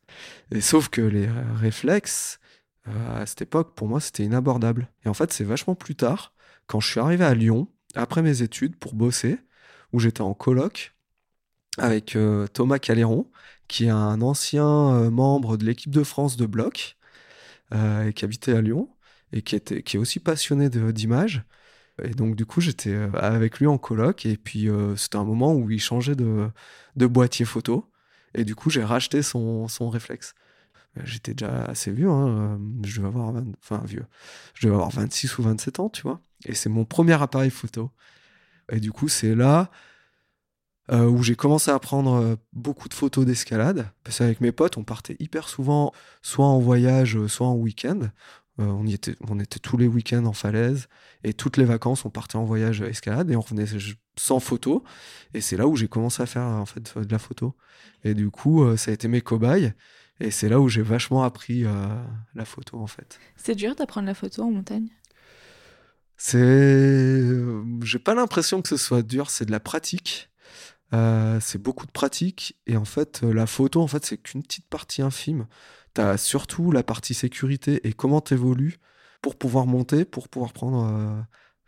Et 0.51 0.61
sauf 0.61 0.89
que 0.89 1.01
les 1.01 1.27
réflexes, 1.59 2.39
euh, 2.87 3.21
à 3.21 3.25
cette 3.25 3.41
époque, 3.41 3.73
pour 3.75 3.87
moi, 3.87 3.99
c'était 3.99 4.23
inabordable. 4.23 4.89
Et 5.05 5.09
en 5.09 5.13
fait, 5.13 5.33
c'est 5.33 5.43
vachement 5.43 5.75
plus 5.75 5.95
tard, 5.95 6.33
quand 6.67 6.79
je 6.79 6.89
suis 6.89 6.99
arrivé 6.99 7.25
à 7.25 7.33
Lyon, 7.33 7.67
après 7.95 8.21
mes 8.21 8.41
études, 8.41 8.75
pour 8.75 8.93
bosser, 8.93 9.39
où 9.93 9.99
j'étais 9.99 10.21
en 10.21 10.33
colloque 10.33 10.93
avec 11.77 12.15
euh, 12.15 12.47
Thomas 12.47 12.79
Caléron, 12.79 13.29
qui 13.67 13.85
est 13.85 13.89
un 13.89 14.21
ancien 14.21 14.93
euh, 14.93 15.09
membre 15.09 15.57
de 15.57 15.65
l'équipe 15.65 15.91
de 15.91 16.03
France 16.03 16.37
de 16.37 16.45
bloc, 16.45 16.94
et 17.71 18.13
qui 18.13 18.25
habitait 18.25 18.53
à 18.53 18.61
Lyon, 18.61 18.89
et 19.33 19.41
qui, 19.41 19.55
était, 19.55 19.83
qui 19.83 19.97
est 19.97 19.99
aussi 19.99 20.19
passionné 20.19 20.69
d'images. 20.69 21.43
Et 22.03 22.09
donc, 22.09 22.35
du 22.35 22.45
coup, 22.45 22.61
j'étais 22.61 22.93
euh, 22.93 23.09
avec 23.13 23.59
lui 23.59 23.67
en 23.67 23.77
coloc. 23.77 24.25
Et 24.25 24.37
puis, 24.37 24.69
euh, 24.69 24.95
c'était 24.95 25.17
un 25.17 25.23
moment 25.23 25.53
où 25.53 25.69
il 25.71 25.79
changeait 25.79 26.15
de, 26.15 26.51
boîtier 26.95 27.45
photo. 27.45 27.89
Et 28.33 28.43
du 28.43 28.55
coup, 28.55 28.69
j'ai 28.69 28.83
racheté 28.83 29.21
son, 29.21 29.67
son 29.67 29.89
réflexe. 29.89 30.33
Euh, 30.97 31.01
j'étais 31.05 31.33
déjà 31.33 31.63
assez 31.65 31.91
vieux. 31.91 32.09
Hein. 32.09 32.59
Je 32.83 32.97
devais 32.97 33.07
avoir, 33.07 33.33
enfin, 33.59 33.81
vieux. 33.85 34.05
Je 34.55 34.67
devais 34.67 34.75
avoir 34.75 34.91
26 34.91 35.37
ou 35.37 35.43
27 35.43 35.79
ans, 35.79 35.89
tu 35.89 36.01
vois. 36.01 36.21
Et 36.45 36.53
c'est 36.53 36.69
mon 36.69 36.85
premier 36.85 37.21
appareil 37.21 37.49
photo. 37.49 37.91
Et 38.71 38.79
du 38.79 38.91
coup, 38.91 39.07
c'est 39.07 39.35
là 39.35 39.71
où 40.91 41.23
j'ai 41.23 41.35
commencé 41.35 41.71
à 41.71 41.79
prendre 41.79 42.37
beaucoup 42.53 42.87
de 42.89 42.93
photos 42.93 43.25
d'escalade. 43.25 43.89
Parce 44.03 44.19
qu'avec 44.19 44.39
mes 44.39 44.51
potes, 44.51 44.77
on 44.77 44.83
partait 44.83 45.15
hyper 45.19 45.49
souvent, 45.49 45.91
soit 46.21 46.45
en 46.45 46.59
voyage, 46.59 47.25
soit 47.27 47.47
en 47.47 47.55
week-end. 47.55 48.09
Euh, 48.59 48.65
on, 48.67 48.85
y 48.85 48.93
était, 48.93 49.15
on 49.27 49.39
était 49.39 49.59
tous 49.59 49.75
les 49.75 49.87
week-ends 49.87 50.25
en 50.25 50.33
falaise 50.33 50.87
et 51.25 51.33
toutes 51.33 51.57
les 51.57 51.65
vacances, 51.65 52.05
on 52.05 52.09
partait 52.09 52.37
en 52.37 52.45
voyage 52.45 52.81
escalade 52.81 53.29
et 53.29 53.35
on 53.35 53.41
revenait 53.41 53.65
sans 54.15 54.39
photo. 54.39 54.83
Et 55.33 55.41
c'est 55.41 55.57
là 55.57 55.67
où 55.67 55.75
j'ai 55.75 55.89
commencé 55.89 56.23
à 56.23 56.25
faire 56.25 56.43
en 56.43 56.65
fait 56.65 56.97
de 56.97 57.11
la 57.11 57.19
photo. 57.19 57.55
Et 58.03 58.13
du 58.13 58.29
coup, 58.29 58.63
euh, 58.63 58.77
ça 58.77 58.91
a 58.91 58.93
été 58.93 59.07
mes 59.07 59.21
cobayes. 59.21 59.73
Et 60.21 60.31
c'est 60.31 60.47
là 60.47 60.61
où 60.61 60.69
j'ai 60.69 60.81
vachement 60.81 61.23
appris 61.23 61.65
euh, 61.65 61.71
la 62.33 62.45
photo 62.45 62.79
en 62.79 62.87
fait. 62.87 63.19
C'est 63.35 63.55
dur 63.55 63.75
d'apprendre 63.75 64.07
la 64.07 64.13
photo 64.13 64.43
en 64.43 64.51
montagne? 64.51 64.87
C'est. 66.15 67.29
J'ai 67.83 67.99
pas 67.99 68.15
l'impression 68.15 68.61
que 68.61 68.69
ce 68.69 68.77
soit 68.77 69.01
dur, 69.01 69.29
c'est 69.29 69.43
de 69.43 69.51
la 69.51 69.59
pratique. 69.59 70.29
C'est 70.91 71.61
beaucoup 71.61 71.85
de 71.85 71.91
pratique. 71.91 72.57
Et 72.67 72.77
en 72.77 72.85
fait, 72.85 73.21
la 73.21 73.47
photo, 73.47 73.81
en 73.81 73.87
fait, 73.87 74.05
c'est 74.05 74.17
qu'une 74.17 74.43
petite 74.43 74.67
partie 74.67 75.01
infime 75.01 75.47
tu 75.95 76.01
as 76.01 76.17
surtout 76.17 76.71
la 76.71 76.83
partie 76.83 77.13
sécurité 77.13 77.87
et 77.87 77.93
comment 77.93 78.21
tu 78.21 78.33
évolues 78.33 78.77
pour 79.21 79.35
pouvoir 79.35 79.65
monter, 79.65 80.05
pour 80.05 80.27
pouvoir 80.27 80.53
prendre 80.53 80.85
euh, 80.85 81.21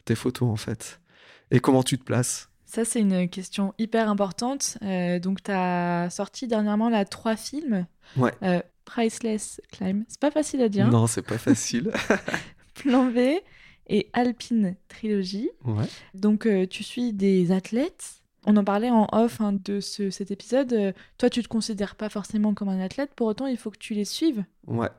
tes 0.05 0.15
photos 0.15 0.49
en 0.49 0.57
fait. 0.57 1.01
Et 1.49 1.59
comment 1.59 1.81
tu 1.81 1.97
te 1.97 2.03
places. 2.03 2.49
Ça, 2.65 2.83
c'est 2.83 2.99
une 2.99 3.29
question 3.29 3.73
hyper 3.77 4.09
importante. 4.09 4.77
Euh, 4.81 5.19
donc, 5.19 5.41
tu 5.41 5.51
as 5.51 6.09
sorti 6.09 6.47
dernièrement 6.47 6.89
là 6.89 7.05
trois 7.05 7.37
films. 7.37 7.87
Ouais. 8.17 8.33
Euh, 8.43 8.61
Priceless 8.83 9.61
Climb. 9.71 10.03
C'est 10.09 10.19
pas 10.19 10.31
facile 10.31 10.61
à 10.61 10.67
dire. 10.67 10.89
Non, 10.89 11.07
c'est 11.07 11.21
pas 11.21 11.37
facile. 11.37 11.93
Plan 12.73 13.05
B 13.05 13.39
et 13.87 14.09
Alpine 14.11 14.75
Trilogy. 14.89 15.49
Ouais. 15.63 15.85
Donc, 16.13 16.45
tu 16.69 16.83
suis 16.83 17.13
des 17.13 17.53
athlètes 17.53 18.21
on 18.47 18.55
en 18.55 18.63
parlait 18.63 18.89
en 18.89 19.07
off 19.11 19.41
hein, 19.41 19.53
de 19.53 19.81
cet 19.81 20.31
épisode. 20.31 20.71
Euh, 20.71 20.93
toi, 21.17 21.29
tu 21.29 21.43
te 21.43 21.49
considères 21.49 21.95
pas 21.95 22.09
forcément 22.09 22.53
comme 22.53 22.69
un 22.69 22.79
athlète, 22.79 23.13
pour 23.13 23.27
autant, 23.27 23.45
il 23.45 23.57
faut 23.57 23.69
que 23.69 23.77
tu 23.77 23.93
les 23.93 24.05
suives. 24.05 24.43
Ouais. 24.65 24.89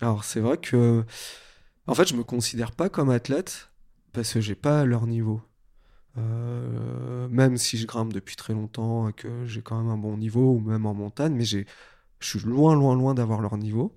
Alors, 0.00 0.24
c'est 0.24 0.40
vrai 0.40 0.58
que. 0.58 1.04
En 1.86 1.94
fait, 1.94 2.06
je 2.06 2.14
me 2.14 2.22
considère 2.22 2.70
pas 2.72 2.90
comme 2.90 3.08
athlète 3.08 3.70
parce 4.12 4.34
que 4.34 4.40
j'ai 4.42 4.54
pas 4.54 4.84
leur 4.84 5.06
niveau. 5.06 5.40
Euh, 6.18 7.28
même 7.28 7.56
si 7.56 7.78
je 7.78 7.86
grimpe 7.86 8.12
depuis 8.12 8.36
très 8.36 8.52
longtemps 8.52 9.08
et 9.08 9.12
que 9.14 9.46
j'ai 9.46 9.62
quand 9.62 9.78
même 9.78 9.90
un 9.90 9.96
bon 9.96 10.18
niveau, 10.18 10.52
ou 10.52 10.60
même 10.60 10.84
en 10.84 10.92
montagne, 10.92 11.32
mais 11.32 11.44
je 11.44 11.64
suis 12.20 12.40
loin, 12.40 12.74
loin, 12.74 12.94
loin 12.94 13.14
d'avoir 13.14 13.40
leur 13.40 13.56
niveau. 13.56 13.96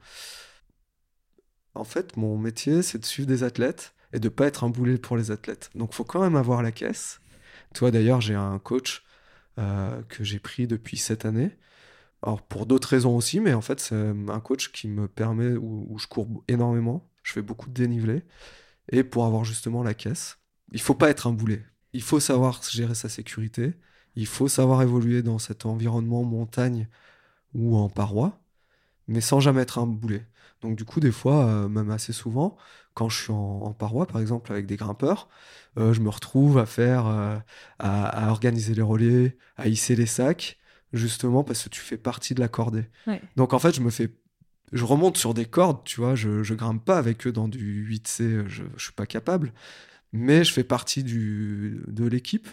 En 1.74 1.84
fait, 1.84 2.15
mon 2.15 2.38
métier, 2.38 2.82
c'est 2.82 3.00
de 3.00 3.06
suivre 3.06 3.28
des 3.28 3.43
athlètes 3.43 3.93
et 4.13 4.19
de 4.19 4.30
pas 4.30 4.45
être 4.47 4.63
un 4.63 4.69
boulet 4.69 4.97
pour 4.97 5.17
les 5.17 5.32
athlètes. 5.32 5.69
Donc, 5.76 5.93
faut 5.93 6.06
quand 6.06 6.21
même 6.21 6.36
avoir 6.36 6.62
la 6.62 6.71
caisse. 6.71 7.21
Toi, 7.74 7.92
d'ailleurs, 7.92 8.22
j'ai 8.22 8.36
un 8.36 8.60
coach 8.60 9.04
euh, 9.60 10.02
que 10.10 10.24
j'ai 10.24 10.40
pris 10.40 10.68
depuis 10.68 10.98
cette 10.98 11.26
année. 11.26 11.58
Alors, 12.24 12.42
pour 12.44 12.66
d'autres 12.66 12.90
raisons 12.90 13.16
aussi, 13.18 13.40
mais 13.40 13.54
en 13.54 13.62
fait, 13.62 13.80
c'est 13.80 13.96
un 13.96 14.40
coach 14.40 14.72
qui 14.72 14.88
me 14.88 15.08
permet, 15.08 15.54
où, 15.54 15.98
je 16.00 16.08
cours 16.08 16.28
énormément, 16.48 17.10
je 17.24 17.34
fais 17.34 17.42
beaucoup 17.42 17.70
de 17.70 17.74
dénivelé, 17.74 18.24
et 18.92 19.04
pour 19.04 19.26
avoir 19.26 19.46
justement 19.46 19.84
la 19.84 19.94
caisse. 19.94 20.40
Il 20.74 20.82
faut 20.82 20.96
pas 20.96 21.10
être 21.10 21.28
un 21.28 21.34
boulet. 21.34 21.66
Il 21.94 22.04
faut 22.04 22.20
savoir 22.20 22.62
gérer 22.64 22.96
sa 22.96 23.10
sécurité. 23.10 23.74
Il 24.16 24.28
faut 24.28 24.48
savoir 24.48 24.82
évoluer 24.82 25.24
dans 25.24 25.40
cet 25.40 25.66
environnement 25.66 26.24
montagne 26.24 26.88
ou 27.54 27.78
en 27.78 27.90
paroi, 27.90 28.40
mais 29.08 29.22
sans 29.22 29.40
jamais 29.40 29.62
être 29.62 29.80
un 29.80 29.88
boulet. 29.88 30.28
Donc 30.62 30.78
du 30.78 30.86
coup, 30.86 31.00
des 31.00 31.12
fois, 31.12 31.46
euh, 31.46 31.70
même 31.70 31.92
assez 31.92 32.14
souvent, 32.14 32.58
quand 32.93 33.10
je 33.10 33.23
suis 33.23 33.32
en, 33.32 33.73
paroi, 33.73 34.06
par 34.06 34.21
exemple, 34.21 34.51
avec 34.51 34.65
des 34.65 34.75
grimpeurs, 34.75 35.30
euh, 35.77 35.93
je 35.93 36.01
me 36.01 36.10
retrouve 36.10 36.58
à 36.58 36.65
faire, 36.65 37.08
euh, 37.08 37.38
à, 37.80 38.30
organiser 38.30 38.73
les 38.73 38.82
relais, 38.82 39.38
à 39.58 39.67
hisser 39.67 39.95
les 39.95 40.06
sacs, 40.06 40.58
justement 40.93 41.43
parce 41.43 41.63
que 41.63 41.69
tu 41.69 41.82
fais 41.82 41.97
partie 41.97 42.34
de 42.36 42.41
la 42.41 42.47
cordée. 42.47 42.86
Donc 43.36 43.54
en 43.54 43.60
fait, 43.60 43.73
je 43.73 43.82
me 43.82 43.89
fais, 43.89 44.10
je 44.73 44.84
remonte 44.84 45.17
sur 45.17 45.34
des 45.34 45.45
cordes, 45.45 45.84
tu 45.86 46.01
vois, 46.01 46.15
je, 46.15 46.43
je 46.43 46.54
grimpe 46.54 46.84
pas 46.84 46.97
avec 46.97 47.25
eux 47.27 47.32
dans 47.32 47.47
du 47.47 47.88
8C, 47.89 48.47
je, 48.47 48.63
je 48.75 48.84
suis 48.84 48.93
pas 48.93 49.06
capable, 49.06 49.54
mais 50.13 50.43
je 50.43 50.54
fais 50.54 50.63
partie 50.63 51.04
du, 51.04 51.82
de 51.88 52.06
l'équipe. 52.06 52.47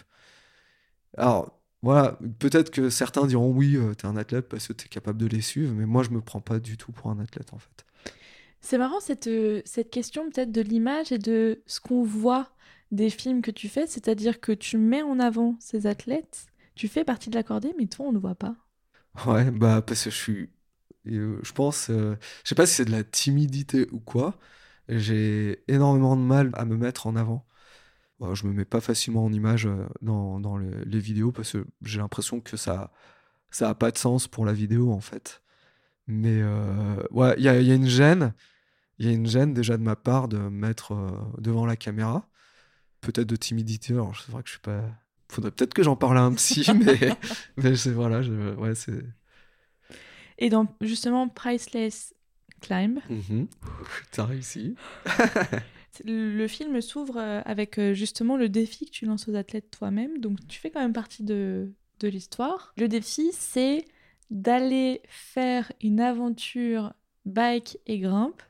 Alors, 1.17 1.59
voilà, 1.81 2.17
peut-être 2.39 2.71
que 2.71 2.89
certains 2.89 3.25
diront 3.25 3.51
oui, 3.51 3.77
tu 3.97 4.05
es 4.05 4.09
un 4.09 4.17
athlète 4.17 4.49
parce 4.49 4.67
que 4.67 4.73
tu 4.73 4.85
es 4.85 4.89
capable 4.89 5.17
de 5.17 5.27
les 5.27 5.41
suivre, 5.41 5.73
mais 5.73 5.85
moi 5.85 6.03
je 6.03 6.09
me 6.11 6.21
prends 6.21 6.41
pas 6.41 6.59
du 6.59 6.77
tout 6.77 6.91
pour 6.91 7.09
un 7.11 7.19
athlète 7.19 7.53
en 7.53 7.59
fait. 7.59 7.85
C'est 8.61 8.77
marrant 8.77 8.99
cette, 8.99 9.27
euh, 9.27 9.61
cette 9.65 9.89
question 9.89 10.29
peut-être 10.29 10.51
de 10.51 10.61
l'image 10.61 11.11
et 11.11 11.17
de 11.17 11.63
ce 11.65 11.79
qu'on 11.79 12.03
voit 12.03 12.49
des 12.91 13.09
films 13.09 13.41
que 13.41 13.51
tu 13.51 13.69
fais, 13.69 13.87
c'est-à-dire 13.87 14.39
que 14.39 14.51
tu 14.51 14.77
mets 14.77 15.01
en 15.01 15.19
avant 15.19 15.55
ces 15.59 15.87
athlètes, 15.87 16.47
tu 16.75 16.87
fais 16.87 17.03
partie 17.03 17.29
de 17.29 17.35
la 17.35 17.43
cordée, 17.43 17.73
mais 17.77 17.85
toi 17.87 18.07
on 18.07 18.11
ne 18.11 18.19
voit 18.19 18.35
pas. 18.35 18.55
Ouais, 19.25 19.51
bah 19.51 19.81
parce 19.81 20.05
que 20.05 20.09
je 20.09 20.15
suis, 20.15 20.49
euh, 21.07 21.39
je 21.43 21.51
pense, 21.51 21.89
euh, 21.89 22.15
je 22.43 22.49
sais 22.49 22.55
pas 22.55 22.65
si 22.65 22.75
c'est 22.75 22.85
de 22.85 22.91
la 22.91 23.03
timidité 23.03 23.87
ou 23.91 23.99
quoi, 23.99 24.37
j'ai 24.87 25.63
énormément 25.67 26.15
de 26.15 26.21
mal 26.21 26.51
à 26.53 26.65
me 26.65 26.77
mettre 26.77 27.07
en 27.07 27.15
avant. 27.15 27.45
Bah, 28.19 28.33
je 28.33 28.45
me 28.47 28.53
mets 28.53 28.65
pas 28.65 28.81
facilement 28.81 29.25
en 29.25 29.31
image 29.31 29.67
dans, 30.01 30.39
dans 30.39 30.57
les, 30.57 30.99
vidéos 30.99 31.31
parce 31.31 31.53
que 31.53 31.65
j'ai 31.83 31.99
l'impression 31.99 32.41
que 32.41 32.57
ça 32.57 32.91
ça 33.51 33.69
a 33.69 33.75
pas 33.75 33.91
de 33.91 33.97
sens 33.97 34.27
pour 34.27 34.45
la 34.45 34.53
vidéo 34.53 34.91
en 34.91 34.99
fait. 34.99 35.41
Mais 36.09 36.43
ouais, 37.11 37.35
il 37.37 37.43
y 37.43 37.47
a, 37.47 37.61
y 37.61 37.71
a, 37.71 37.75
une 37.75 37.87
gêne 37.87 38.33
il 38.99 39.05
y 39.05 39.09
a 39.09 39.13
une 39.13 39.25
gêne 39.25 39.53
déjà 39.53 39.77
de 39.77 39.81
ma 39.81 39.95
part 39.95 40.27
de 40.27 40.37
me 40.37 40.49
mettre 40.49 40.91
euh, 40.91 41.09
devant 41.37 41.65
la 41.65 41.77
caméra. 41.77 42.27
Peut-être 42.99 43.27
de 43.27 43.37
timidité. 43.37 43.93
Alors, 43.93 44.13
c'est 44.19 44.31
vrai 44.31 44.43
que 44.43 44.49
je 44.49 44.53
suis 44.53 44.61
pas. 44.61 44.83
Faudrait 45.29 45.51
peut-être 45.51 45.73
que 45.73 45.83
j'en 45.83 45.95
parle 45.95 46.17
à 46.17 46.21
un 46.21 46.33
psy, 46.33 46.65
mais, 46.85 47.17
mais 47.55 47.75
c'est 47.75 47.91
voilà, 47.91 48.21
je... 48.21 48.55
ouais, 48.55 48.75
c'est. 48.75 49.01
Et 50.37 50.49
dans 50.49 50.67
justement 50.81 51.29
Priceless 51.29 52.13
Climb. 52.61 52.99
Mm 53.09 53.45
T'as 54.11 54.25
réussi. 54.25 54.75
le 56.05 56.47
film 56.47 56.81
s'ouvre 56.81 57.17
euh, 57.17 57.41
avec 57.45 57.79
euh, 57.79 57.93
justement 57.93 58.35
le 58.35 58.49
défi 58.49 58.85
que 58.85 58.91
tu 58.91 59.05
lances 59.05 59.29
aux 59.29 59.35
athlètes 59.35 59.71
toi-même. 59.71 60.19
Donc 60.19 60.45
tu 60.49 60.59
fais 60.59 60.71
quand 60.71 60.81
même 60.81 60.93
partie 60.93 61.23
de, 61.23 61.71
de 62.01 62.07
l'histoire. 62.09 62.73
Le 62.77 62.89
défi, 62.89 63.29
c'est 63.31 63.85
d'aller 64.29 65.01
faire 65.07 65.71
une 65.81 65.99
aventure 65.99 66.93
Bike 67.25 67.77
et 67.87 67.99
Grimpe 67.99 68.41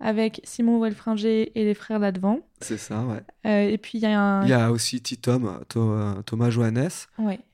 avec 0.00 0.40
Simon 0.44 0.80
Welfringer 0.80 1.52
et 1.58 1.64
les 1.64 1.74
frères 1.74 1.98
là-devant. 1.98 2.40
C'est 2.60 2.78
ça, 2.78 3.04
ouais. 3.04 3.22
Euh, 3.46 3.70
et 3.70 3.78
puis 3.78 3.98
il 3.98 4.02
y 4.02 4.06
a 4.06 4.20
un... 4.20 4.42
Il 4.42 4.50
y 4.50 4.52
a 4.52 4.70
aussi 4.70 5.00
Titom, 5.00 5.60
Thomas 5.68 6.50
Johannes, 6.50 6.90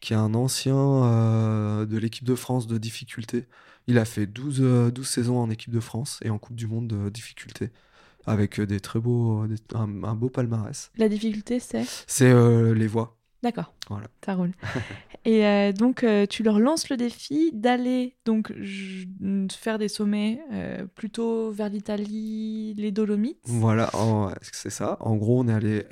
qui 0.00 0.14
est 0.14 0.16
un 0.16 0.34
ancien 0.34 0.76
euh, 0.76 1.86
de 1.86 1.98
l'équipe 1.98 2.24
de 2.24 2.34
France 2.34 2.66
de 2.66 2.78
difficulté. 2.78 3.46
Il 3.86 3.98
a 3.98 4.04
fait 4.04 4.26
12, 4.26 4.92
12 4.92 5.06
saisons 5.06 5.38
en 5.38 5.50
équipe 5.50 5.72
de 5.72 5.80
France 5.80 6.18
et 6.22 6.30
en 6.30 6.38
Coupe 6.38 6.56
du 6.56 6.66
Monde 6.66 6.88
de 6.88 7.08
difficulté 7.08 7.70
avec 8.26 8.60
des 8.60 8.80
très 8.80 9.00
beaux, 9.00 9.44
un, 9.74 10.14
beau 10.14 10.28
palmarès. 10.28 10.90
La 10.96 11.08
difficulté, 11.08 11.60
c'est? 11.60 11.84
C'est 12.06 12.32
les 12.74 12.86
voies. 12.86 13.19
D'accord. 13.42 13.72
Voilà. 13.88 14.06
Ça 14.24 14.34
roule. 14.34 14.52
Et 15.24 15.46
euh, 15.46 15.72
donc, 15.72 16.02
euh, 16.04 16.26
tu 16.26 16.42
leur 16.42 16.58
lances 16.58 16.88
le 16.88 16.96
défi 16.96 17.50
d'aller 17.52 18.16
donc 18.24 18.52
faire 19.50 19.78
des 19.78 19.88
sommets 19.88 20.40
euh, 20.52 20.86
plutôt 20.86 21.50
vers 21.50 21.68
l'Italie, 21.68 22.74
les 22.76 22.90
Dolomites. 22.90 23.40
Voilà, 23.44 23.90
c'est 24.40 24.70
ça. 24.70 24.96
En 25.00 25.16
gros, 25.16 25.40
on 25.40 25.48
est 25.48 25.52
allé 25.52 25.86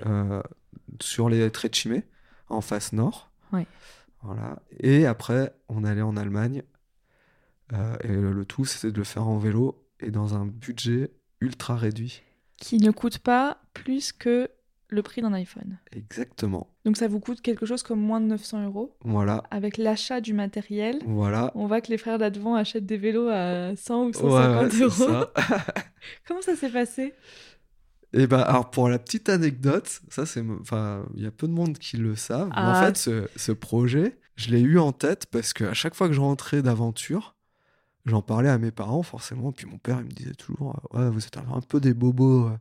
sur 1.00 1.28
les 1.28 1.50
Trecime, 1.50 2.02
en 2.48 2.60
face 2.60 2.92
nord. 2.92 3.30
Oui. 3.52 3.66
Voilà. 4.22 4.58
Et 4.80 5.06
après, 5.06 5.54
on 5.68 5.84
est 5.84 5.88
allé 5.88 6.02
en 6.02 6.16
Allemagne. 6.16 6.62
et 7.72 8.08
le, 8.08 8.44
tout, 8.44 8.64
c'était 8.64 8.92
de 8.92 8.98
le 8.98 9.04
faire 9.04 9.28
en 9.28 9.38
vélo 9.38 9.84
et 10.00 10.10
dans 10.10 10.34
un 10.34 10.46
budget 10.46 11.10
ultra 11.40 11.76
réduit. 11.76 12.22
Qui 12.56 12.78
ne 12.78 12.90
coûte 12.90 13.18
pas 13.18 13.58
plus 13.72 14.12
que 14.12 14.50
le 14.88 15.02
prix 15.02 15.20
d'un 15.20 15.32
iPhone. 15.34 15.78
Exactement. 15.92 16.68
Donc 16.84 16.96
ça 16.96 17.08
vous 17.08 17.20
coûte 17.20 17.42
quelque 17.42 17.66
chose 17.66 17.82
comme 17.82 18.00
moins 18.00 18.20
de 18.20 18.26
900 18.26 18.64
euros. 18.64 18.96
Voilà. 19.04 19.44
Avec 19.50 19.76
l'achat 19.76 20.20
du 20.20 20.32
matériel. 20.32 20.98
Voilà. 21.06 21.52
On 21.54 21.66
voit 21.66 21.80
que 21.80 21.88
les 21.88 21.98
frères 21.98 22.18
d'Advent 22.18 22.54
achètent 22.54 22.86
des 22.86 22.96
vélos 22.96 23.28
à 23.28 23.76
100 23.76 24.04
ou 24.04 24.12
150 24.12 24.74
euros. 24.80 24.90
Ça. 24.90 25.32
Comment 26.26 26.42
ça 26.42 26.56
s'est 26.56 26.70
passé? 26.70 27.14
Eh 28.14 28.26
ben, 28.26 28.40
alors 28.40 28.70
pour 28.70 28.88
la 28.88 28.98
petite 28.98 29.28
anecdote, 29.28 30.00
ça 30.08 30.24
c'est, 30.24 30.42
enfin, 30.60 31.04
il 31.14 31.22
y 31.22 31.26
a 31.26 31.30
peu 31.30 31.46
de 31.46 31.52
monde 31.52 31.76
qui 31.76 31.98
le 31.98 32.16
savent. 32.16 32.48
en 32.48 32.52
ah. 32.54 32.86
fait, 32.86 32.96
ce, 32.96 33.28
ce, 33.36 33.52
projet, 33.52 34.18
je 34.36 34.50
l'ai 34.50 34.60
eu 34.60 34.78
en 34.78 34.92
tête 34.92 35.26
parce 35.26 35.52
qu'à 35.52 35.74
chaque 35.74 35.94
fois 35.94 36.08
que 36.08 36.14
je 36.14 36.20
rentrais 36.20 36.62
d'aventure, 36.62 37.36
j'en 38.06 38.22
parlais 38.22 38.48
à 38.48 38.56
mes 38.56 38.70
parents 38.70 39.02
forcément. 39.02 39.52
Puis 39.52 39.66
mon 39.66 39.76
père, 39.76 39.98
il 40.00 40.06
me 40.06 40.10
disait 40.10 40.34
toujours, 40.34 40.80
ouais, 40.94 41.10
vous 41.10 41.26
êtes 41.26 41.36
un 41.36 41.60
peu 41.68 41.80
des 41.80 41.92
bobos 41.92 42.46
euh, 42.46 42.56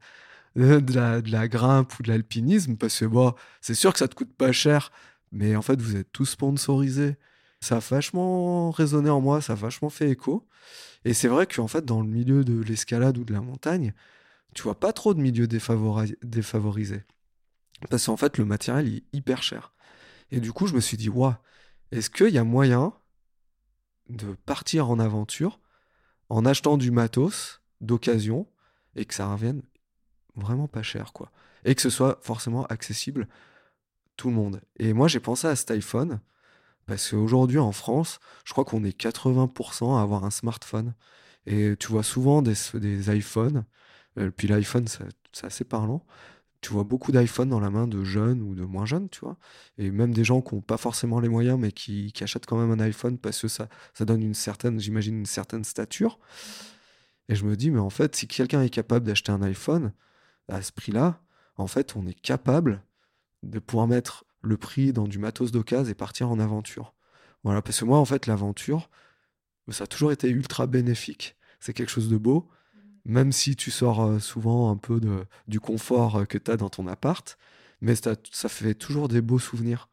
de 0.82 1.32
la, 1.32 1.48
grimpe 1.48 2.00
ou 2.00 2.04
de 2.04 2.10
l'alpinisme, 2.10 2.78
parce 2.78 3.00
que 3.00 3.06
bon, 3.06 3.34
c'est 3.62 3.76
sûr 3.76 3.94
que 3.94 4.00
ça 4.00 4.08
te 4.08 4.16
coûte 4.16 4.34
pas 4.34 4.52
cher, 4.52 4.92
mais 5.32 5.56
en 5.56 5.62
fait, 5.62 5.80
vous 5.80 5.96
êtes 5.96 6.12
tous 6.12 6.26
sponsorisés. 6.26 7.16
Ça 7.62 7.78
a 7.78 7.80
vachement 7.80 8.72
résonné 8.72 9.10
en 9.12 9.22
moi, 9.22 9.40
ça 9.40 9.54
a 9.54 9.56
vachement 9.56 9.90
fait 9.90 10.10
écho. 10.10 10.48
Et 11.06 11.14
c'est 11.14 11.28
vrai 11.28 11.46
qu'en 11.46 11.68
fait, 11.68 11.86
dans 11.86 12.02
le 12.02 12.08
milieu 12.08 12.44
de 12.44 12.60
l'escalade 12.60 13.20
ou 13.20 13.24
de 13.24 13.34
la 13.34 13.42
montagne, 13.42 13.94
tu 14.56 14.64
vois 14.64 14.80
pas 14.80 14.94
trop 14.94 15.14
de 15.14 15.22
milieux 15.22 15.48
défavorisés. 15.48 17.04
Parce 17.92 18.08
qu'en 18.08 18.18
fait, 18.18 18.40
le 18.40 18.46
matériel 18.46 18.88
est 18.88 19.04
hyper 19.14 19.44
cher. 19.44 19.74
Et 20.32 20.40
du 20.40 20.52
coup, 20.54 20.66
je 20.66 20.74
me 20.74 20.82
suis 20.82 20.98
dit, 20.98 21.10
waouh, 21.10 21.36
est-ce 21.92 22.10
qu'il 22.10 22.30
y 22.30 22.40
a 22.40 22.44
moyen 22.44 22.94
de 24.10 24.34
partir 24.46 24.90
en 24.90 24.98
aventure 24.98 25.60
en 26.30 26.46
achetant 26.46 26.78
du 26.78 26.90
matos 26.90 27.62
d'occasion 27.80 28.48
et 28.96 29.06
que 29.06 29.14
ça 29.14 29.32
revienne 29.32 29.62
vraiment 30.38 30.68
pas 30.68 30.84
cher, 30.84 31.14
quoi. 31.14 31.32
Et 31.66 31.76
que 31.76 31.82
ce 31.82 31.90
soit 31.90 32.20
forcément 32.22 32.66
accessible 32.68 33.28
tout 34.16 34.30
le 34.30 34.36
monde. 34.36 34.62
Et 34.78 34.94
moi, 34.94 35.08
j'ai 35.08 35.20
pensé 35.20 35.48
à 35.48 35.56
cet 35.56 35.72
iPhone 35.72 36.20
parce 36.88 37.12
qu'aujourd'hui, 37.12 37.60
en 37.60 37.72
France, 37.72 38.20
je 38.46 38.54
crois 38.54 38.66
qu'on 38.66 38.84
est 38.84 38.98
80% 39.00 39.98
à 39.98 40.02
avoir 40.02 40.24
un 40.24 40.32
smartphone. 40.32 40.94
Et 41.46 41.76
tu 41.78 41.90
vois 41.90 42.04
souvent 42.04 42.42
des, 42.42 42.54
des 42.74 43.16
iPhones. 43.16 43.66
Euh, 44.18 44.32
puis 44.32 44.48
l'iPhone, 44.48 44.86
c'est 44.88 45.46
assez 45.46 45.64
parlant. 45.66 46.06
Tu 46.62 46.72
vois 46.74 46.84
beaucoup 46.84 47.12
d'iPhones 47.12 47.50
dans 47.50 47.60
la 47.60 47.70
main 47.70 47.88
de 47.88 48.04
jeunes 48.04 48.42
ou 48.42 48.56
de 48.56 48.64
moins 48.64 48.86
jeunes, 48.86 49.10
tu 49.10 49.20
vois. 49.20 49.38
Et 49.78 49.92
même 49.92 50.14
des 50.14 50.24
gens 50.24 50.42
qui 50.42 50.56
n'ont 50.56 50.62
pas 50.62 50.78
forcément 50.78 51.20
les 51.20 51.30
moyens, 51.30 51.60
mais 51.60 51.72
qui, 51.72 52.12
qui, 52.14 52.24
achètent 52.24 52.46
quand 52.46 52.58
même 52.58 52.72
un 52.72 52.84
iPhone 52.84 53.18
parce 53.18 53.42
que 53.42 53.48
ça, 53.48 53.70
ça 53.94 54.06
donne 54.06 54.24
une 54.24 54.34
certaine, 54.34 54.80
j'imagine, 54.80 55.20
une 55.20 55.26
certaine 55.26 55.64
stature. 55.64 56.20
Et 57.30 57.36
je 57.36 57.46
me 57.46 57.56
dis, 57.56 57.70
mais 57.70 57.80
en 57.80 57.90
fait, 57.90 58.16
si 58.16 58.28
quelqu'un 58.28 58.64
est 58.64 58.70
capable 58.70 59.06
d'acheter 59.06 59.32
un 59.32 59.42
iPhone, 59.42 59.94
à 60.48 60.62
ce 60.62 60.72
prix-là, 60.72 61.22
en 61.56 61.68
fait, 61.68 61.96
on 61.96 62.06
est 62.08 62.20
capable 62.20 62.84
de 63.44 63.60
pouvoir 63.60 63.88
mettre 63.88 64.26
le 64.42 64.58
prix 64.58 64.94
dans 64.94 65.08
du 65.08 65.20
matos 65.20 65.52
d'occasion 65.52 65.92
et 65.92 65.96
partir 65.96 66.30
en 66.30 66.40
aventure. 66.40 66.94
Voilà, 67.44 67.62
parce 67.62 67.80
que 67.80 67.86
moi, 67.86 67.98
en 67.98 68.06
fait, 68.06 68.28
l'aventure, 68.28 68.90
ça 69.70 69.86
a 69.86 69.88
toujours 69.88 70.12
été 70.12 70.30
ultra 70.30 70.68
bénéfique. 70.68 71.36
C'est 71.60 71.74
quelque 71.74 71.90
chose 71.90 72.10
de 72.10 72.18
beau, 72.18 72.50
même 73.06 73.32
si 73.32 73.56
tu 73.56 73.72
sors 73.72 74.04
euh, 74.04 74.20
souvent 74.20 74.70
un 74.70 74.78
peu 74.78 75.00
de, 75.00 75.26
du 75.48 75.60
confort 75.60 76.18
euh, 76.18 76.26
que 76.26 76.38
tu 76.38 76.52
as 76.52 76.58
dans 76.58 76.70
ton 76.70 76.88
appart, 76.88 77.38
mais 77.82 77.96
ça, 77.96 78.16
ça, 78.32 78.50
fait 78.50 78.76
toujours 78.76 79.08
des 79.08 79.22
beaux 79.22 79.40
souvenirs. 79.40 79.90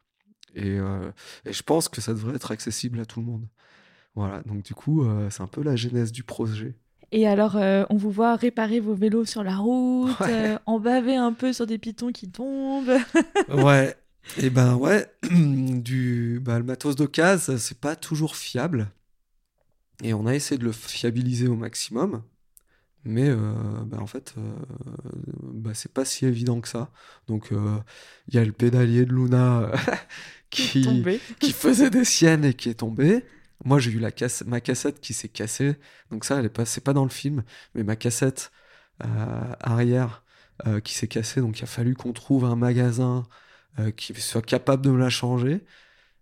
Et, 0.54 0.78
euh, 0.78 1.10
et, 1.44 1.52
je 1.52 1.62
pense 1.62 1.88
que 1.88 2.00
ça 2.00 2.12
devrait 2.12 2.36
être 2.36 2.50
accessible 2.50 3.00
à 3.00 3.06
tout 3.06 3.20
le 3.20 3.26
monde. 3.26 3.48
Voilà, 4.14 4.42
donc 4.42 4.62
du 4.62 4.74
coup, 4.74 5.04
c'est 5.28 5.42
un 5.42 5.48
peu 5.48 5.62
la 5.62 5.74
genèse 5.74 6.12
du 6.12 6.22
projet. 6.22 6.76
Et 7.16 7.28
alors, 7.28 7.54
euh, 7.56 7.84
on 7.90 7.96
vous 7.96 8.10
voit 8.10 8.34
réparer 8.34 8.80
vos 8.80 8.92
vélos 8.92 9.24
sur 9.24 9.44
la 9.44 9.56
route, 9.56 10.20
euh, 10.22 10.58
en 10.66 10.80
baver 10.80 11.14
un 11.14 11.32
peu 11.32 11.52
sur 11.52 11.64
des 11.64 11.78
pitons 11.78 12.10
qui 12.10 12.28
tombent. 12.28 12.98
ouais. 13.54 13.94
Et 14.38 14.50
ben 14.50 14.74
ouais, 14.74 15.06
du 15.30 16.40
bah, 16.42 16.58
le 16.58 16.64
matos 16.64 16.96
d'occasion, 16.96 17.56
c'est 17.56 17.78
pas 17.78 17.94
toujours 17.94 18.34
fiable. 18.34 18.90
Et 20.02 20.12
on 20.12 20.26
a 20.26 20.34
essayé 20.34 20.58
de 20.58 20.64
le 20.64 20.72
fiabiliser 20.72 21.46
au 21.46 21.54
maximum. 21.54 22.24
Mais 23.04 23.28
euh, 23.28 23.36
bah, 23.86 23.98
en 24.00 24.08
fait, 24.08 24.34
bah, 25.40 25.70
c'est 25.72 25.92
pas 25.92 26.04
si 26.04 26.26
évident 26.26 26.60
que 26.60 26.68
ça. 26.68 26.90
Donc 27.28 27.52
il 27.52 28.34
y 28.34 28.38
a 28.38 28.44
le 28.44 28.50
pédalier 28.50 29.04
de 29.04 29.12
Luna 29.12 29.70
qui, 30.50 31.04
qui 31.38 31.52
faisait 31.52 31.90
des 31.90 32.04
siennes 32.04 32.44
et 32.44 32.54
qui 32.54 32.70
est 32.70 32.74
tombé. 32.74 33.24
Moi, 33.64 33.78
j'ai 33.78 33.90
eu 33.90 33.98
la 33.98 34.10
casse... 34.10 34.44
ma 34.46 34.60
cassette 34.60 35.00
qui 35.00 35.12
s'est 35.12 35.28
cassée. 35.28 35.76
Donc 36.10 36.24
ça, 36.24 36.38
elle 36.38 36.46
est 36.46 36.50
pas... 36.50 36.64
c'est 36.64 36.82
pas 36.82 36.92
dans 36.92 37.04
le 37.04 37.10
film, 37.10 37.44
mais 37.74 37.82
ma 37.82 37.96
cassette 37.96 38.50
euh, 39.02 39.54
arrière 39.60 40.22
euh, 40.66 40.80
qui 40.80 40.94
s'est 40.94 41.08
cassée. 41.08 41.40
Donc 41.40 41.58
il 41.58 41.64
a 41.64 41.66
fallu 41.66 41.94
qu'on 41.94 42.12
trouve 42.12 42.44
un 42.44 42.56
magasin 42.56 43.24
euh, 43.78 43.90
qui 43.90 44.14
soit 44.14 44.44
capable 44.44 44.84
de 44.84 44.90
me 44.90 44.98
la 44.98 45.10
changer. 45.10 45.64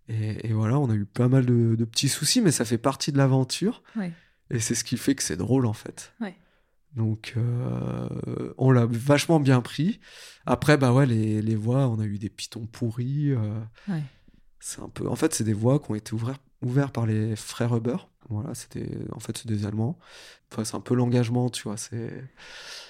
Et, 0.09 0.53
voilà, 0.53 0.79
on 0.79 0.91
a 0.91 0.95
eu 0.95 1.07
pas 1.07 1.29
mal 1.29 1.47
de, 1.47 1.85
petits 1.85 2.09
soucis, 2.09 2.43
mais 2.43 2.51
ça 2.51 2.67
fait 2.67 2.77
partie 2.77 3.13
de 3.13 3.19
l'aventure. 3.19 3.83
Et 4.51 4.59
c'est 4.59 4.75
ce 4.75 4.85
qui 4.85 4.99
fait 4.99 5.15
que 5.15 5.23
c'est 5.23 5.37
drôle, 5.37 5.65
en 5.65 5.73
fait. 5.73 6.13
Donc, 6.97 7.35
on 8.59 8.71
l'a 8.73 8.85
vachement 8.85 9.41
bien 9.41 9.63
pris. 9.63 10.01
Après, 10.45 10.77
bah 10.77 10.93
ouais, 10.93 11.07
les, 11.07 11.41
les 11.41 11.55
voies, 11.55 11.89
on 11.89 11.99
a 11.99 12.05
eu 12.05 12.19
des 12.19 12.29
pitons 12.29 12.67
pourris. 12.67 13.33
C'est 14.65 14.81
un 14.81 14.89
peu... 14.89 15.09
En 15.09 15.17
fait, 15.17 15.35
c'est 15.35 15.45
des 15.45 15.53
voies 15.53 15.81
qui 15.81 15.91
ont 15.91 15.95
été 15.97 16.15
ouvertes 16.15 16.41
ouvert 16.63 16.93
par 16.93 17.07
les 17.07 17.37
frères 17.37 17.77
Huber. 17.77 17.97
Voilà, 18.29 18.55
c'était 18.55 18.89
en 19.11 19.19
fait 19.19 19.37
c'est 19.37 19.49
des 19.49 19.67
Allemands. 19.67 19.99
Enfin, 20.51 20.65
c'est 20.65 20.77
un 20.77 20.81
peu 20.81 20.95
l'engagement, 20.95 21.51
tu 21.51 21.65
vois. 21.65 21.77
C'est 21.77 22.25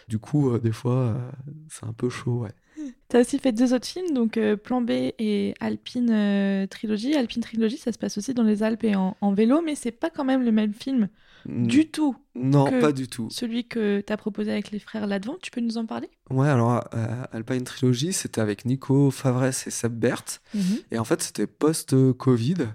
du 0.09 0.19
coup 0.19 0.51
euh, 0.51 0.59
des 0.59 0.73
fois 0.73 0.95
euh, 0.95 1.31
c'est 1.71 1.87
un 1.87 1.93
peu 1.93 2.11
chaud, 2.11 2.43
ouais. 2.43 2.53
Tu 3.09 3.17
as 3.17 3.21
aussi 3.21 3.39
fait 3.39 3.53
deux 3.53 3.75
autres 3.75 3.87
films, 3.87 4.13
donc 4.13 4.37
euh, 4.37 4.57
Plan 4.57 4.83
B 4.83 4.91
et 4.91 5.55
Alpine 5.61 6.67
Trilogy. 6.69 7.15
Alpine 7.15 7.43
Trilogy, 7.43 7.79
ça 7.79 7.93
se 7.93 7.99
passe 7.99 8.19
aussi 8.19 8.35
dans 8.35 8.43
les 8.43 8.63
Alpes 8.63 8.85
et 8.85 8.95
en, 8.95 9.33
vélo, 9.33 9.63
mais 9.63 9.75
c'est 9.75 9.91
pas 9.91 10.11
quand 10.11 10.25
même 10.25 10.45
le 10.45 10.53
même 10.53 10.75
film 10.75 11.09
du 11.47 11.91
tout. 11.91 12.17
Non, 12.35 12.71
pas 12.81 12.93
du 12.93 13.09
tout. 13.09 13.29
Celui 13.31 13.67
que 13.67 14.01
tu 14.01 14.13
as 14.13 14.17
proposé 14.17 14.53
avec 14.53 14.71
les 14.71 14.79
frères 14.79 15.07
Ladvant, 15.07 15.37
tu 15.43 15.51
peux 15.51 15.61
nous 15.61 15.79
en 15.79 15.87
parler? 15.87 16.11
Ouais, 16.31 16.49
alors 16.49 16.85
Alpine 17.33 17.65
Trilogy, 17.65 18.13
c'était 18.13 18.41
avec 18.41 18.65
Nico 18.65 19.11
Favres 19.11 19.45
et 19.45 19.53
Seb 19.53 19.93
Bert. 19.93 20.25
Mhm. 20.55 20.79
Et 20.91 20.99
en 20.99 21.05
fait, 21.05 21.23
c'était 21.23 21.47
post-Covid. 21.47 22.69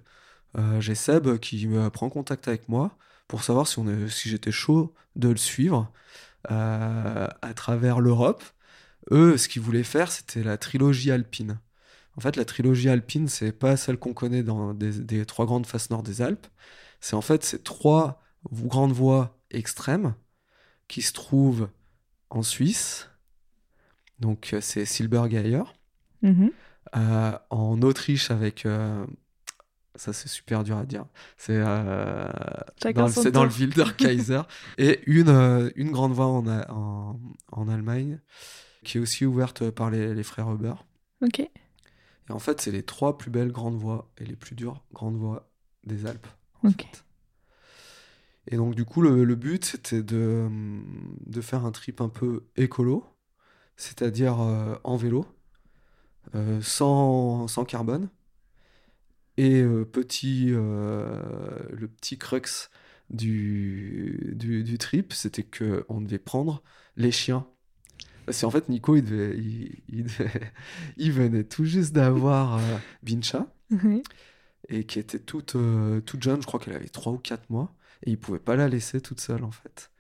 Euh, 0.58 0.82
j'ai 0.82 0.96
Seb 0.96 1.38
qui 1.38 1.68
me 1.68 1.90
prend 1.90 2.10
contact 2.10 2.48
avec 2.48 2.70
moi 2.70 2.98
pour 3.28 3.44
savoir 3.44 3.68
si, 3.68 3.80
on 3.80 4.08
si 4.08 4.30
j'étais 4.30 4.52
chaud 4.52 4.94
de 5.16 5.30
le 5.30 5.38
suivre 5.38 5.92
euh, 6.52 7.28
à 7.42 7.54
travers 7.54 8.00
l'Europe. 8.00 8.44
Eux, 9.12 9.38
ce 9.38 9.48
qu'ils 9.48 9.62
voulaient 9.62 9.84
faire, 9.84 10.12
c'était 10.12 10.44
la 10.44 10.58
trilogie 10.58 11.12
alpine. 11.12 11.60
En 12.18 12.22
fait, 12.22 12.36
la 12.36 12.46
trilogie 12.46 12.90
alpine, 12.90 13.28
c'est 13.28 13.52
pas 13.52 13.78
celle 13.78 13.98
qu'on 13.98 14.14
connaît 14.14 14.44
dans 14.44 14.74
des, 14.74 15.26
trois 15.26 15.46
grandes 15.46 15.68
faces 15.68 15.90
nord 15.92 16.04
des 16.04 16.22
Alpes. 16.22 16.48
C'est 17.00 17.16
en 17.16 17.22
fait 17.22 17.44
ces 17.44 17.60
trois 17.62 18.24
grandes 18.52 18.94
voies 18.94 19.38
extrêmes 19.52 20.16
qui 20.88 21.02
se 21.02 21.14
trouvent 21.14 21.70
en 22.30 22.44
Suisse. 22.44 23.10
Donc, 24.20 24.52
euh, 24.54 24.62
c'est 24.62 24.86
Silbergeier. 24.86 25.64
Mm 26.22 26.48
en 27.50 27.82
Autriche 27.82 28.32
avec 28.32 28.66
ça, 29.98 30.14
c'est 30.14 30.28
super 30.28 30.64
dur 30.64 30.78
à 30.78 30.86
dire. 30.86 31.06
C'est 31.38 31.58
euh, 31.58 32.30
dans, 32.94 33.10
dans, 33.32 33.44
le 33.44 33.50
Wilderkaiser. 33.50 34.42
et 34.78 35.02
une, 35.08 35.30
euh, 35.30 35.72
une 35.76 35.92
grande 35.92 36.14
voie 36.14 36.28
en, 36.28 36.48
en, 36.48 37.20
en, 37.52 37.68
Allemagne 37.68 38.20
qui 38.84 38.98
est 38.98 39.02
aussi 39.02 39.26
ouverte 39.26 39.70
par 39.72 39.90
les, 39.90 40.14
les 40.14 40.24
frères 40.24 40.52
Huber. 40.52 40.76
Ok. 41.24 41.40
Et 41.40 41.52
en 42.30 42.40
fait, 42.40 42.62
c'est 42.62 42.72
les 42.72 42.84
trois 42.84 43.18
plus 43.18 43.32
belles 43.32 43.52
grandes 43.52 43.78
voies 43.78 44.12
et 44.18 44.26
les 44.26 44.36
plus 44.36 44.56
dures 44.56 44.84
grandes 44.94 45.18
voies 45.18 45.50
des 45.84 46.06
Alpes. 46.06 46.28
Ok. 46.64 46.86
Et 48.48 48.56
donc, 48.56 48.76
du 48.76 48.86
coup, 48.86 49.02
le, 49.02 49.36
but, 49.36 49.66
c'était 49.66 50.02
de, 50.02 50.48
de, 51.26 51.42
faire 51.42 51.66
un 51.66 51.72
trip 51.72 52.00
un 52.00 52.08
peu 52.08 52.46
écolo, 52.56 53.06
c'est-à-dire 53.76 54.40
euh, 54.40 54.76
en 54.86 54.96
vélo, 54.96 55.26
euh, 56.34 56.62
sans, 56.62 57.48
sans, 57.48 57.66
carbone. 57.66 58.10
Et 59.36 59.62
euh, 59.62 59.84
petit, 59.84 60.48
le 60.48 61.88
petit 61.88 62.18
crux 62.18 62.70
du, 63.10 64.34
du, 64.36 64.78
trip, 64.78 65.14
c'était 65.14 65.44
qu'on 65.44 66.02
devait 66.02 66.18
prendre 66.18 66.64
les 66.96 67.12
chiens. 67.12 67.46
C'est 68.30 68.46
en 68.46 68.52
fait, 68.52 68.70
Nico, 68.70 68.96
il, 68.96 69.04
devait, 69.04 69.38
il, 69.38 70.08
il, 70.98 71.12
venait 71.12 71.44
tout 71.44 71.66
juste 71.66 71.94
d'avoir 71.94 72.60
Bincha, 73.04 73.48
et 74.70 74.86
qui 74.86 75.00
était 75.00 75.20
toute, 75.20 75.56
toute 76.06 76.24
jeune, 76.24 76.42
je 76.42 76.48
crois 76.48 76.60
qu'elle 76.60 76.76
avait 76.76 76.90
3 76.90 77.14
ou 77.14 77.18
4 77.18 77.50
mois 77.50 77.74
et 78.04 78.12
il 78.12 78.20
pouvait 78.20 78.40
pas 78.40 78.56
la 78.56 78.68
laisser 78.68 79.02
toute 79.02 79.22
seule 79.22 79.44
en 79.44 79.52
fait. 79.52 79.92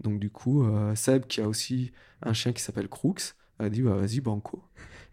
Donc 0.00 0.18
du 0.18 0.30
coup, 0.30 0.64
euh, 0.64 0.94
Seb, 0.94 1.26
qui 1.26 1.40
a 1.40 1.48
aussi 1.48 1.92
un 2.22 2.32
chien 2.32 2.52
qui 2.52 2.62
s'appelle 2.62 2.88
Crooks, 2.88 3.34
a 3.58 3.68
dit 3.68 3.82
bah, 3.82 3.96
vas-y 3.96 4.20
banco. 4.20 4.62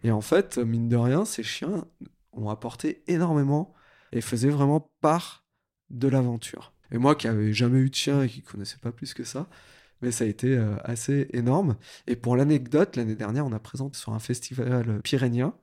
Et 0.02 0.10
en 0.10 0.20
fait, 0.20 0.58
mine 0.58 0.88
de 0.88 0.96
rien, 0.96 1.24
ces 1.24 1.42
chiens 1.42 1.86
ont 2.32 2.50
apporté 2.50 3.02
énormément 3.06 3.74
et 4.12 4.20
faisaient 4.20 4.50
vraiment 4.50 4.92
part 5.00 5.46
de 5.90 6.08
l'aventure. 6.08 6.74
Et 6.90 6.98
moi 6.98 7.14
qui 7.14 7.28
avais 7.28 7.52
jamais 7.52 7.78
eu 7.78 7.90
de 7.90 7.94
chien 7.94 8.22
et 8.22 8.28
qui 8.28 8.42
connaissais 8.42 8.78
pas 8.78 8.92
plus 8.92 9.14
que 9.14 9.24
ça, 9.24 9.48
mais 10.02 10.10
ça 10.10 10.24
a 10.24 10.26
été 10.26 10.56
euh, 10.56 10.76
assez 10.84 11.28
énorme. 11.32 11.76
Et 12.06 12.16
pour 12.16 12.36
l'anecdote, 12.36 12.96
l'année 12.96 13.14
dernière, 13.14 13.46
on 13.46 13.52
a 13.52 13.58
présenté 13.58 13.98
sur 13.98 14.12
un 14.12 14.18
festival 14.18 15.00
pyrénéen. 15.02 15.54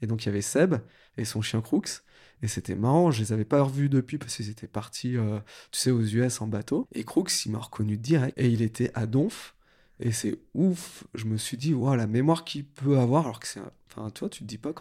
Et 0.00 0.06
donc 0.06 0.24
il 0.24 0.26
y 0.26 0.28
avait 0.30 0.42
Seb 0.42 0.76
et 1.18 1.24
son 1.24 1.42
chien 1.42 1.60
Crooks. 1.60 2.02
Et 2.42 2.48
c'était 2.48 2.74
marrant, 2.74 3.10
je 3.10 3.20
les 3.22 3.32
avais 3.32 3.44
pas 3.44 3.62
revus 3.62 3.88
depuis 3.88 4.18
parce 4.18 4.36
qu'ils 4.36 4.50
étaient 4.50 4.66
partis, 4.66 5.16
euh, 5.16 5.38
tu 5.70 5.80
sais, 5.80 5.90
aux 5.90 6.02
US 6.02 6.40
en 6.40 6.46
bateau. 6.46 6.86
Et 6.92 7.04
Crooks, 7.04 7.46
il 7.46 7.52
m'a 7.52 7.58
reconnu 7.58 7.96
direct. 7.96 8.38
Et 8.38 8.48
il 8.48 8.62
était 8.62 8.90
à 8.94 9.06
Donf. 9.06 9.54
Et 10.00 10.12
c'est 10.12 10.38
ouf. 10.54 11.04
Je 11.14 11.24
me 11.24 11.38
suis 11.38 11.56
dit, 11.56 11.72
waouh, 11.72 11.96
la 11.96 12.06
mémoire 12.06 12.44
qu'il 12.44 12.64
peut 12.64 12.98
avoir, 12.98 13.24
alors 13.24 13.40
que 13.40 13.46
c'est. 13.46 13.60
Enfin, 13.90 14.10
toi, 14.10 14.28
tu 14.28 14.40
te 14.40 14.44
dis 14.44 14.58
pas 14.58 14.74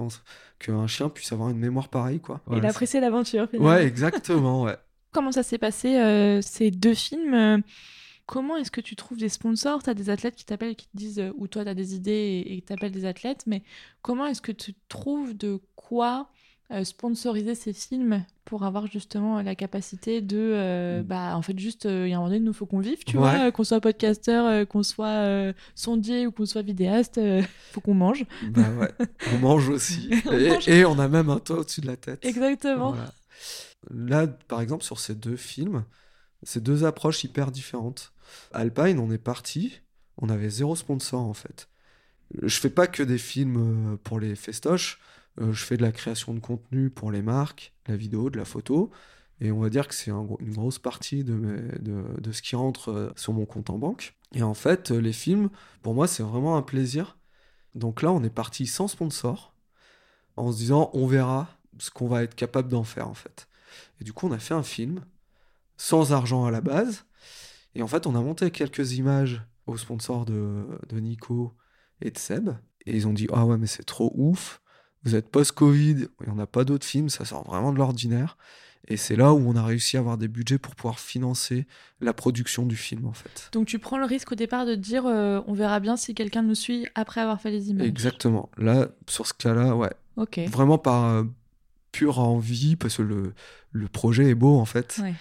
qu'un 0.59 0.87
chien 0.87 1.07
puisse 1.07 1.31
avoir 1.31 1.49
une 1.49 1.57
mémoire 1.57 1.87
pareille, 1.87 2.19
quoi. 2.19 2.41
il 2.51 2.65
a 2.65 2.69
apprécié 2.69 2.99
l'aventure, 2.99 3.49
finalement. 3.49 3.69
Ouais, 3.69 3.85
exactement, 3.85 4.63
ouais. 4.63 4.75
Comment 5.13 5.31
ça 5.31 5.43
s'est 5.43 5.57
passé, 5.57 5.95
euh, 5.95 6.41
ces 6.41 6.71
deux 6.71 6.93
films 6.93 7.33
euh, 7.33 7.57
Comment 8.25 8.57
est-ce 8.57 8.71
que 8.71 8.81
tu 8.81 8.97
trouves 8.97 9.17
des 9.17 9.29
sponsors? 9.29 9.83
Tu 9.83 9.89
as 9.89 9.93
des 9.93 10.09
athlètes 10.09 10.35
qui 10.35 10.43
t'appellent 10.43 10.71
et 10.71 10.75
qui 10.75 10.87
te 10.87 10.97
disent, 10.97 11.23
ou 11.37 11.47
toi, 11.47 11.63
tu 11.63 11.69
as 11.69 11.75
des 11.75 11.95
idées 11.95 12.11
et, 12.45 12.57
et 12.57 12.61
t'appelles 12.61 12.91
des 12.91 13.05
athlètes, 13.05 13.45
mais 13.47 13.63
comment 14.01 14.25
est-ce 14.25 14.41
que 14.41 14.51
tu 14.51 14.73
trouves 14.89 15.33
de 15.33 15.61
quoi 15.77 16.29
euh, 16.29 16.34
sponsoriser 16.83 17.53
ces 17.53 17.73
films 17.73 18.25
pour 18.43 18.63
avoir 18.63 18.87
justement 18.87 19.41
la 19.41 19.55
capacité 19.55 20.21
de 20.21 20.37
euh, 20.37 21.01
mm. 21.01 21.03
bah 21.03 21.35
en 21.35 21.41
fait 21.41 21.57
juste 21.57 21.85
euh, 21.85 22.07
il 22.07 22.11
y 22.11 22.13
a 22.13 22.15
un 22.15 22.19
moment 22.19 22.29
donné 22.29 22.39
il 22.39 22.43
nous 22.43 22.53
faut 22.53 22.65
qu'on 22.65 22.79
vive 22.79 23.03
tu 23.03 23.17
vois 23.17 23.51
qu'on 23.51 23.63
soit 23.63 23.81
podcasteur 23.81 24.67
qu'on 24.67 24.81
soit 24.83 25.53
sondier 25.75 26.25
ou 26.25 26.31
qu'on 26.31 26.45
soit 26.45 26.63
vidéaste 26.63 27.19
faut 27.71 27.81
qu'on 27.81 27.93
mange. 27.93 28.25
Bah 28.49 28.69
ouais 28.79 28.91
on 29.33 29.37
mange 29.39 29.69
aussi. 29.69 30.09
Et, 30.67 30.85
on 30.85 30.97
a 30.97 31.07
même 31.07 31.29
un 31.29 31.39
toit 31.39 31.59
au-dessus 31.59 31.81
de 31.81 31.87
la 31.87 31.97
tête. 31.97 32.25
Exactement. 32.25 32.95
Là 33.91 34.27
par 34.27 34.61
exemple 34.61 34.83
sur 34.83 34.99
ces 34.99 35.13
deux 35.15 35.37
films 35.37 35.85
c'est 36.43 36.63
deux 36.63 36.83
approches 36.83 37.23
hyper 37.23 37.51
différentes. 37.51 38.11
Alpine 38.53 38.99
on 38.99 39.11
est 39.11 39.19
parti. 39.19 39.81
On 40.17 40.29
avait 40.29 40.49
zéro 40.49 40.75
sponsor 40.75 41.21
en 41.21 41.33
fait. 41.33 41.67
Je 42.41 42.59
fais 42.59 42.69
pas 42.69 42.87
que 42.87 43.03
des 43.03 43.19
films 43.19 43.97
pour 44.03 44.19
les 44.19 44.35
festoches 44.35 44.99
euh, 45.41 45.51
je 45.51 45.63
fais 45.63 45.77
de 45.77 45.81
la 45.81 45.91
création 45.91 46.33
de 46.33 46.39
contenu 46.39 46.89
pour 46.89 47.11
les 47.11 47.21
marques, 47.21 47.73
la 47.87 47.95
vidéo, 47.97 48.29
de 48.29 48.37
la 48.37 48.45
photo. 48.45 48.91
Et 49.41 49.51
on 49.51 49.59
va 49.59 49.69
dire 49.69 49.87
que 49.87 49.93
c'est 49.93 50.11
une 50.11 50.53
grosse 50.53 50.79
partie 50.79 51.23
de, 51.23 52.31
ce 52.31 52.41
qui 52.41 52.55
rentre 52.55 52.89
euh, 52.89 53.13
sur 53.15 53.33
mon 53.33 53.45
compte 53.45 53.69
en 53.69 53.77
banque. 53.77 54.15
Et 54.33 54.43
en 54.43 54.53
fait, 54.53 54.91
euh, 54.91 54.97
les 54.97 55.13
films, 55.13 55.49
pour 55.81 55.93
moi, 55.93 56.07
c'est 56.07 56.23
vraiment 56.23 56.55
un 56.57 56.61
plaisir. 56.61 57.17
Donc 57.73 58.01
là, 58.01 58.11
on 58.11 58.23
est 58.23 58.29
parti 58.29 58.65
sans 58.65 58.87
sponsor, 58.87 59.53
en 60.37 60.51
se 60.51 60.57
disant, 60.57 60.89
on 60.93 61.07
verra 61.07 61.49
ce 61.79 61.91
qu'on 61.91 62.07
va 62.07 62.23
être 62.23 62.35
capable 62.35 62.69
d'en 62.69 62.83
faire, 62.83 63.09
en 63.09 63.13
fait. 63.13 63.47
Et 63.99 64.05
du 64.05 64.13
coup, 64.13 64.27
on 64.27 64.31
a 64.31 64.39
fait 64.39 64.53
un 64.53 64.63
film, 64.63 65.03
sans 65.75 66.13
argent 66.13 66.45
à 66.45 66.51
la 66.51 66.61
base. 66.61 67.05
Et 67.75 67.81
en 67.81 67.87
fait, 67.87 68.07
on 68.07 68.15
a 68.15 68.21
monté 68.21 68.51
quelques 68.51 68.93
images 68.93 69.43
aux 69.67 69.77
sponsors 69.77 70.25
de, 70.25 70.65
de 70.87 70.99
Nico 70.99 71.53
et 72.01 72.11
de 72.11 72.17
Seb. 72.17 72.51
Et 72.85 72.95
ils 72.95 73.07
ont 73.07 73.13
dit, 73.13 73.27
ah 73.33 73.45
ouais, 73.45 73.57
mais 73.57 73.67
c'est 73.67 73.83
trop 73.83 74.13
ouf 74.15 74.61
vous 75.05 75.15
êtes 75.15 75.29
post-Covid, 75.29 76.07
il 76.21 76.27
n'y 76.27 76.31
en 76.33 76.39
a 76.39 76.47
pas 76.47 76.63
d'autres 76.65 76.85
films, 76.85 77.09
ça 77.09 77.23
sort 77.23 77.45
vraiment 77.45 77.71
de 77.71 77.77
l'ordinaire. 77.77 78.37
Et 78.87 78.97
c'est 78.97 79.15
là 79.15 79.33
où 79.33 79.49
on 79.49 79.55
a 79.55 79.63
réussi 79.63 79.97
à 79.97 79.99
avoir 79.99 80.17
des 80.17 80.27
budgets 80.27 80.59
pour 80.59 80.75
pouvoir 80.75 80.99
financer 80.99 81.65
la 82.01 82.13
production 82.13 82.65
du 82.65 82.75
film, 82.75 83.07
en 83.07 83.13
fait. 83.13 83.49
Donc 83.51 83.65
tu 83.65 83.79
prends 83.79 83.97
le 83.97 84.05
risque 84.05 84.31
au 84.31 84.35
départ 84.35 84.65
de 84.65 84.75
dire 84.75 85.07
euh, 85.07 85.41
on 85.47 85.53
verra 85.53 85.79
bien 85.79 85.97
si 85.97 86.13
quelqu'un 86.13 86.43
nous 86.43 86.53
suit 86.53 86.85
après 86.93 87.21
avoir 87.21 87.41
fait 87.41 87.49
les 87.49 87.71
images. 87.71 87.87
Exactement. 87.87 88.49
Là, 88.57 88.89
sur 89.07 89.25
ce 89.25 89.33
cas-là, 89.33 89.75
ouais. 89.75 89.91
Ok. 90.17 90.39
Vraiment 90.51 90.77
par 90.77 91.05
euh, 91.05 91.23
pure 91.91 92.19
envie, 92.19 92.75
parce 92.75 92.97
que 92.97 93.01
le, 93.01 93.33
le 93.71 93.87
projet 93.87 94.29
est 94.29 94.35
beau, 94.35 94.59
en 94.59 94.65
fait. 94.65 94.99
Ouais. 95.01 95.15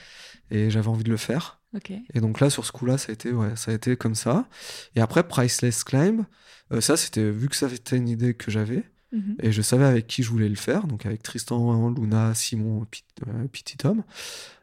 Et 0.50 0.70
j'avais 0.70 0.88
envie 0.88 1.04
de 1.04 1.10
le 1.10 1.16
faire. 1.16 1.60
Ok. 1.74 1.90
Et 1.90 2.20
donc 2.20 2.40
là, 2.40 2.50
sur 2.50 2.66
ce 2.66 2.72
coup-là, 2.72 2.98
ça 2.98 3.10
a 3.10 3.14
été, 3.14 3.32
ouais, 3.32 3.56
ça 3.56 3.70
a 3.70 3.74
été 3.74 3.96
comme 3.96 4.14
ça. 4.14 4.46
Et 4.94 5.00
après, 5.00 5.26
Priceless 5.26 5.84
Climb, 5.84 6.26
euh, 6.70 6.82
ça, 6.82 6.98
c'était 6.98 7.30
vu 7.30 7.48
que 7.48 7.56
ça 7.56 7.70
c'était 7.70 7.96
une 7.96 8.08
idée 8.08 8.34
que 8.34 8.50
j'avais. 8.50 8.84
Mhm. 9.12 9.36
Et 9.40 9.52
je 9.52 9.62
savais 9.62 9.84
avec 9.84 10.06
qui 10.06 10.22
je 10.22 10.30
voulais 10.30 10.48
le 10.48 10.56
faire, 10.56 10.86
donc 10.86 11.06
avec 11.06 11.22
Tristan, 11.22 11.90
Luna, 11.90 12.34
Simon, 12.34 12.86
euh, 13.26 13.46
Petit 13.48 13.76
Tom. 13.76 14.02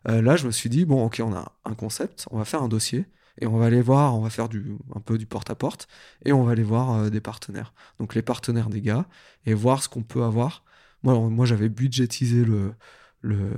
Euh, 0.07 0.21
là, 0.21 0.35
je 0.35 0.45
me 0.45 0.51
suis 0.51 0.69
dit, 0.69 0.85
bon, 0.85 1.05
ok, 1.05 1.21
on 1.23 1.33
a 1.33 1.53
un 1.65 1.73
concept, 1.73 2.25
on 2.31 2.37
va 2.37 2.45
faire 2.45 2.61
un 2.61 2.67
dossier, 2.67 3.05
et 3.39 3.47
on 3.47 3.57
va 3.57 3.65
aller 3.65 3.81
voir, 3.81 4.15
on 4.15 4.21
va 4.21 4.29
faire 4.29 4.49
du, 4.49 4.77
un 4.93 4.99
peu 4.99 5.17
du 5.17 5.25
porte-à-porte, 5.25 5.87
et 6.25 6.33
on 6.33 6.43
va 6.43 6.51
aller 6.51 6.63
voir 6.63 6.91
euh, 6.91 7.09
des 7.09 7.21
partenaires. 7.21 7.73
Donc 7.99 8.13
les 8.15 8.21
partenaires 8.21 8.69
des 8.69 8.81
gars, 8.81 9.05
et 9.45 9.53
voir 9.53 9.81
ce 9.81 9.89
qu'on 9.89 10.03
peut 10.03 10.23
avoir. 10.23 10.63
Moi, 11.03 11.17
moi 11.29 11.45
j'avais 11.45 11.69
budgétisé 11.69 12.43
le, 12.43 12.73
le, 13.21 13.51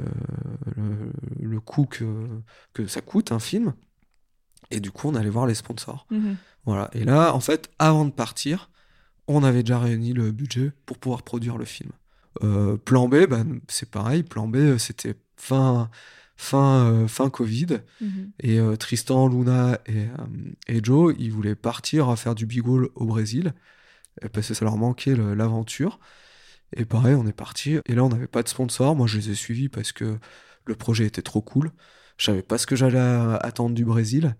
le, 1.39 1.59
coût 1.59 1.85
que, 1.85 2.05
que 2.73 2.87
ça 2.87 3.01
coûte, 3.01 3.31
un 3.31 3.39
film. 3.39 3.73
Et 4.71 4.79
du 4.79 4.91
coup, 4.91 5.09
on 5.09 5.15
allait 5.15 5.29
voir 5.29 5.45
les 5.45 5.55
sponsors. 5.55 6.05
Mhm. 6.09 6.37
Voilà. 6.65 6.89
Et 6.93 7.03
là, 7.03 7.33
en 7.33 7.39
fait, 7.39 7.69
avant 7.79 8.05
de 8.05 8.11
partir, 8.11 8.69
on 9.27 9.43
avait 9.43 9.63
déjà 9.63 9.79
réuni 9.79 10.13
le 10.13 10.31
budget 10.31 10.71
pour 10.85 10.97
pouvoir 10.97 11.23
produire 11.23 11.57
le 11.57 11.65
film. 11.65 11.91
Euh, 12.43 12.77
plan 12.77 13.07
B, 13.07 13.27
ben, 13.27 13.59
c'est 13.67 13.89
pareil. 13.89 14.23
Plan 14.23 14.47
B, 14.47 14.55
euh, 14.57 14.77
c'était 14.77 15.15
fin, 15.37 15.89
fin, 16.35 16.85
euh, 16.85 17.07
fin 17.07 17.29
Covid. 17.29 17.79
Mhm. 18.01 18.31
Et 18.39 18.59
Tristan, 18.77 19.27
Luna 19.27 19.79
et, 19.85 20.07
et, 20.67 20.83
Joe, 20.83 21.15
ils 21.17 21.31
voulaient 21.31 21.55
partir 21.55 22.09
à 22.09 22.15
faire 22.15 22.35
du 22.35 22.45
bigol 22.45 22.89
au 22.95 23.05
Brésil 23.05 23.53
parce 24.31 24.47
que 24.47 24.53
ça 24.53 24.65
leur 24.65 24.77
manquait 24.77 25.15
l'aventure. 25.15 25.99
Et 26.75 26.85
pareil, 26.85 27.15
on 27.15 27.25
est 27.27 27.33
parti. 27.33 27.77
Et 27.85 27.95
là, 27.95 28.03
on 28.03 28.09
n'avait 28.09 28.27
pas 28.27 28.43
de 28.43 28.47
sponsor. 28.47 28.95
Moi, 28.95 29.07
je 29.07 29.17
les 29.17 29.31
ai 29.31 29.35
suivis 29.35 29.69
parce 29.69 29.91
que 29.91 30.17
le 30.65 30.75
projet 30.75 31.05
était 31.05 31.21
trop 31.21 31.41
cool. 31.41 31.71
Je 32.17 32.25
savais 32.25 32.43
pas 32.43 32.57
ce 32.57 32.67
que 32.67 32.75
j'allais 32.75 32.99
attendre 33.41 33.73
du 33.73 33.85
Brésil. 33.85 34.35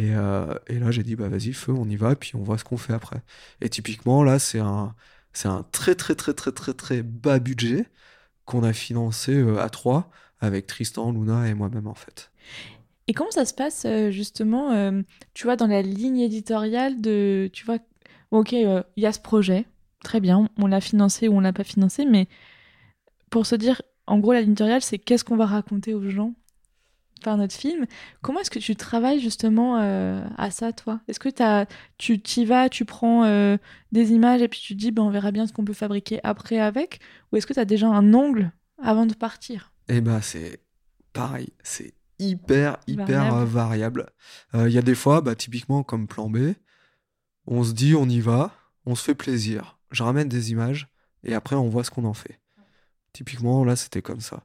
Euh, 0.00 0.54
et, 0.66 0.78
là, 0.78 0.90
j'ai 0.90 1.02
dit, 1.02 1.16
bah 1.16 1.28
vas-y, 1.28 1.52
feu, 1.52 1.72
on 1.72 1.88
y 1.88 1.96
va, 1.96 2.14
puis 2.16 2.32
on 2.34 2.42
voit 2.42 2.58
ce 2.58 2.64
qu'on 2.64 2.76
fait 2.76 2.92
après. 2.92 3.22
Et 3.60 3.68
typiquement, 3.68 4.22
là, 4.22 4.38
c'est 4.38 4.58
un, 4.58 4.94
c'est 5.32 5.48
un 5.48 5.64
très, 5.72 5.94
très, 5.94 6.14
très, 6.14 6.32
très, 6.32 6.52
très, 6.52 6.74
très 6.74 7.02
bas 7.02 7.38
budget 7.38 7.86
qu'on 8.44 8.62
a 8.62 8.72
financé 8.72 9.34
euh, 9.34 9.58
à 9.58 9.68
trois 9.68 10.10
avec 10.40 10.66
Tristan, 10.66 11.12
Luna 11.12 11.48
et 11.48 11.54
moi-même, 11.54 11.86
en 11.86 11.94
fait. 11.94 12.30
Et 13.06 13.12
comment 13.12 13.30
ça 13.30 13.44
se 13.44 13.54
passe, 13.54 13.84
euh, 13.84 14.10
justement, 14.10 14.92
tu 15.34 15.44
vois, 15.44 15.56
dans 15.56 15.66
la 15.66 15.82
ligne 15.82 16.20
éditoriale 16.20 17.00
de, 17.00 17.50
tu 17.52 17.64
vois, 17.64 17.78
ok, 18.30 18.52
il 18.52 18.84
y 18.96 19.06
a 19.06 19.12
ce 19.12 19.20
projet, 19.20 19.66
très 20.02 20.20
bien, 20.20 20.48
on 20.58 20.66
l'a 20.66 20.80
financé 20.80 21.28
ou 21.28 21.36
on 21.36 21.40
l'a 21.40 21.52
pas 21.52 21.64
financé, 21.64 22.04
mais 22.06 22.28
pour 23.30 23.46
se 23.46 23.56
dire, 23.56 23.82
en 24.06 24.18
gros, 24.18 24.32
la 24.32 24.42
ligne 24.42 24.54
c'est 24.80 24.98
qu'est-ce 24.98 25.24
qu'on 25.24 25.36
va 25.36 25.46
raconter 25.46 25.94
aux 25.94 26.08
gens? 26.08 26.34
Par 27.24 27.36
notre 27.36 27.54
film. 27.54 27.86
Comment 28.22 28.40
est-ce 28.40 28.50
que 28.50 28.60
tu 28.60 28.76
travailles 28.76 29.18
justement 29.18 29.80
euh, 29.80 30.22
à 30.38 30.52
ça, 30.52 30.72
toi? 30.72 31.00
Est-ce 31.08 31.18
que 31.18 31.42
as, 31.42 31.66
tu 31.98 32.20
t'y 32.20 32.44
vas, 32.44 32.68
tu 32.68 32.84
prends 32.84 33.24
euh, 33.24 33.56
des 33.90 34.12
images 34.12 34.42
et 34.42 34.48
puis 34.48 34.60
tu 34.60 34.74
te 34.74 34.78
dis, 34.78 34.92
ben, 34.92 35.02
on 35.02 35.10
verra 35.10 35.32
bien 35.32 35.46
ce 35.46 35.52
qu'on 35.52 35.64
peut 35.64 35.72
fabriquer 35.72 36.20
après 36.22 36.60
avec? 36.60 37.00
Ou 37.32 37.36
est-ce 37.36 37.46
que 37.46 37.54
tu 37.54 37.60
as 37.60 37.64
déjà 37.64 37.88
un 37.88 38.14
angle 38.14 38.52
avant 38.80 39.06
de 39.06 39.14
partir? 39.14 39.72
Eh 39.88 40.00
ben, 40.00 40.20
c'est 40.20 40.60
pareil, 41.12 41.48
c'est 41.64 41.94
hyper, 42.20 42.78
hyper 42.86 43.44
variable. 43.44 44.10
Euh, 44.54 44.68
il 44.68 44.74
y 44.74 44.78
a 44.78 44.82
des 44.82 44.94
fois, 44.94 45.20
bah, 45.20 45.34
typiquement 45.34 45.82
comme 45.82 46.06
plan 46.06 46.30
B, 46.30 46.52
on 47.46 47.64
se 47.64 47.72
dit, 47.72 47.94
on 47.94 48.08
y 48.08 48.20
va, 48.20 48.52
on 48.86 48.94
se 48.94 49.02
fait 49.02 49.14
plaisir. 49.14 49.78
Je 49.90 50.02
ramène 50.02 50.28
des 50.28 50.52
images 50.52 50.88
et 51.24 51.34
après, 51.34 51.56
on 51.56 51.68
voit 51.68 51.84
ce 51.84 51.90
qu'on 51.90 52.04
en 52.04 52.14
fait. 52.14 52.40
Typiquement, 53.12 53.64
là, 53.64 53.76
c'était 53.76 54.02
comme 54.02 54.20
ça. 54.20 54.44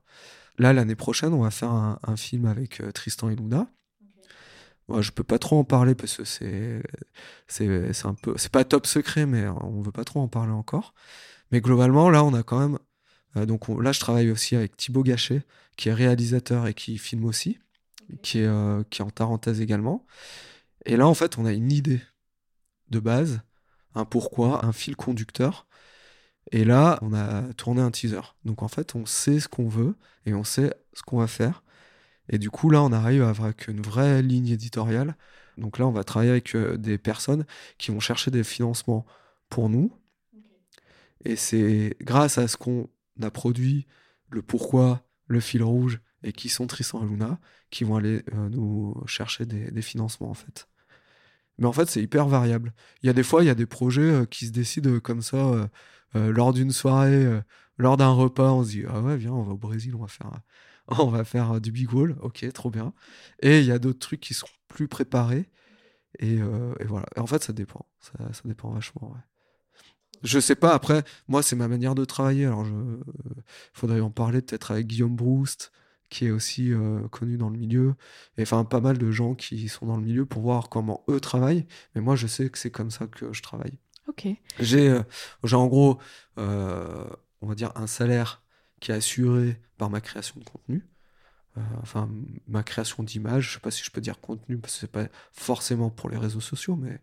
Là, 0.59 0.73
l'année 0.73 0.95
prochaine, 0.95 1.33
on 1.33 1.41
va 1.41 1.51
faire 1.51 1.71
un, 1.71 2.17
film 2.17 2.45
avec 2.45 2.81
euh, 2.81 2.91
Tristan 2.91 3.29
et 3.29 3.35
Luna. 3.35 3.71
Moi, 4.89 5.01
je 5.01 5.11
peux 5.11 5.23
pas 5.23 5.39
trop 5.39 5.57
en 5.57 5.63
parler 5.63 5.95
parce 5.95 6.17
que 6.17 6.25
c'est 6.25 6.83
c'est 7.47 8.05
un 8.05 8.13
peu 8.13 8.33
c'est 8.37 8.51
pas 8.51 8.65
top 8.65 8.85
secret, 8.85 9.25
mais 9.25 9.47
on 9.47 9.81
veut 9.81 9.91
pas 9.91 10.03
trop 10.03 10.19
en 10.19 10.27
parler 10.27 10.51
encore. 10.51 10.93
Mais 11.51 11.61
globalement, 11.61 12.09
là, 12.09 12.23
on 12.23 12.33
a 12.33 12.43
quand 12.43 12.59
même 12.59 12.79
euh, 13.37 13.45
donc 13.45 13.69
là, 13.69 13.91
je 13.91 13.99
travaille 13.99 14.31
aussi 14.31 14.55
avec 14.55 14.75
Thibaut 14.75 15.03
Gachet, 15.03 15.43
qui 15.77 15.89
est 15.89 15.93
réalisateur 15.93 16.67
et 16.67 16.73
qui 16.73 16.97
filme 16.97 17.25
aussi. 17.25 17.59
qui, 18.23 18.39
est, 18.39 18.89
qui 18.89 19.01
est 19.01 19.05
en 19.05 19.11
tarentaise 19.11 19.61
également. 19.61 20.05
Et 20.85 20.97
là, 20.97 21.07
en 21.07 21.13
fait, 21.13 21.37
on 21.37 21.45
a 21.45 21.53
une 21.53 21.71
idée 21.71 22.01
de 22.89 22.99
base, 22.99 23.41
un 23.95 24.05
pourquoi, 24.05 24.65
un 24.65 24.73
fil 24.73 24.95
conducteur. 24.95 25.67
Et 26.51 26.63
là, 26.65 26.97
on 27.01 27.13
a 27.13 27.53
tourné 27.53 27.81
un 27.81 27.91
teaser. 27.91 28.21
Donc 28.45 28.63
en 28.63 28.67
fait, 28.67 28.95
on 28.95 29.05
sait 29.05 29.39
ce 29.39 29.47
qu'on 29.47 29.67
veut 29.67 29.95
et 30.25 30.33
on 30.33 30.43
sait 30.43 30.73
ce 30.93 31.03
qu'on 31.03 31.19
va 31.19 31.27
faire. 31.27 31.63
Et 32.29 32.37
du 32.37 32.49
coup, 32.49 32.69
là, 32.69 32.83
on 32.83 32.91
arrive 32.91 33.23
avec 33.23 33.67
une 33.67 33.81
vraie 33.81 34.21
ligne 34.21 34.49
éditoriale. 34.49 35.15
Donc 35.57 35.77
là, 35.77 35.87
on 35.87 35.91
va 35.91 36.03
travailler 36.03 36.31
avec 36.31 36.55
euh, 36.55 36.77
des 36.77 36.97
personnes 36.97 37.45
qui 37.77 37.91
vont 37.91 37.99
chercher 37.99 38.31
des 38.31 38.43
financements 38.43 39.05
pour 39.49 39.69
nous. 39.69 39.91
Et 41.25 41.35
c'est 41.35 41.95
grâce 42.01 42.37
à 42.37 42.47
ce 42.47 42.55
qu'on 42.55 42.89
a 43.21 43.29
produit, 43.29 43.87
le 44.29 44.41
pourquoi, 44.41 45.03
le 45.27 45.39
fil 45.39 45.63
rouge 45.63 45.99
et 46.23 46.31
qui 46.31 46.49
sont 46.49 46.67
Tristan 46.67 47.03
et 47.03 47.07
Luna, 47.07 47.39
qui 47.71 47.83
vont 47.83 47.95
aller 47.95 48.23
euh, 48.33 48.49
nous 48.49 48.95
chercher 49.05 49.45
des, 49.45 49.81
financements 49.81 50.29
en 50.29 50.33
fait. 50.33 50.67
Mais 51.57 51.65
en 51.65 51.73
fait, 51.73 51.89
c'est 51.89 52.01
hyper 52.01 52.27
variable. 52.27 52.73
Il 53.03 53.07
y 53.07 53.09
a 53.09 53.13
des 53.13 53.23
fois, 53.23 53.43
il 53.43 53.47
y 53.47 53.49
a 53.49 53.55
des 53.55 53.65
projets 53.65 54.01
euh, 54.01 54.25
qui 54.25 54.47
se 54.47 54.51
décident 54.51 54.99
comme 54.99 55.21
ça 55.21 55.69
lors 56.13 56.53
d'une 56.53 56.71
soirée, 56.71 57.41
lors 57.77 57.97
d'un 57.97 58.11
repas. 58.11 58.51
On 58.51 58.63
se 58.63 58.69
dit 58.69 58.83
ah 58.87 59.01
ouais, 59.01 59.17
viens, 59.17 59.33
on 59.33 59.43
va 59.43 59.53
au 59.53 59.57
Brésil, 59.57 59.95
on 59.95 60.01
va 60.01 60.07
faire 60.07 60.31
on 60.97 61.07
va 61.07 61.23
faire 61.23 61.51
euh, 61.53 61.59
du 61.59 61.71
big 61.71 61.93
wall, 61.93 62.15
ok, 62.21 62.51
trop 62.53 62.71
bien. 62.71 62.93
Et 63.41 63.59
il 63.59 63.65
y 63.65 63.71
a 63.71 63.79
d'autres 63.79 63.99
trucs 63.99 64.19
qui 64.19 64.33
sont 64.33 64.47
plus 64.67 64.87
préparés. 64.87 65.49
Et, 66.19 66.41
euh, 66.41 66.73
voilà. 66.85 67.05
en 67.17 67.27
fait, 67.27 67.43
ça 67.43 67.53
dépend. 67.53 67.85
Ça, 67.99 68.13
dépend 68.45 68.71
vachement. 68.71 69.11
Ouais. 69.11 69.19
Je 70.23 70.39
sais 70.39 70.55
pas, 70.55 70.73
après, 70.73 71.03
moi, 71.27 71.43
c'est 71.43 71.55
ma 71.55 71.67
manière 71.67 71.95
de 71.95 72.05
travailler. 72.05 72.45
Alors, 72.45 72.65
il 72.65 72.73
euh, 72.73 72.99
faudrait 73.73 74.01
en 74.01 74.09
parler 74.09 74.41
peut-être 74.41 74.71
avec 74.71 74.87
Guillaume 74.87 75.15
Broust, 75.15 75.71
qui 76.09 76.25
est 76.25 76.31
aussi 76.31 76.71
connu 77.11 77.37
dans 77.37 77.51
le 77.51 77.57
milieu. 77.57 77.93
Et 78.37 78.41
enfin, 78.41 78.65
pas 78.65 78.81
mal 78.81 78.97
de 78.97 79.11
gens 79.11 79.35
qui 79.35 79.69
sont 79.69 79.85
dans 79.85 79.95
le 79.97 80.01
milieu 80.03 80.25
pour 80.25 80.41
voir 80.41 80.69
comment 80.69 81.03
eux 81.07 81.19
travaillent. 81.19 81.67
Mais 81.93 82.01
moi, 82.01 82.15
je 82.15 82.25
sais 82.25 82.49
que 82.49 82.57
c'est 82.57 82.71
comme 82.71 82.89
ça 82.89 83.05
que 83.05 83.31
je 83.31 83.41
travaille. 83.43 83.77
Ok. 84.09 84.27
J'ai, 84.59 84.99
en 85.51 85.67
gros, 85.67 85.99
on 86.37 87.47
va 87.47 87.55
dire, 87.55 87.71
un 87.75 87.87
salaire 87.87 88.41
qui 88.79 88.91
est 88.91 88.95
assuré 88.95 89.59
par 89.77 89.89
ma 89.89 90.01
création 90.01 90.39
de 90.39 90.45
contenu. 90.45 90.85
Euh, 91.57 91.61
enfin, 91.81 92.09
ma 92.47 92.63
création 92.63 93.03
d'image, 93.03 93.47
je 93.47 93.53
sais 93.55 93.59
pas 93.59 93.71
si 93.71 93.83
je 93.83 93.91
peux 93.91 94.01
dire 94.01 94.19
contenu, 94.19 94.57
parce 94.57 94.73
que 94.73 94.79
c'est 94.81 94.91
pas 94.91 95.07
forcément 95.31 95.89
pour 95.89 96.09
les 96.09 96.17
réseaux 96.17 96.41
sociaux, 96.41 96.75
mais. 96.75 96.99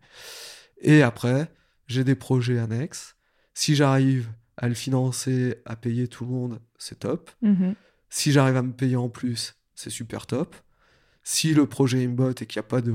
Et 0.79 1.01
après, 1.01 1.51
j'ai 1.87 2.03
des 2.03 2.15
projets 2.15 2.59
annexes. 2.59 3.15
Si 3.53 3.75
j'arrive 3.75 4.29
à 4.57 4.67
le 4.67 4.75
financer, 4.75 5.61
à 5.65 5.75
payer 5.75 6.07
tout 6.07 6.25
le 6.25 6.31
monde, 6.31 6.61
c'est 6.77 6.99
top. 6.99 7.31
Mhm. 7.41 7.75
Si 8.09 8.31
j'arrive 8.31 8.57
à 8.57 8.61
me 8.61 8.73
payer 8.73 8.95
en 8.95 9.09
plus, 9.09 9.55
c'est 9.75 9.89
super 9.89 10.25
top. 10.27 10.55
Si 11.23 11.53
le 11.53 11.67
projet 11.67 12.03
est 12.03 12.07
bot 12.07 12.31
et 12.31 12.45
qu'il 12.45 12.59
n'y 12.59 12.65
a 12.65 12.69
pas 12.69 12.81
de, 12.81 12.93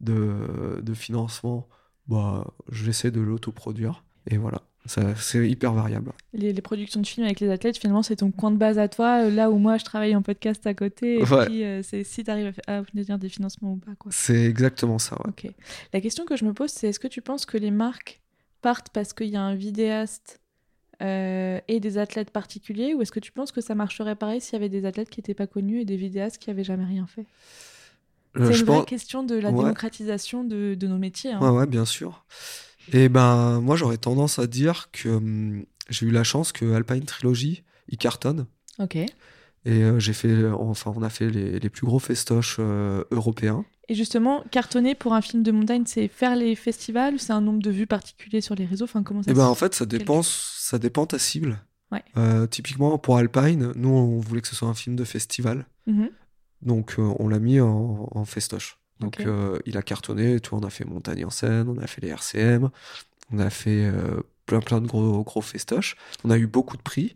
de, 0.00 0.80
de 0.82 0.94
financement, 0.94 1.68
bah, 2.08 2.46
je 2.70 2.90
vais 2.90 3.10
de 3.10 3.20
l'autoproduire. 3.20 4.04
Et 4.30 4.36
voilà. 4.36 4.62
C'est 4.86 5.48
hyper 5.48 5.72
variable. 5.72 6.12
Les, 6.34 6.52
productions 6.60 7.00
de 7.00 7.06
films 7.06 7.24
avec 7.24 7.40
les 7.40 7.48
athlètes, 7.48 7.78
finalement, 7.78 8.02
c'est 8.02 8.16
ton 8.16 8.30
coin 8.30 8.50
de 8.50 8.58
base 8.58 8.78
à 8.78 8.86
toi, 8.86 9.24
euh, 9.24 9.30
là 9.30 9.50
où 9.50 9.56
moi 9.56 9.78
je 9.78 9.84
travaille 9.84 10.14
en 10.14 10.20
podcast 10.20 10.66
à 10.66 10.74
côté. 10.74 11.20
Et 11.20 11.24
puis, 11.24 11.64
euh, 11.64 11.82
c'est 11.82 12.04
si 12.04 12.22
tu 12.22 12.30
arrives 12.30 12.52
à 12.66 12.80
obtenir 12.80 13.18
des 13.18 13.30
financements 13.30 13.72
ou 13.72 13.76
pas. 13.76 13.92
C'est 14.10 14.44
exactement 14.44 14.98
ça. 14.98 15.16
Ok. 15.26 15.50
La 15.94 16.02
question 16.02 16.26
que 16.26 16.36
je 16.36 16.44
me 16.44 16.52
pose, 16.52 16.70
c'est 16.70 16.88
est-ce 16.88 17.00
que 17.00 17.08
tu 17.08 17.22
penses 17.22 17.46
que 17.46 17.56
les 17.56 17.70
marques 17.70 18.20
partent 18.60 18.90
parce 18.90 19.14
qu'il 19.14 19.28
y 19.28 19.36
a 19.36 19.42
un 19.42 19.54
vidéaste 19.54 20.40
euh, 21.02 21.60
et 21.66 21.80
des 21.80 21.96
athlètes 21.96 22.30
particuliers, 22.30 22.92
ou 22.92 23.00
est-ce 23.00 23.12
que 23.12 23.20
tu 23.20 23.32
penses 23.32 23.52
que 23.52 23.62
ça 23.62 23.74
marcherait 23.74 24.16
pareil 24.16 24.42
s'il 24.42 24.52
y 24.52 24.56
avait 24.56 24.68
des 24.68 24.84
athlètes 24.84 25.08
qui 25.08 25.20
n'étaient 25.20 25.34
pas 25.34 25.46
connus 25.46 25.80
et 25.80 25.84
des 25.86 25.96
vidéastes 25.96 26.38
qui 26.38 26.50
n'avaient 26.50 26.62
jamais 26.64 26.84
rien 26.84 27.06
fait? 27.06 27.24
C'est 28.36 28.58
une 28.58 28.66
vraie 28.66 28.84
question 28.84 29.22
de 29.22 29.36
la 29.36 29.50
démocratisation 29.50 30.44
de, 30.44 30.74
de, 30.74 30.86
nos 30.86 30.98
métiers. 30.98 31.32
Hein. 31.32 31.40
Ouais, 31.40 31.50
ouais, 31.50 31.66
bien 31.66 31.84
sûr. 31.84 32.24
Et 32.92 33.08
ben, 33.08 33.60
moi, 33.60 33.76
j'aurais 33.76 33.96
tendance 33.96 34.38
à 34.38 34.46
dire 34.46 34.88
que 34.92 35.08
hum, 35.08 35.64
j'ai 35.88 36.06
eu 36.06 36.10
la 36.10 36.24
chance 36.24 36.52
que 36.52 36.74
Alpine 36.74 37.04
Trilogy, 37.04 37.62
il 37.88 37.98
cartonne. 37.98 38.46
Ok. 38.78 38.96
Et 38.96 39.08
euh, 39.66 39.98
j'ai 39.98 40.12
fait, 40.12 40.46
enfin, 40.46 40.92
on 40.94 41.02
a 41.02 41.08
fait 41.08 41.30
les, 41.30 41.58
les 41.58 41.68
plus 41.70 41.86
gros 41.86 41.98
festoches 41.98 42.56
euh, 42.58 43.04
européens. 43.10 43.64
Et 43.88 43.94
justement, 43.94 44.44
cartonner 44.50 44.94
pour 44.94 45.14
un 45.14 45.20
film 45.20 45.42
de 45.42 45.52
montagne, 45.52 45.84
c'est 45.86 46.08
faire 46.08 46.36
les 46.36 46.54
festivals 46.54 47.14
ou 47.14 47.18
c'est 47.18 47.32
un 47.32 47.40
nombre 47.40 47.62
de 47.62 47.70
vues 47.70 47.86
particulier 47.86 48.40
sur 48.40 48.54
les 48.54 48.64
réseaux? 48.64 48.84
Enfin, 48.84 49.02
comment 49.02 49.22
ça 49.22 49.30
Et 49.30 49.34
ben, 49.34 49.46
en 49.46 49.54
fait, 49.54 49.74
ça 49.74 49.86
dépend, 49.86 50.22
ça 50.22 50.78
dépend 50.78 51.06
ta 51.06 51.18
cible. 51.18 51.58
Ouais. 51.92 52.02
Euh, 52.16 52.46
typiquement, 52.46 52.98
pour 52.98 53.16
Alpine, 53.16 53.72
nous, 53.76 53.90
on 53.90 54.20
voulait 54.20 54.40
que 54.40 54.48
ce 54.48 54.56
soit 54.56 54.68
un 54.68 54.74
film 54.74 54.96
de 54.96 55.04
festival. 55.04 55.66
Mm-hmm. 55.86 56.08
Donc, 56.64 56.96
on 56.98 57.28
l'a 57.28 57.38
mis 57.38 57.60
en, 57.60 58.08
en 58.10 58.24
festoche. 58.24 58.78
Donc 59.00 59.20
euh, 59.20 59.58
il 59.66 59.76
a 59.76 59.82
cartonné, 59.82 60.40
tout, 60.40 60.54
on 60.54 60.60
a 60.60 60.70
fait 60.70 60.84
Montagne 60.84 61.24
en 61.24 61.30
scène, 61.30 61.68
on 61.68 61.78
a 61.78 61.86
fait 61.86 62.00
les 62.00 62.08
RCM, 62.08 62.70
on 63.32 63.38
a 63.38 63.50
fait 63.50 63.84
euh, 63.84 64.22
plein 64.46 64.60
plein 64.60 64.80
de 64.80 64.86
gros, 64.86 65.22
gros 65.24 65.40
festoches. 65.40 65.96
On 66.24 66.30
a 66.30 66.38
eu 66.38 66.46
beaucoup 66.46 66.76
de 66.76 66.82
prix. 66.82 67.14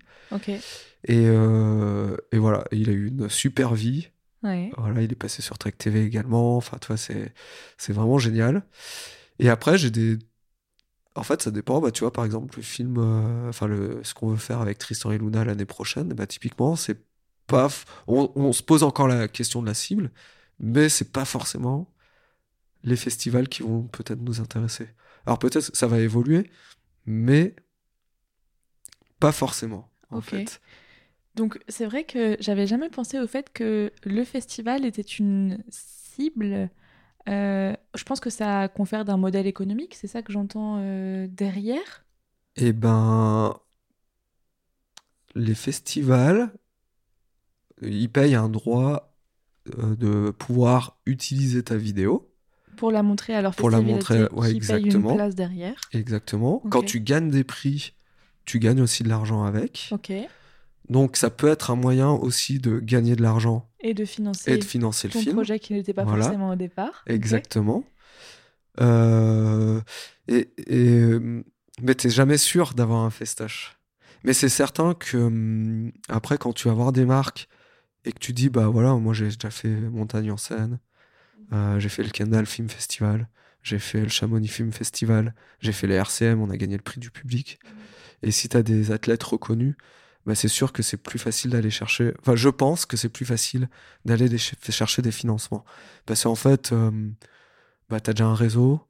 Et, 1.05 1.26
euh, 1.26 2.16
et, 2.32 2.38
voilà, 2.38 2.64
il 2.72 2.90
a 2.90 2.92
eu 2.92 3.09
une 3.09 3.28
super 3.28 3.74
vie. 3.74 4.09
Voilà, 4.76 5.03
il 5.03 5.12
est 5.12 5.16
passé 5.16 5.42
sur 5.42 5.57
Trek 5.59 5.72
TV 5.72 6.05
également. 6.05 6.57
Enfin, 6.57 6.78
toi, 6.78 6.96
c'est 6.96 7.32
c'est 7.76 7.92
vraiment 7.92 8.18
génial. 8.18 8.64
Et 9.38 9.49
après, 9.49 9.78
j'ai 9.78 9.90
des. 9.90 10.18
En 11.14 11.22
fait, 11.22 11.42
ça 11.42 11.51
dépend. 11.51 11.80
Bah, 11.80 11.90
tu 11.92 12.01
vois, 12.01 12.12
par 12.12 12.24
exemple, 12.24 12.57
le 12.57 12.62
film, 12.62 12.99
enfin, 13.49 13.66
le, 13.66 14.01
ce 14.03 14.14
qu'on 14.14 14.28
veut 14.28 14.36
faire 14.36 14.61
avec 14.61 14.78
Tristan 14.78 15.12
et 15.12 15.18
Luna 15.18 15.44
l'année 15.44 15.64
prochaine, 15.64 16.09
bah, 16.09 16.26
typiquement, 16.26 16.76
c'est 16.76 16.99
on, 18.07 18.53
se 18.53 18.62
pose 18.62 18.82
encore 18.82 19.09
la 19.09 19.28
question 19.28 19.62
de 19.62 19.66
la 19.66 19.74
cible, 19.74 20.11
mais 20.61 20.88
c'est 20.88 21.12
pas 21.12 21.24
forcément 21.24 21.90
les 22.84 22.96
festivals 22.96 23.49
qui 23.49 23.62
vont 23.62 23.82
peut-être 23.84 24.20
nous 24.20 24.40
intéresser. 24.40 24.88
Alors 25.26 25.38
peut-être 25.38 25.74
ça 25.74 25.86
va 25.86 25.99
évoluer, 25.99 26.51
mais 27.07 27.55
pas 29.20 29.32
forcément 29.32 29.90
en 30.11 30.20
fait. 30.20 30.61
Donc 31.34 31.59
c'est 31.68 31.86
vrai 31.86 32.05
que 32.05 32.36
j'avais 32.40 32.66
jamais 32.66 32.88
pensé 32.88 33.18
au 33.20 33.26
fait 33.26 33.53
que 33.53 33.92
le 34.05 34.24
festival 34.24 34.84
était 34.84 35.03
une 35.03 35.62
cible. 35.68 36.70
Euh, 37.28 37.74
je 37.94 38.05
pense 38.05 38.20
que 38.20 38.30
ça 38.30 38.68
confère 38.68 39.05
d'un 39.05 39.16
modèle 39.18 39.46
économique, 39.46 39.94
c'est 39.94 40.07
ça 40.07 40.22
que 40.22 40.32
j'entends 40.32 40.78
euh, 40.80 41.26
derrière? 41.28 42.05
Eh 42.57 42.72
ben, 42.72 43.55
les 45.34 45.55
festivals, 45.55 46.53
ils 47.83 48.09
payent 48.09 48.35
un 48.35 48.49
droit 48.49 49.14
euh, 49.79 49.97
de 49.97 50.31
pouvoir 50.31 50.99
utiliser 51.07 51.62
ta 51.62 51.76
vidéo. 51.76 52.31
Pour 52.76 52.93
la 52.93 53.03
montrer 53.03 53.35
à 53.35 53.43
leur 53.43 53.55
Pour 53.55 53.70
la 53.70 53.81
montrer, 53.81 54.29
ouais, 54.33 54.53
exactement. 54.53 55.11
une 55.11 55.16
place 55.16 55.35
derrière. 55.35 55.81
Exactement. 55.93 56.62
Quand 56.70 56.83
tu 56.83 57.01
gagnes 57.01 57.31
des 57.31 57.45
prix, 57.45 57.95
tu 58.45 58.61
gagnes 58.61 58.81
aussi 58.81 59.03
de 59.03 59.09
l'argent 59.09 59.45
avec. 59.45 59.89
Ok. 59.91 60.12
Donc 60.89 61.16
ça 61.16 61.29
peut 61.29 61.49
être 61.49 61.70
un 61.70 61.76
moyen 61.76 62.11
aussi 62.11 62.61
de 62.61 62.79
gagner 62.79 63.16
de 63.16 63.22
l'argent. 63.22 63.68
Et 63.81 63.95
de 63.95 64.05
financer, 64.05 64.53
et 64.53 64.59
de 64.59 64.64
financer 64.64 65.09
ton 65.09 65.18
le 65.18 65.22
film. 65.24 65.35
projet 65.37 65.59
qui 65.59 65.72
n'était 65.72 65.93
pas 65.93 66.05
forcément 66.05 66.51
au 66.51 66.57
départ. 66.57 67.05
Exactement. 67.07 67.85
Euh, 68.81 69.81
et, 70.29 70.51
et, 70.66 71.18
mais 71.83 71.95
t'es 71.95 72.11
jamais 72.11 72.39
sûr 72.39 72.74
d'avoir 72.74 73.05
un 73.05 73.11
festoche. 73.11 73.76
Mais 74.24 74.33
c'est 74.33 74.49
certain 74.49 74.95
que 74.95 75.16
hum, 75.16 75.93
après, 76.09 76.39
quand 76.39 76.53
tu 76.53 76.68
vas 76.68 76.74
voir 76.74 76.93
des 76.93 77.05
marques 77.05 77.49
et 78.09 78.13
que 78.13 78.19
tu 78.19 78.33
dis, 78.33 78.49
bah 78.49 78.69
voilà, 78.69 78.95
moi 78.95 79.13
j'ai 79.13 79.27
déjà 79.27 79.51
fait 79.51 79.69
Montagne 79.69 80.33
en 80.33 80.39
scène, 80.39 80.79
euh, 81.53 81.79
j'ai 81.79 81.91
fait 81.91 82.03
le 82.03 82.09
Kendall 82.09 82.47
Film 82.47 82.71
Festival, 82.71 83.29
j'ai 83.63 83.79
fait 83.79 84.01
le 84.01 84.09
Chamonix 84.09 84.49
Film 84.49 84.73
Festival, 84.73 85.35
j'ai 85.61 85.73
fait 85.73 85.87
les 85.87 85.97
RCM, 85.97 86.41
on 86.41 86.49
a 86.49 86.57
gagné 86.57 86.79
le 86.79 86.83
prix 86.83 87.01
du 87.01 87.11
public. 87.11 87.59
Et 88.23 88.31
si 88.31 88.49
tu 88.49 88.57
as 88.57 88.63
des 88.63 88.93
athlètes 88.93 89.23
reconnus, 89.23 89.77
bah 90.25 90.35
c'est 90.35 90.49
sûr 90.49 90.73
que 90.73 90.83
c'est 90.83 90.97
plus 90.97 91.19
facile 91.19 91.51
d'aller 91.51 91.71
chercher. 91.71 92.15
Enfin, 92.21 92.35
je 92.35 92.49
pense 92.49 92.87
que 92.87 92.97
c'est 92.97 93.11
plus 93.11 93.27
facile 93.27 93.69
d'aller 94.07 94.39
chercher 94.39 95.03
des 95.03 95.13
financements. 95.13 95.65
Parce 96.07 96.23
qu'en 96.23 96.35
fait, 96.35 96.73
euh, 96.73 96.91
bah, 97.91 98.01
tu 98.01 98.09
as 98.09 98.15
déjà 98.15 98.27
un 98.27 98.35
réseau, 98.35 98.81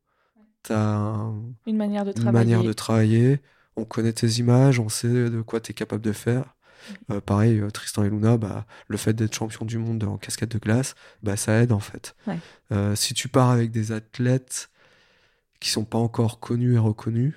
tu 0.62 0.72
as 0.72 1.32
une, 1.66 1.76
manière 1.76 2.04
de, 2.04 2.12
une 2.16 2.30
manière 2.30 2.62
de 2.62 2.72
travailler, 2.72 3.40
on 3.74 3.84
connaît 3.84 4.12
tes 4.12 4.28
images, 4.38 4.78
on 4.78 4.88
sait 4.88 5.28
de 5.28 5.40
quoi 5.42 5.60
tu 5.60 5.72
es 5.72 5.74
capable 5.74 6.02
de 6.02 6.12
faire. 6.12 6.54
Euh, 7.10 7.20
pareil, 7.20 7.58
euh, 7.58 7.70
Tristan 7.70 8.04
et 8.04 8.10
Luna, 8.10 8.36
bah, 8.36 8.66
le 8.86 8.96
fait 8.96 9.12
d'être 9.12 9.34
champion 9.34 9.64
du 9.64 9.78
monde 9.78 10.04
en 10.04 10.18
cascade 10.18 10.48
de 10.48 10.58
glace, 10.58 10.94
bah, 11.22 11.36
ça 11.36 11.62
aide 11.62 11.72
en 11.72 11.80
fait. 11.80 12.16
Euh, 12.72 12.94
si 12.94 13.14
tu 13.14 13.28
pars 13.28 13.50
avec 13.50 13.70
des 13.70 13.92
athlètes 13.92 14.70
qui 15.60 15.70
sont 15.70 15.84
pas 15.84 15.98
encore 15.98 16.40
connus 16.40 16.74
et 16.74 16.78
reconnus, 16.78 17.34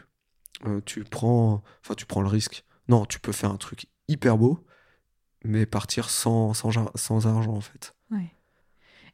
tu 0.86 1.04
prends, 1.04 1.64
enfin, 1.84 1.96
tu 1.96 2.06
prends 2.06 2.22
le 2.22 2.28
risque. 2.28 2.64
Non, 2.88 3.06
tu 3.06 3.20
peux 3.20 3.32
faire 3.32 3.50
un 3.50 3.58
truc 3.58 3.88
hyper 4.08 4.38
beau, 4.38 4.64
mais 5.44 5.66
partir 5.66 6.12
sans, 6.12 6.54
sans, 6.54 6.72
sans 6.96 7.28
argent 7.28 7.54
en 7.54 7.62
fait. 7.62 7.96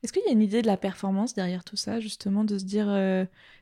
Est-ce 0.04 0.14
qu'il 0.14 0.22
y 0.26 0.30
a 0.30 0.32
une 0.32 0.42
idée 0.42 0.62
de 0.62 0.68
la 0.68 0.78
performance 0.78 1.34
derrière 1.34 1.64
tout 1.64 1.78
ça, 1.78 2.00
justement, 2.00 2.44
de 2.44 2.58
se 2.58 2.66
dire 2.66 2.88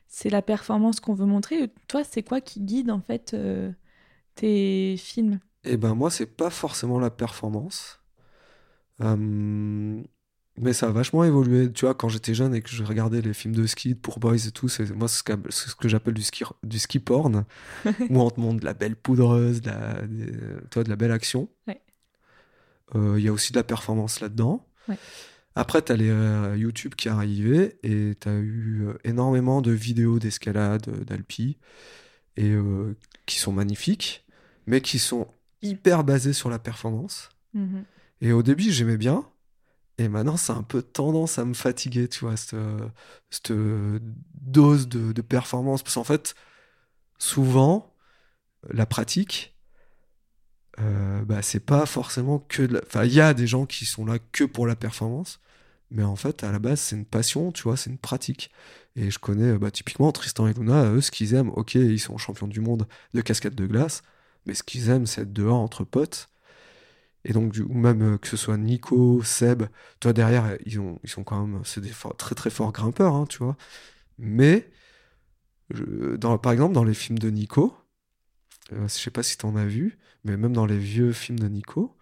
c'est 0.08 0.30
la 0.30 0.42
performance 0.42 0.98
qu'on 0.98 1.14
veut 1.14 1.26
montrer 1.26 1.72
Toi, 1.86 2.02
c'est 2.02 2.24
quoi 2.24 2.40
qui 2.40 2.60
guide 2.60 2.90
en 2.90 3.00
fait 3.00 3.36
tes 4.34 4.96
films? 4.98 5.38
Eh 5.66 5.76
ben 5.76 5.94
moi, 5.94 6.10
c'est 6.10 6.26
pas 6.26 6.50
forcément 6.50 6.98
la 6.98 7.10
performance. 7.10 8.00
mais 9.00 10.72
ça 10.72 10.86
a 10.88 10.90
vachement 10.90 11.24
évolué. 11.24 11.70
Tu 11.72 11.84
vois, 11.84 11.94
quand 11.94 12.08
j'étais 12.08 12.34
jeune 12.34 12.54
et 12.54 12.62
que 12.62 12.70
je 12.70 12.82
regardais 12.82 13.20
les 13.20 13.34
films 13.34 13.54
de 13.54 13.66
ski 13.66 13.94
pour 13.94 14.18
boys 14.18 14.36
et 14.46 14.50
tout, 14.52 14.68
c'est 14.68 14.90
moi 14.94 15.08
ce 15.08 15.22
que, 15.22 15.32
ce 15.50 15.74
que 15.74 15.88
j'appelle 15.88 16.14
du 16.14 16.22
ski, 16.22 16.44
du 16.62 16.78
ski 16.78 16.98
porn, 16.98 17.44
où 18.10 18.20
on 18.20 18.30
te 18.30 18.40
montre 18.40 18.60
de 18.60 18.64
la 18.64 18.74
belle 18.74 18.96
poudreuse, 18.96 19.60
de 19.60 19.70
la, 19.70 20.02
toi, 20.70 20.84
de 20.84 20.88
la 20.88 20.96
belle 20.96 21.12
action. 21.12 21.48
Euh, 22.94 23.18
il 23.18 23.24
y 23.24 23.28
a 23.28 23.32
aussi 23.32 23.52
de 23.52 23.58
la 23.58 23.64
performance 23.64 24.20
là-dedans. 24.20 24.66
Après, 25.54 25.82
tu 25.82 25.92
as 25.92 25.96
les 25.96 26.10
euh, 26.10 26.56
YouTube 26.56 26.94
qui 26.94 27.08
est 27.08 27.10
arrivé 27.10 27.78
et 27.82 28.14
tu 28.20 28.28
as 28.28 28.34
eu 28.34 28.86
euh, 28.86 28.98
énormément 29.04 29.62
de 29.62 29.72
vidéos 29.72 30.18
d'escalade, 30.18 31.04
d'alpi, 31.04 31.58
et 32.36 32.54
qui 33.24 33.38
sont 33.38 33.52
magnifiques, 33.52 34.26
mais 34.66 34.82
qui 34.82 34.98
sont 34.98 35.26
hyper 35.62 36.04
basées 36.04 36.32
sur 36.32 36.50
la 36.50 36.58
performance. 36.58 37.30
Mm-hmm. 37.54 37.84
Et 38.22 38.32
au 38.32 38.42
début, 38.42 38.70
j'aimais 38.70 38.96
bien. 38.96 39.24
Et 39.98 40.08
maintenant, 40.08 40.36
c'est 40.36 40.52
un 40.52 40.62
peu 40.62 40.82
tendance 40.82 41.38
à 41.38 41.44
me 41.44 41.54
fatiguer, 41.54 42.08
tu 42.08 42.20
vois, 42.20 42.36
cette, 42.36 42.56
cette 43.30 43.52
dose 44.34 44.88
de, 44.88 45.22
performance. 45.22 45.82
Parce 45.82 45.94
qu'en 45.94 46.04
fait, 46.04 46.34
souvent, 47.18 47.94
la 48.70 48.86
pratique, 48.86 49.56
euh, 50.80 51.24
bah, 51.24 51.42
c'est 51.42 51.60
pas 51.60 51.86
forcément 51.86 52.38
que 52.38 52.62
de 52.62 52.74
la... 52.74 52.80
Enfin, 52.86 53.04
il 53.04 53.12
y 53.12 53.20
a 53.20 53.34
des 53.34 53.46
gens 53.46 53.66
qui 53.66 53.86
sont 53.86 54.04
là 54.04 54.18
que 54.32 54.44
pour 54.44 54.66
la 54.66 54.76
performance, 54.76 55.40
mais 55.90 56.02
en 56.02 56.16
fait, 56.16 56.44
à 56.44 56.52
la 56.52 56.58
base, 56.58 56.80
c'est 56.80 56.96
une 56.96 57.06
passion, 57.06 57.52
tu 57.52 57.62
vois, 57.62 57.76
c'est 57.76 57.90
une 57.90 57.98
pratique. 57.98 58.50
Et 58.96 59.10
je 59.10 59.18
connais, 59.18 59.56
bah, 59.58 59.70
typiquement, 59.70 60.12
Tristan 60.12 60.46
et 60.46 60.52
Luna, 60.52 60.90
eux, 60.90 61.00
ce 61.00 61.10
qu'ils 61.10 61.34
aiment, 61.34 61.50
ok, 61.50 61.74
ils 61.74 62.00
sont 62.00 62.18
champions 62.18 62.48
du 62.48 62.60
monde 62.60 62.86
de 63.14 63.20
cascade 63.20 63.54
de 63.54 63.66
glace, 63.66 64.02
mais 64.46 64.54
ce 64.54 64.62
qu'ils 64.62 64.88
aiment, 64.90 65.06
c'est 65.06 65.22
être 65.22 65.32
dehors 65.32 65.58
entre 65.58 65.84
potes 65.84 66.28
et 67.28 67.32
donc, 67.32 67.56
ou 67.68 67.74
même 67.74 68.02
euh, 68.02 68.18
que 68.18 68.28
ce 68.28 68.36
soit 68.36 68.56
Nico, 68.56 69.20
Seb, 69.24 69.64
toi 69.98 70.12
derrière, 70.12 70.56
ils, 70.64 70.78
ont, 70.78 71.00
ils 71.02 71.10
sont 71.10 71.24
quand 71.24 71.44
même, 71.44 71.60
c'est 71.64 71.80
des 71.80 71.90
très 72.16 72.36
très 72.36 72.50
forts 72.50 72.70
grimpeurs, 72.72 73.14
hein, 73.14 73.26
tu 73.28 73.38
vois. 73.38 73.56
Mais, 74.18 74.70
dans, 76.18 76.38
par 76.38 76.52
exemple, 76.52 76.74
dans 76.74 76.84
les 76.84 76.94
films 76.94 77.18
de 77.18 77.30
Nico, 77.30 77.76
euh, 78.72 78.86
je 78.88 78.94
sais 78.94 79.10
pas 79.10 79.24
si 79.24 79.36
tu 79.36 79.44
en 79.44 79.56
as 79.56 79.66
vu, 79.66 79.98
mais 80.24 80.36
même 80.36 80.52
dans 80.52 80.66
les 80.66 80.78
vieux 80.78 81.12
films 81.12 81.40
de 81.40 81.48
Nico, 81.48 81.96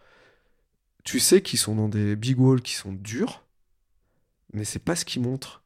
tu 1.05 1.21
sais 1.21 1.43
qu'ils 1.43 1.59
sont 1.59 1.75
dans 1.75 1.89
des 1.89 2.17
big 2.17 2.39
walls 2.39 2.63
qui 2.63 2.75
sont 2.75 2.93
durs, 2.93 3.45
mais 4.53 4.65
c'est 4.65 4.79
pas 4.79 4.95
ce 4.95 5.07
qu'ils 5.07 5.23
montrent. 5.23 5.63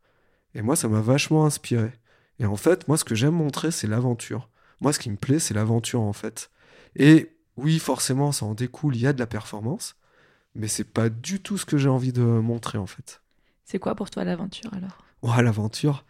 Et 0.55 0.63
moi, 0.63 0.77
ça 0.77 0.89
m'a 0.89 1.01
vachement 1.01 1.45
inspiré. 1.47 1.93
Et 2.39 2.47
en 2.47 2.57
fait, 2.57 2.87
moi, 2.87 2.97
ce 2.97 3.05
que 3.05 3.17
j'aime 3.17 3.35
montrer, 3.35 3.73
c'est 3.73 3.89
l'aventure. 3.89 4.51
Moi, 4.81 4.93
ce 4.93 5.01
qui 5.01 5.11
me 5.11 5.17
plaît, 5.17 5.41
c'est 5.41 5.55
l'aventure, 5.55 6.01
en 6.01 6.13
fait. 6.13 6.51
Et 6.99 7.31
oui, 7.57 7.79
forcément, 7.79 8.33
ça 8.33 8.47
en 8.47 8.55
découle, 8.55 8.97
il 8.97 9.03
y 9.03 9.07
a 9.07 9.13
de 9.13 9.19
la 9.19 9.27
performance, 9.27 9.97
mais 10.55 10.69
c'est 10.69 10.85
pas 10.85 11.09
du 11.09 11.41
tout 11.41 11.59
ce 11.59 11.67
que 11.67 11.79
j'ai 11.79 11.89
envie 11.89 12.13
de 12.13 12.23
montrer 12.23 12.79
en 12.79 12.87
fait. 12.87 13.23
C'est 13.65 13.79
quoi 13.79 13.95
pour 13.95 14.11
toi 14.11 14.25
l'aventure 14.25 14.73
alors? 14.75 15.05
Ouais, 15.23 15.43
l'aventure? 15.43 16.05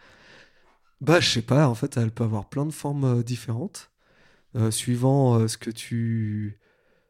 Bah, 1.00 1.20
je 1.20 1.28
sais 1.28 1.42
pas, 1.42 1.68
en 1.68 1.74
fait, 1.74 1.96
elle 1.96 2.10
peut 2.10 2.24
avoir 2.24 2.48
plein 2.48 2.66
de 2.66 2.72
formes 2.72 3.04
euh, 3.04 3.22
différentes, 3.22 3.90
euh, 4.56 4.70
suivant 4.70 5.36
euh, 5.38 5.48
ce 5.48 5.58
que 5.58 5.70
tu 5.70 6.58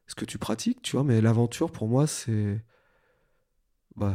ce 0.08 0.14
que 0.16 0.24
tu 0.26 0.38
pratiques, 0.38 0.82
tu 0.82 0.96
vois, 0.96 1.04
mais 1.04 1.20
l'aventure 1.22 1.72
pour 1.72 1.88
moi, 1.88 2.06
c'est. 2.06 2.62
Bah, 3.96 4.14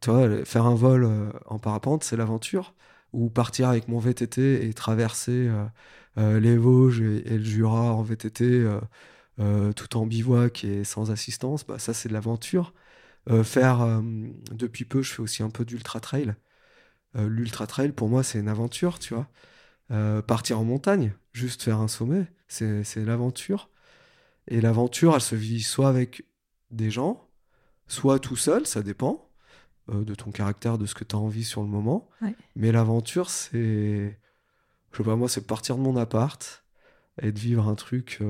tu 0.00 0.10
vois, 0.10 0.44
faire 0.44 0.66
un 0.66 0.74
vol 0.74 1.32
en 1.46 1.58
parapente, 1.58 2.02
c'est 2.04 2.16
l'aventure. 2.16 2.74
Ou 3.12 3.30
partir 3.30 3.68
avec 3.68 3.88
mon 3.88 3.98
VTT 3.98 4.66
et 4.66 4.74
traverser 4.74 5.50
les 6.16 6.56
Vosges 6.56 7.00
et, 7.00 7.38
le 7.38 7.44
Jura 7.44 7.92
en 7.92 8.02
VTT 8.02 8.66
euh, 9.40 9.72
tout 9.72 9.96
en 9.96 10.06
bivouac 10.06 10.64
et 10.64 10.84
sans 10.84 11.10
assistance, 11.10 11.66
bah, 11.66 11.78
ça 11.78 11.94
c'est 11.94 12.08
de 12.08 12.14
l'aventure. 12.14 12.74
Euh, 13.30 13.44
faire, 13.44 13.82
euh, 13.82 14.02
depuis 14.52 14.84
peu, 14.84 15.02
je 15.02 15.12
fais 15.12 15.22
aussi 15.22 15.42
un 15.42 15.50
peu 15.50 15.64
d'ultra 15.64 16.00
trail. 16.00 16.34
L'ultra 17.14 17.66
trail, 17.66 17.92
pour 17.92 18.08
moi, 18.08 18.22
c'est 18.22 18.38
une 18.38 18.48
aventure, 18.48 19.00
tu 19.00 19.14
vois. 19.14 19.28
partir 20.22 20.60
en 20.60 20.64
montagne, 20.64 21.14
juste 21.32 21.62
faire 21.62 21.80
un 21.80 21.88
sommet, 21.88 22.26
c'est 22.48 22.84
l'aventure. 23.04 23.70
Et 24.48 24.60
l'aventure, 24.60 25.14
elle 25.16 25.20
se 25.20 25.34
vit 25.36 25.62
soit 25.62 25.88
avec 25.88 26.24
des 26.70 26.90
gens, 26.90 27.28
soit 27.88 28.20
tout 28.20 28.36
seul, 28.36 28.66
ça 28.66 28.82
dépend 28.82 29.29
de 29.90 30.14
ton 30.14 30.30
caractère, 30.30 30.78
de 30.78 30.86
ce 30.86 30.94
que 30.94 31.04
tu 31.04 31.16
as 31.16 31.18
envie 31.18 31.44
sur 31.44 31.62
le 31.62 31.68
moment. 31.68 32.08
Mais 32.56 32.72
l'aventure, 32.72 33.30
c'est. 33.30 34.18
Je 34.92 34.96
sais 34.96 35.04
pas, 35.04 35.16
moi, 35.16 35.28
c'est 35.28 35.46
partir 35.46 35.76
de 35.76 35.82
mon 35.82 35.96
appart 35.96 36.64
et 37.22 37.32
de 37.32 37.38
vivre 37.38 37.68
un 37.68 37.74
truc 37.74 38.20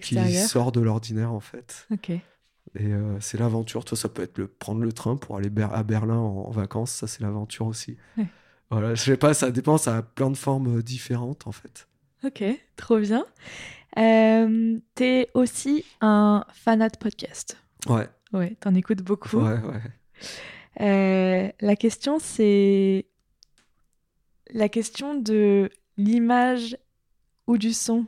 qui 0.00 0.34
sort 0.34 0.72
de 0.72 0.80
l'ordinaire 0.80 1.32
en 1.32 1.40
fait. 1.40 1.86
Ok. 1.92 2.12
Et 2.78 2.92
euh, 2.92 3.18
c'est 3.20 3.38
l'aventure. 3.38 3.84
Toi, 3.84 3.96
ça 3.96 4.08
peut 4.08 4.22
être 4.22 4.38
le 4.38 4.48
prendre 4.48 4.82
le 4.82 4.92
train 4.92 5.16
pour 5.16 5.36
aller 5.36 5.50
à 5.62 5.82
Berlin 5.82 6.16
en, 6.16 6.50
vacances. 6.50 6.90
Ça, 6.90 7.06
c'est 7.06 7.22
l'aventure 7.22 7.66
aussi. 7.66 7.96
Voilà, 8.70 8.94
je 8.94 9.02
sais 9.02 9.16
pas, 9.16 9.32
ça 9.32 9.50
dépend. 9.50 9.78
Ça 9.78 9.98
a 9.98 10.02
plein 10.02 10.30
de 10.30 10.36
formes 10.36 10.78
euh, 10.78 10.82
différentes 10.82 11.46
en 11.46 11.52
fait. 11.52 11.86
Ok, 12.24 12.42
trop 12.76 12.98
bien. 12.98 13.24
Euh, 13.96 14.78
T'es 14.96 15.30
aussi 15.34 15.84
un 16.00 16.44
fanat 16.52 16.88
de 16.88 16.96
podcast. 16.96 17.56
Ouais. 17.88 18.08
Ouais, 18.32 18.56
t'en 18.58 18.74
écoutes 18.74 19.02
beaucoup. 19.02 19.36
Ouais, 19.38 19.60
ouais. 19.60 19.80
Euh, 20.80 21.48
la 21.60 21.76
question, 21.76 22.18
c'est 22.18 23.06
la 24.50 24.68
question 24.68 25.14
de 25.14 25.70
l'image 25.96 26.76
ou 27.46 27.56
du 27.58 27.72
son 27.72 28.06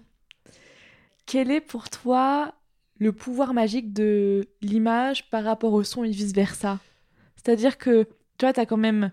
quel 1.29 1.51
est 1.51 1.61
pour 1.61 1.91
toi 1.91 2.55
le 2.99 3.13
pouvoir 3.13 3.53
magique 3.53 3.93
de 3.93 4.49
l'image 4.63 5.29
par 5.29 5.45
rapport 5.45 5.75
au 5.75 5.85
son 5.85 6.03
et 6.03 6.11
vice-versa? 6.11 6.81
C'est-à-dire 7.37 7.77
que, 7.77 8.05
tu 8.39 8.47
vois, 8.47 8.55
tu 8.55 8.61
as 8.61 8.67
quand 8.67 8.79
même 8.79 9.13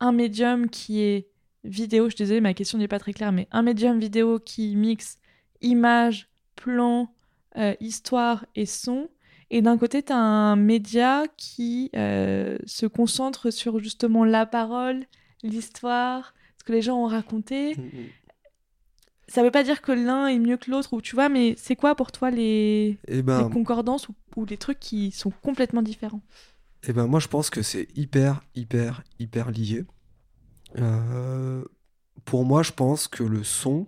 un 0.00 0.12
médium 0.12 0.70
qui 0.70 1.02
est 1.02 1.28
vidéo, 1.62 2.06
je 2.06 2.16
suis 2.16 2.24
désolée, 2.24 2.40
ma 2.40 2.54
question 2.54 2.78
n'est 2.78 2.88
pas 2.88 2.98
très 2.98 3.12
claire, 3.12 3.32
mais 3.32 3.48
un 3.52 3.62
médium 3.62 4.00
vidéo 4.00 4.40
qui 4.40 4.74
mixe 4.76 5.18
image, 5.60 6.30
plan, 6.56 7.14
euh, 7.58 7.74
histoire 7.80 8.46
et 8.56 8.66
son. 8.66 9.08
Et 9.52 9.60
d'un 9.60 9.76
côté, 9.76 10.02
tu 10.02 10.12
as 10.12 10.18
un 10.18 10.56
média 10.56 11.24
qui 11.36 11.90
euh, 11.94 12.56
se 12.64 12.86
concentre 12.86 13.50
sur 13.50 13.78
justement 13.78 14.24
la 14.24 14.46
parole, 14.46 15.04
l'histoire, 15.42 16.34
ce 16.58 16.64
que 16.64 16.72
les 16.72 16.80
gens 16.80 16.96
ont 16.96 17.06
raconté. 17.06 17.76
Mm, 17.76 17.82
mm 17.82 18.06
ça 19.28 19.42
veut 19.42 19.50
pas 19.50 19.62
dire 19.62 19.80
que 19.80 19.92
l'un 19.92 20.26
est 20.26 20.38
mieux 20.38 20.58
que 20.58 20.70
l'autre, 20.70 20.92
ou 20.92 21.00
tu 21.00 21.14
vois, 21.14 21.30
mais 21.30 21.54
c'est 21.56 21.74
quoi 21.74 21.94
pour 21.94 22.12
toi 22.12 22.30
les, 22.30 22.98
eh 23.08 23.22
ben, 23.22 23.48
concordances 23.48 24.08
ou, 24.36 24.44
les 24.44 24.58
trucs 24.58 24.78
qui 24.78 25.10
sont 25.10 25.30
complètement 25.30 25.80
différents? 25.80 26.20
Eh 26.82 26.92
ben 26.92 27.06
moi 27.06 27.18
je 27.18 27.28
pense 27.28 27.48
que 27.48 27.62
c'est 27.62 27.88
hyper, 27.96 28.42
hyper, 28.54 29.02
hyper 29.18 29.50
lié. 29.50 29.86
Euh, 30.78 31.64
pour 32.26 32.44
moi, 32.44 32.62
je 32.62 32.72
pense 32.72 33.08
que 33.08 33.22
le 33.22 33.42
son 33.42 33.86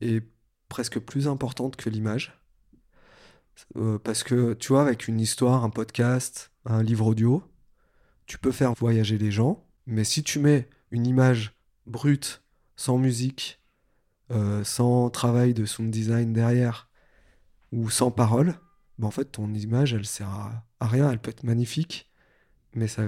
est 0.00 0.24
presque 0.68 0.98
plus 0.98 1.28
importante 1.28 1.76
que 1.76 1.88
l'image. 1.88 2.36
Euh, 3.76 3.98
parce 3.98 4.22
que 4.22 4.54
tu 4.54 4.68
vois, 4.68 4.82
avec 4.82 5.08
une 5.08 5.20
histoire, 5.20 5.64
un 5.64 5.70
podcast, 5.70 6.52
un 6.64 6.82
livre 6.82 7.06
audio, 7.06 7.42
tu 8.26 8.38
peux 8.38 8.52
faire 8.52 8.74
voyager 8.74 9.18
les 9.18 9.30
gens, 9.30 9.66
mais 9.86 10.04
si 10.04 10.22
tu 10.22 10.38
mets 10.38 10.68
une 10.90 11.06
image 11.06 11.54
brute, 11.86 12.42
sans 12.76 12.98
musique, 12.98 13.60
euh, 14.30 14.64
sans 14.64 15.10
travail 15.10 15.54
de 15.54 15.66
sound 15.66 15.90
design 15.90 16.32
derrière 16.32 16.88
ou 17.72 17.90
sans 17.90 18.10
parole, 18.10 18.54
ben 18.98 19.08
en 19.08 19.10
fait 19.10 19.26
ton 19.26 19.52
image 19.52 19.92
elle 19.92 20.06
sert 20.06 20.28
à, 20.28 20.64
rien, 20.80 21.10
elle 21.10 21.18
peut 21.18 21.30
être 21.30 21.44
magnifique, 21.44 22.10
mais 22.74 22.88
ça 22.88 23.02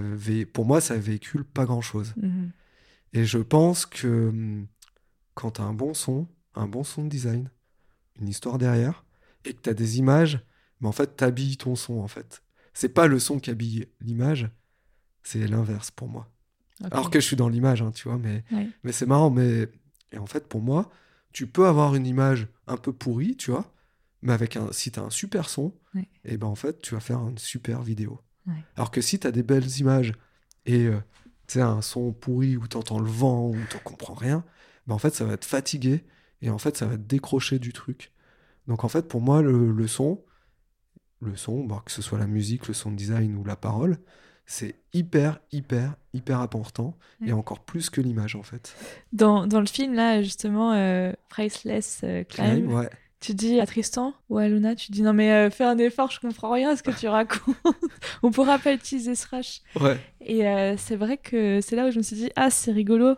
pour 0.53 0.67
moi 0.67 0.81
ça 0.81 0.97
véhicule 0.97 1.45
pas 1.45 1.65
grand 1.65 1.81
chose. 1.81 2.15
Mhm. 2.17 2.51
Et 3.13 3.25
je 3.25 3.39
pense 3.39 3.87
que 3.87 4.29
hum, 4.29 4.67
quand 5.35 5.53
tu 5.53 5.63
as 5.63 5.65
un 5.65 5.73
bon 5.73 5.95
son, 5.95 6.29
un 6.55 6.67
bon 6.67 6.85
sound 6.85 7.09
design, 7.09 7.51
une 8.21 8.29
histoire 8.29 8.59
derrière, 8.59 9.06
et 9.47 9.55
que 9.55 9.63
tu 9.63 9.71
as 9.71 9.75
des 9.75 9.99
images, 9.99 10.41
mais 10.81 10.89
en 10.89 10.93
fait 10.93 11.17
t'habilles 11.17 11.57
ton 11.57 11.77
son 11.77 11.99
en 12.01 12.09
fait. 12.09 12.43
C'est 12.75 12.91
pas 12.91 13.07
le 13.07 13.19
son 13.19 13.39
qui 13.39 13.51
habille 13.51 13.89
l'image, 14.01 14.51
c'est 15.23 15.47
l'inverse 15.47 15.91
pour 15.91 16.09
moi. 16.09 16.31
Alors 16.91 17.11
que 17.11 17.21
je 17.21 17.25
suis 17.25 17.37
dans 17.37 17.49
l'image, 17.49 17.81
hein, 17.81 17.91
tu 17.91 18.09
vois, 18.09 18.19
mais, 18.19 18.45
mais 18.85 18.93
c'est 18.93 19.07
marrant. 19.07 19.31
Mais 19.31 19.69
et 20.13 20.19
en 20.19 20.27
fait, 20.27 20.47
pour 20.47 20.61
moi, 20.61 20.91
tu 21.33 21.47
peux 21.47 21.67
avoir 21.67 21.95
une 21.95 22.07
image 22.07 22.49
un 22.67 22.77
peu 22.77 22.93
pourrie, 22.93 23.35
tu 23.37 23.51
vois, 23.51 23.73
mais 24.23 24.33
avec 24.33 24.57
un, 24.57 24.71
si 24.73 24.91
tu 24.91 25.01
as 25.01 25.03
un 25.03 25.11
super 25.11 25.49
son, 25.49 25.73
et 26.25 26.37
ben 26.37 26.47
en 26.47 26.55
fait, 26.55 26.83
tu 26.83 26.95
vas 26.95 27.01
faire 27.01 27.21
une 27.21 27.39
super 27.39 27.83
vidéo. 27.83 28.21
Alors 28.77 28.91
que 28.91 29.01
si 29.01 29.19
tu 29.19 29.27
as 29.27 29.33
des 29.33 29.43
belles 29.43 29.79
images 29.79 30.13
et 30.67 30.87
euh, 30.87 31.01
tu 31.49 31.61
un 31.61 31.81
son 31.83 32.13
pourri 32.13 32.57
où 32.57 32.69
tu 32.69 32.77
entends 32.77 33.01
le 33.01 33.11
vent, 33.11 33.49
où 33.49 33.57
tu 33.71 33.79
comprends 33.79 34.15
rien, 34.15 34.45
ben 34.87 34.95
en 34.95 34.99
fait, 34.99 35.15
ça 35.15 35.25
va 35.25 35.37
te 35.37 35.47
fatiguer 35.47 36.05
et 36.43 36.51
en 36.51 36.59
fait, 36.59 36.77
ça 36.77 36.87
va 36.87 36.97
te 36.97 37.03
décrocher 37.03 37.59
du 37.59 37.73
truc. 37.73 38.13
Donc 38.69 38.85
en 38.85 38.89
fait, 38.89 39.09
pour 39.09 39.21
moi, 39.21 39.43
le, 39.43 39.87
son, 39.87 40.23
le 41.21 41.37
son, 41.37 41.65
bah, 41.65 41.83
que 41.85 41.93
ce 41.93 42.03
soit 42.03 42.19
la 42.19 42.27
musique, 42.27 42.69
le 42.69 42.75
son 42.75 42.91
design 42.91 43.37
ou 43.37 43.45
la 43.45 43.57
parole, 43.57 43.99
c'est 44.47 44.77
hyper, 44.93 45.41
hyper, 45.53 45.95
hyper 46.15 46.41
important 46.41 46.97
et 47.25 47.33
encore 47.33 47.61
plus 47.61 47.91
que 47.91 48.01
l'image 48.01 48.37
en 48.37 48.43
fait. 48.43 48.77
Dans, 49.13 49.47
dans, 49.47 49.61
le 49.61 49.67
film 49.67 49.95
là, 49.95 50.23
justement, 50.23 50.73
euh, 50.73 51.13
Priceless 51.29 52.01
euh, 52.05 52.23
Climb, 52.25 52.89
tu 53.19 53.35
dis 53.35 53.59
à 53.59 53.67
Tristan 53.67 54.15
ou 54.29 54.39
à 54.39 54.47
Luna, 54.47 54.77
tu 54.77 54.93
dis 54.93 55.03
non 55.03 55.13
mais 55.13 55.33
euh, 55.33 55.51
fais 55.51 55.65
un 55.65 55.79
effort, 55.79 56.13
je 56.13 56.21
comprends 56.21 56.53
rien 56.53 56.71
à 56.71 56.77
ce 56.77 56.85
que 56.85 56.93
tu 56.93 57.09
racontes. 57.09 57.57
On 58.23 58.31
pourra 58.31 58.59
pas 58.59 58.73
utiliser 58.73 59.17
ce 59.17 59.27
rush. 59.29 59.63
Ouais. 59.81 59.99
Et 60.21 60.47
euh, 60.47 60.77
c'est 60.77 60.97
vrai 60.97 61.19
que 61.19 61.61
c'est 61.61 61.75
là 61.75 61.89
où 61.89 61.91
je 61.91 61.99
me 61.99 62.03
suis 62.03 62.17
dit 62.17 62.31
ah 62.37 62.51
c'est 62.51 62.73
rigolo. 62.73 63.17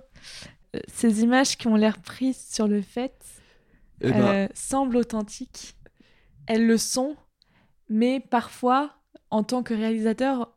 Ces 0.92 1.22
images 1.22 1.57
qui 1.57 1.66
ont 1.66 1.76
l'air 1.76 1.99
prises 1.99 2.42
sur 2.51 2.68
le 2.68 2.80
fait 2.80 3.12
eh 4.01 4.11
ben... 4.11 4.49
semblent 4.55 4.96
authentiques. 4.96 5.76
Elles 6.46 6.66
le 6.66 6.78
sont, 6.78 7.16
mais 7.88 8.20
parfois 8.20 8.94
en 9.30 9.42
tant 9.42 9.62
que 9.62 9.74
réalisateur, 9.74 10.55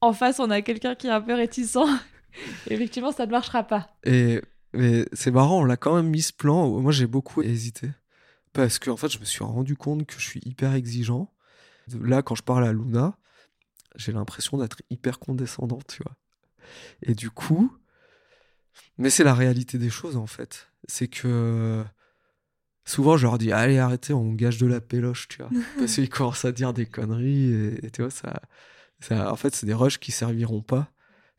en 0.00 0.12
face 0.12 0.38
on 0.40 0.50
a 0.50 0.60
quelqu'un 0.62 0.94
qui 0.94 1.06
est 1.06 1.10
un 1.10 1.20
peu 1.20 1.34
réticent. 1.34 1.78
Effectivement, 2.68 3.12
ça 3.12 3.26
ne 3.26 3.30
marchera 3.30 3.62
pas. 3.62 3.96
Et 4.04 4.40
mais 4.74 5.06
c'est 5.12 5.30
marrant, 5.30 5.60
on 5.60 5.64
l'a 5.64 5.76
quand 5.76 5.94
même 5.94 6.08
mis 6.08 6.22
ce 6.22 6.32
plan. 6.32 6.68
Moi, 6.80 6.90
j'ai 6.90 7.06
beaucoup 7.06 7.42
hésité. 7.42 7.90
Parce 8.52 8.78
que, 8.78 8.90
en 8.90 8.96
fait, 8.96 9.08
je 9.08 9.20
me 9.20 9.24
suis 9.24 9.44
rendu 9.44 9.76
compte 9.76 10.04
que 10.04 10.18
je 10.18 10.26
suis 10.26 10.40
hyper 10.44 10.74
exigeant. 10.74 11.32
Là, 12.00 12.22
quand 12.22 12.34
je 12.34 12.42
parle 12.42 12.66
à 12.66 12.72
Luna, 12.72 13.16
j'ai 13.94 14.12
l'impression 14.12 14.58
d'être 14.58 14.82
hyper 14.90 15.20
condescendant, 15.20 15.78
tu 15.88 16.02
vois. 16.02 16.16
Et 17.02 17.14
du 17.14 17.30
coup, 17.30 17.76
mais 18.98 19.10
c'est 19.10 19.24
la 19.24 19.34
réalité 19.34 19.78
des 19.78 19.90
choses, 19.90 20.16
en 20.16 20.26
fait. 20.26 20.68
C'est 20.88 21.08
que 21.08 21.84
souvent, 22.84 23.16
je 23.16 23.26
leur 23.26 23.38
dis, 23.38 23.52
allez, 23.52 23.78
arrêtez, 23.78 24.12
on 24.12 24.32
gage 24.32 24.58
de 24.58 24.66
la 24.66 24.80
péloche, 24.80 25.28
tu 25.28 25.38
vois. 25.38 25.50
parce 25.78 25.94
qu'ils 25.94 26.08
commencent 26.08 26.44
à 26.44 26.52
dire 26.52 26.72
des 26.72 26.86
conneries. 26.86 27.78
Et, 27.82 27.90
tu 27.90 28.02
vois, 28.02 28.10
ça, 28.10 28.40
ça 29.00 29.32
en 29.32 29.36
fait, 29.36 29.54
c'est 29.54 29.66
des 29.66 29.74
rushs 29.74 29.98
qui 29.98 30.12
serviront 30.12 30.62
pas. 30.62 30.90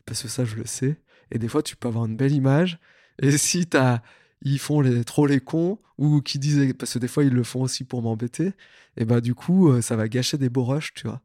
Parce 0.06 0.22
que 0.22 0.28
ça, 0.28 0.46
je 0.46 0.56
le 0.56 0.66
sais. 0.66 1.02
Et 1.32 1.40
des 1.40 1.48
fois, 1.48 1.64
tu 1.64 1.76
peux 1.76 1.88
avoir 1.88 2.06
une 2.06 2.16
belle 2.16 2.34
image 2.34 2.80
et 3.22 3.32
si 3.38 3.66
t'as, 3.68 4.02
ils 4.42 4.60
font 4.60 4.82
les, 4.82 5.04
trop 5.04 5.28
les 5.28 5.40
cons, 5.40 5.80
ou 5.98 6.22
qui 6.22 6.40
disent, 6.40 6.74
parce 6.78 6.94
que 6.94 7.00
des 7.00 7.08
fois 7.08 7.24
ils 7.24 7.34
le 7.34 7.44
font 7.44 7.62
aussi 7.62 7.86
pour 7.86 8.02
m'embêter, 8.02 8.54
et 8.98 9.06
bah 9.06 9.22
du 9.22 9.34
coup, 9.34 9.70
euh, 9.70 9.82
ça 9.82 9.96
va 9.96 10.10
gâcher 10.10 10.38
des 10.38 10.50
beaux 10.50 10.66
rushs, 10.66 10.94
tu 10.94 11.08
vois. 11.08 11.22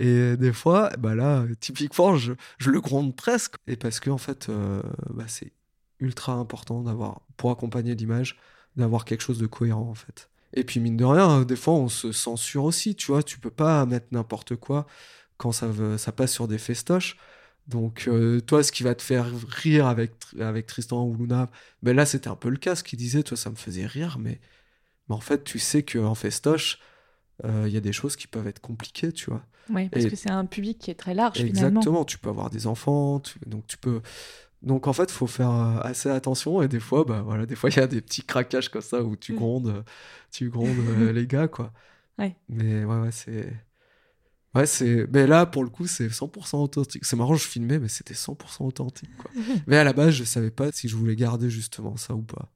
Et 0.00 0.36
des 0.36 0.52
fois, 0.52 0.90
bah 0.98 1.14
là, 1.14 1.46
typiquement, 1.60 2.16
je, 2.16 2.32
je 2.58 2.70
le 2.70 2.80
gronde 2.80 3.14
presque. 3.14 3.54
Et 3.68 3.76
parce 3.76 4.00
que, 4.00 4.10
en 4.10 4.18
fait, 4.18 4.48
euh, 4.48 4.82
bah, 5.10 5.24
c'est 5.28 5.52
ultra 6.00 6.32
important 6.32 6.82
d'avoir, 6.82 7.20
pour 7.36 7.52
accompagner 7.52 7.94
l'image, 7.94 8.36
d'avoir 8.76 9.04
quelque 9.04 9.22
chose 9.22 9.38
de 9.38 9.46
cohérent, 9.46 9.88
en 9.88 9.94
fait. 9.94 10.28
Et 10.52 10.64
puis, 10.64 10.80
mine 10.80 10.96
de 10.96 11.04
rien, 11.04 11.42
des 11.42 11.56
fois, 11.56 11.74
on 11.74 11.88
se 11.88 12.12
censure 12.12 12.64
aussi, 12.64 12.94
tu 12.94 13.06
vois. 13.06 13.22
Tu 13.22 13.38
peux 13.38 13.50
pas 13.50 13.84
mettre 13.86 14.06
n'importe 14.12 14.56
quoi 14.56 14.86
quand 15.36 15.52
ça, 15.52 15.66
veut, 15.66 15.98
ça 15.98 16.12
passe 16.12 16.32
sur 16.32 16.48
des 16.48 16.58
festoches. 16.58 17.16
Donc, 17.66 18.04
euh, 18.08 18.40
toi, 18.40 18.62
ce 18.62 18.70
qui 18.72 18.82
va 18.82 18.94
te 18.94 19.02
faire 19.02 19.26
rire 19.48 19.86
avec, 19.86 20.12
avec 20.38 20.66
Tristan 20.66 21.04
ou 21.04 21.16
Luna, 21.16 21.50
ben 21.82 21.96
là, 21.96 22.04
c'était 22.04 22.28
un 22.28 22.36
peu 22.36 22.50
le 22.50 22.56
cas, 22.56 22.74
ce 22.76 22.84
qu'il 22.84 22.98
disait, 22.98 23.22
toi, 23.22 23.36
ça 23.36 23.50
me 23.50 23.56
faisait 23.56 23.86
rire, 23.86 24.18
mais, 24.18 24.38
mais 25.08 25.14
en 25.14 25.20
fait, 25.20 25.44
tu 25.44 25.58
sais 25.58 25.82
qu'en 25.82 26.14
festoche, 26.14 26.78
euh, 27.44 27.64
il 27.66 27.72
y 27.72 27.76
a 27.76 27.80
des 27.80 27.92
choses 27.92 28.16
qui 28.16 28.26
peuvent 28.26 28.46
être 28.46 28.60
compliquées, 28.60 29.12
tu 29.12 29.30
vois. 29.30 29.44
Oui, 29.70 29.88
parce 29.88 30.04
que 30.04 30.14
c'est 30.14 30.30
un 30.30 30.44
public 30.44 30.78
qui 30.78 30.90
est 30.90 30.94
très 30.94 31.14
large, 31.14 31.40
Exactement, 31.40 32.04
tu 32.04 32.18
peux 32.18 32.28
avoir 32.28 32.50
des 32.50 32.66
enfants, 32.66 33.22
donc 33.46 33.66
tu 33.66 33.78
peux... 33.78 34.02
Donc, 34.64 34.86
en 34.86 34.92
fait, 34.92 35.04
il 35.04 35.14
faut 35.14 35.26
faire 35.26 35.50
euh, 35.50 35.78
assez 35.82 36.08
attention, 36.08 36.62
et 36.62 36.68
des 36.68 36.80
fois, 36.80 37.04
bah, 37.04 37.22
voilà, 37.24 37.46
des 37.46 37.54
fois, 37.54 37.70
il 37.70 37.76
y 37.76 37.80
a 37.80 37.86
des 37.86 38.00
petits 38.00 38.22
craquages 38.22 38.68
comme 38.68 38.82
ça 38.82 39.02
où 39.02 39.16
tu 39.16 39.32
mm. 39.32 39.36
grondes, 39.36 39.84
tu 40.32 40.50
grondes 40.50 40.76
les 41.14 41.26
gars, 41.26 41.48
quoi. 41.48 41.72
Ouais. 42.18 42.36
Mais 42.48 42.84
ouais, 42.84 43.00
ouais, 43.00 43.12
c'est... 43.12 43.52
Ouais, 44.54 44.66
c'est. 44.66 45.08
Mais 45.12 45.26
là, 45.26 45.46
pour 45.46 45.64
le 45.64 45.68
coup, 45.68 45.86
c'est 45.86 46.06
100% 46.06 46.62
authentique. 46.62 47.04
C'est 47.04 47.16
marrant, 47.16 47.34
je 47.34 47.46
filmais, 47.46 47.80
mais 47.80 47.88
c'était 47.88 48.14
100% 48.14 48.64
authentique. 48.64 49.10
Quoi. 49.18 49.30
mais 49.66 49.76
à 49.76 49.84
la 49.84 49.92
base, 49.92 50.10
je 50.10 50.22
savais 50.22 50.52
pas 50.52 50.70
si 50.70 50.88
je 50.88 50.96
voulais 50.96 51.16
garder 51.16 51.50
justement 51.50 51.96
ça 51.96 52.14
ou 52.14 52.22
pas. 52.22 52.48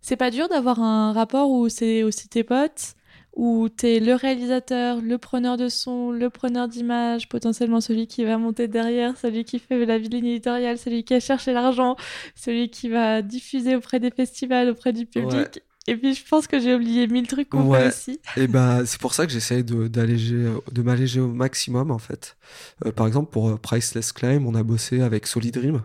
C'est 0.00 0.16
pas 0.16 0.30
dur 0.30 0.48
d'avoir 0.48 0.80
un 0.80 1.12
rapport 1.12 1.50
où 1.50 1.68
c'est 1.68 2.02
aussi 2.02 2.28
tes 2.28 2.42
potes, 2.42 2.94
où 3.34 3.68
t'es 3.68 4.00
le 4.00 4.14
réalisateur, 4.14 5.00
le 5.00 5.18
preneur 5.18 5.56
de 5.56 5.68
son, 5.68 6.10
le 6.10 6.30
preneur 6.30 6.68
d'image, 6.68 7.28
potentiellement 7.28 7.80
celui 7.80 8.06
qui 8.06 8.24
va 8.24 8.38
monter 8.38 8.68
derrière, 8.68 9.16
celui 9.16 9.44
qui 9.44 9.58
fait 9.58 9.84
la 9.86 9.98
ligne 9.98 10.26
éditoriale, 10.26 10.78
celui 10.78 11.04
qui 11.04 11.14
a 11.14 11.20
cherché 11.20 11.52
l'argent, 11.52 11.96
celui 12.34 12.70
qui 12.70 12.88
va 12.88 13.22
diffuser 13.22 13.76
auprès 13.76 14.00
des 14.00 14.10
festivals, 14.10 14.70
auprès 14.70 14.92
du 14.92 15.06
public. 15.06 15.62
Et 15.86 15.96
puis 15.96 16.14
je 16.14 16.24
pense 16.24 16.46
que 16.46 16.60
j'ai 16.60 16.74
oublié 16.74 17.06
mille 17.06 17.26
trucs 17.26 17.48
qu'on 17.48 17.72
fait 17.72 17.88
aussi. 17.88 18.20
Et 18.36 18.46
ben 18.46 18.84
c'est 18.84 19.00
pour 19.00 19.14
ça 19.14 19.26
que 19.26 19.32
j'essaye 19.32 19.64
de 19.64 19.88
d'alléger, 19.88 20.52
de 20.70 20.82
m'alléger 20.82 21.20
au 21.20 21.32
maximum 21.32 21.90
en 21.90 21.98
fait. 21.98 22.36
Euh, 22.84 22.92
par 22.92 23.06
exemple 23.06 23.30
pour 23.30 23.48
euh, 23.48 23.56
Priceless 23.56 24.12
Climb, 24.12 24.46
on 24.46 24.54
a 24.54 24.62
bossé 24.62 25.00
avec 25.00 25.26
Solid 25.26 25.54
Dream, 25.54 25.82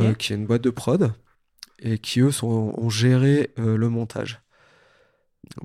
euh, 0.00 0.14
qui 0.14 0.32
est 0.32 0.36
une 0.36 0.46
boîte 0.46 0.62
de 0.62 0.70
prod 0.70 1.12
et 1.80 1.98
qui 1.98 2.20
eux 2.20 2.32
sont, 2.32 2.74
ont 2.76 2.90
géré 2.90 3.50
le 3.56 3.88
montage. 3.88 4.40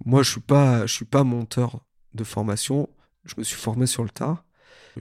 Moi 0.05 0.23
je 0.23 0.31
suis 0.31 0.41
pas 0.41 0.85
je 0.85 0.93
suis 0.93 1.05
pas 1.05 1.23
monteur 1.23 1.79
de 2.13 2.23
formation, 2.23 2.89
je 3.25 3.35
me 3.37 3.43
suis 3.43 3.57
formé 3.57 3.87
sur 3.87 4.03
le 4.03 4.09
tas. 4.09 4.43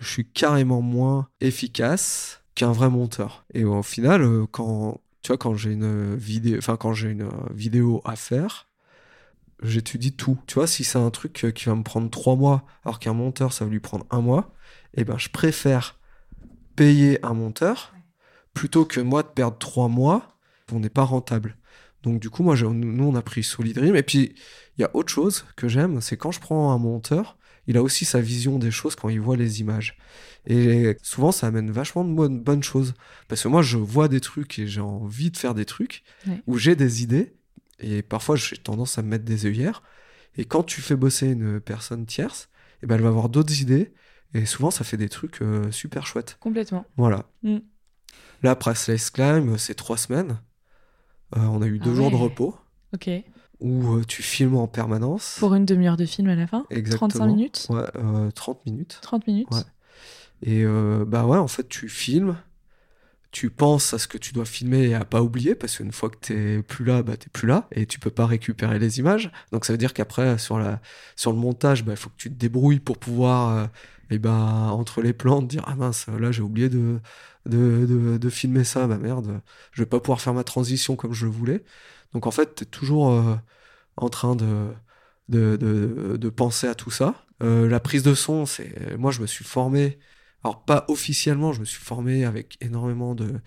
Je 0.01 0.09
suis 0.09 0.29
carrément 0.29 0.81
moins 0.83 1.29
efficace 1.41 2.43
qu'un 2.55 2.73
vrai 2.73 2.91
monteur. 2.91 3.45
Et 3.55 3.65
au 3.65 3.83
final, 3.83 4.47
quand 4.51 5.01
tu 5.23 5.29
vois, 5.29 5.39
quand 5.39 5.55
j'ai 5.55 5.73
une 5.73 6.17
vidéo, 6.17 6.59
enfin, 6.59 6.77
quand 6.77 6.93
j'ai 6.93 7.11
une 7.11 7.29
vidéo 7.53 8.03
à 8.05 8.17
faire, 8.17 8.67
j'étudie 9.63 10.15
tout. 10.15 10.39
Tu 10.47 10.55
vois, 10.55 10.67
si 10.67 10.85
c'est 10.85 10.99
un 10.99 11.11
truc 11.11 11.53
qui 11.55 11.65
va 11.65 11.75
me 11.75 11.83
prendre 11.83 12.11
trois 12.11 12.37
mois, 12.37 12.65
alors 12.85 12.99
qu'un 12.99 13.15
monteur, 13.15 13.53
ça 13.53 13.65
va 13.65 13.71
lui 13.71 13.81
prendre 13.81 14.07
un 14.11 14.21
mois, 14.21 14.53
eh 14.95 15.05
ben, 15.05 15.19
je 15.19 15.29
préfère 15.31 15.99
payer 16.77 17.25
un 17.25 17.35
monteur 17.35 17.95
plutôt 18.53 18.85
que 18.85 19.01
moi 19.01 19.23
de 19.23 19.29
perdre 19.29 19.59
trois 19.59 19.89
mois. 19.89 20.37
On 20.73 20.81
n'est 20.81 20.91
pas 20.91 21.05
rentable. 21.05 21.57
Donc, 22.05 22.21
du 22.21 22.31
coup, 22.31 22.43
moi, 22.43 22.55
nous, 22.57 23.05
on 23.05 23.15
a 23.15 23.23
pris 23.23 23.43
Solid. 23.43 23.79
Et 23.79 24.03
puis, 24.03 24.35
il 24.77 24.81
y 24.83 24.85
a 24.85 24.91
autre 24.95 25.09
chose 25.09 25.45
que 25.57 25.69
j'aime, 25.69 26.01
c'est 26.01 26.17
quand 26.17 26.31
je 26.31 26.41
prends 26.41 26.73
un 26.73 26.79
monteur, 26.79 27.39
il 27.67 27.77
a 27.77 27.83
aussi 27.83 28.05
sa 28.05 28.21
vision 28.21 28.59
des 28.59 28.71
choses 28.71 28.95
quand 28.95 29.09
il 29.09 29.21
voit 29.21 29.37
les 29.37 29.61
images. 29.61 29.97
Et 30.47 30.97
souvent, 31.03 31.33
ça 31.33 31.47
amène 31.47 31.71
vachement 31.71 32.05
de 32.05 32.39
bonnes, 32.39 32.63
choses. 32.63 32.95
Parce 33.29 33.43
que 33.43 33.49
moi, 33.49 33.63
je 33.63 33.79
vois 33.79 34.09
des 34.09 34.21
trucs 34.21 34.59
et 34.59 34.67
j'ai 34.67 34.83
envie 34.83 35.31
de 35.31 35.37
faire 35.39 35.55
des 35.55 35.65
trucs 35.65 36.05
où 36.47 36.59
j'ai 36.59 36.77
des 36.77 37.03
idées. 37.03 37.35
Et 37.81 38.03
parfois, 38.03 38.37
j'ai 38.37 38.57
tendance 38.57 38.99
à 38.99 39.03
me 39.03 39.09
mettre 39.09 39.25
des 39.25 39.47
œillères. 39.47 39.83
Et 40.37 40.45
quand 40.45 40.63
tu 40.63 40.81
fais 40.83 40.97
bosser 40.97 41.29
une 41.29 41.61
personne 41.61 42.07
tierce, 42.07 42.49
et 42.83 42.85
eh 42.85 42.87
ben, 42.87 42.97
elle 42.97 43.03
va 43.03 43.09
avoir 43.09 43.31
d'autres 43.31 43.63
idées. 43.63 43.95
Et 44.35 44.47
souvent, 44.47 44.71
ça 44.71 44.85
fait 44.85 44.97
des 44.97 45.09
trucs 45.09 45.41
euh, 45.41 45.71
super 45.71 46.07
chouettes. 46.07 46.37
Complètement. 46.41 46.85
Voilà. 46.97 47.31
Mm. 47.43 47.59
Là, 48.43 48.57
Priceless 48.57 49.11
Climb, 49.11 49.57
c'est 49.57 49.75
trois 49.75 49.97
semaines. 49.97 50.39
Euh, 51.37 51.41
on 51.41 51.63
a 51.63 51.67
eu 51.67 51.79
deux 51.79 51.93
ah 51.93 51.95
jours 51.95 52.11
de 52.11 52.17
repos. 52.17 52.57
Ok 52.95 53.11
où 53.61 53.95
euh, 53.95 54.05
tu 54.07 54.23
filmes 54.23 54.57
en 54.57 54.67
permanence. 54.67 55.37
Pour 55.39 55.55
une 55.55 55.65
demi-heure 55.65 55.97
de 55.97 56.05
film 56.05 56.29
à 56.29 56.35
la 56.35 56.47
fin? 56.47 56.67
Exactement. 56.71 57.09
35 57.09 57.27
minutes? 57.27 57.67
Ouais, 57.71 58.31
30 58.35 58.67
minutes. 58.67 58.99
30 59.01 59.27
minutes? 59.27 59.49
Ouais. 59.51 59.63
Et 60.43 60.65
euh, 60.65 61.05
bah 61.07 61.25
ouais, 61.25 61.39
en 61.39 61.49
fait, 61.49 61.69
tu 61.69 61.89
filmes, 61.89 62.37
tu 63.31 63.51
penses 63.51 63.95
à 63.95 63.99
ce 63.99 64.07
que 64.07 64.19
tu 64.19 64.33
dois 64.33 64.45
filmer 64.45 64.89
et 64.89 64.95
à 64.95 65.05
pas 65.05 65.23
oublier, 65.23 65.55
parce 65.55 65.79
qu'une 65.79 65.93
fois 65.93 66.11
que 66.11 66.17
t'es 66.17 66.63
plus 66.63 66.85
là, 66.85 67.03
bah 67.03 67.17
t'es 67.17 67.31
plus 67.33 67.49
là, 67.49 67.67
et 67.73 67.87
tu 67.87 67.99
peux 67.99 68.11
pas 68.11 68.27
récupérer 68.27 68.79
les 68.79 68.99
images. 68.99 69.31
Donc 69.51 69.65
ça 69.65 69.73
veut 69.73 69.79
dire 69.79 69.95
qu'après, 69.95 70.37
sur, 70.37 70.59
la, 70.59 70.81
sur 71.17 71.33
le 71.33 71.39
montage, 71.39 71.85
bah, 71.85 71.93
il 71.93 71.97
faut 71.97 72.11
que 72.11 72.17
tu 72.19 72.29
te 72.29 72.39
débrouilles 72.39 72.81
pour 72.81 72.99
pouvoir, 72.99 73.71
euh, 74.11 74.15
et 74.15 74.19
bah, 74.19 74.71
entre 74.73 75.03
les 75.03 75.13
plans, 75.13 75.41
te 75.41 75.47
dire 75.47 75.65
Ah 75.67 75.77
mince, 75.77 76.07
là 76.07 76.33
j'ai 76.33 76.43
oublié 76.43 76.69
de, 76.69 77.01
de, 77.47 77.87
de, 77.87 78.19
de, 78.19 78.31
filmer 78.31 78.65
ça, 78.65 78.87
bah 78.87 78.99
merde, 78.99 79.41
je 79.73 79.83
vais 79.83 79.89
pas 79.89 80.01
pouvoir 80.01 80.21
faire 80.21 80.35
ma 80.35 80.45
transition 80.45 80.97
comme 80.97 81.13
je 81.13 81.27
le 81.27 81.33
voulais. 81.33 81.65
Donc 82.13 82.27
en 82.27 82.31
fait, 82.31 82.55
t'es 82.55 82.65
toujours 82.65 83.11
euh, 83.11 83.37
en 83.97 84.09
train 84.09 84.37
de, 84.37 84.69
de, 85.29 85.57
de, 85.57 86.17
de, 86.17 86.29
penser 86.31 86.67
à 86.69 86.75
tout 86.75 86.91
ça. 86.91 87.27
la 87.41 87.81
prise 87.81 88.03
de 88.03 88.15
son, 88.15 88.47
c'est 88.47 88.97
moi 88.97 89.11
je 89.11 89.21
me 89.21 89.27
suis 89.27 89.45
formé 89.45 89.99
alors 90.45 90.63
pas 90.63 90.85
officiellement, 90.89 91.53
je 91.53 91.61
me 91.61 91.65
suis 91.65 91.83
formé 91.83 92.25
avec 92.27 92.59
énormément 92.61 93.15
de, 93.15 93.41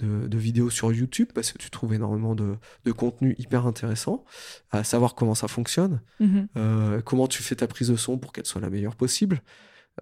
de, 0.00 0.38
vidéos 0.38 0.68
sur 0.68 0.92
YouTube 0.92 1.28
parce 1.32 1.52
que 1.52 1.58
tu 1.58 1.70
trouves 1.70 1.94
énormément 1.94 2.34
de, 2.34 2.56
de, 2.84 2.92
contenu 2.92 3.36
hyper 3.38 3.66
intéressant, 3.66 4.24
à 4.72 4.82
savoir 4.82 5.14
comment 5.14 5.36
ça 5.36 5.46
fonctionne, 5.46 6.00
mhm. 6.18 6.48
euh, 6.56 7.00
comment 7.02 7.28
tu 7.28 7.42
fais 7.42 7.54
ta 7.54 7.68
prise 7.68 7.88
de 7.88 7.96
son 7.96 8.18
pour 8.18 8.32
qu'elle 8.32 8.46
soit 8.46 8.60
la 8.60 8.68
meilleure 8.68 8.96
possible, 8.96 9.42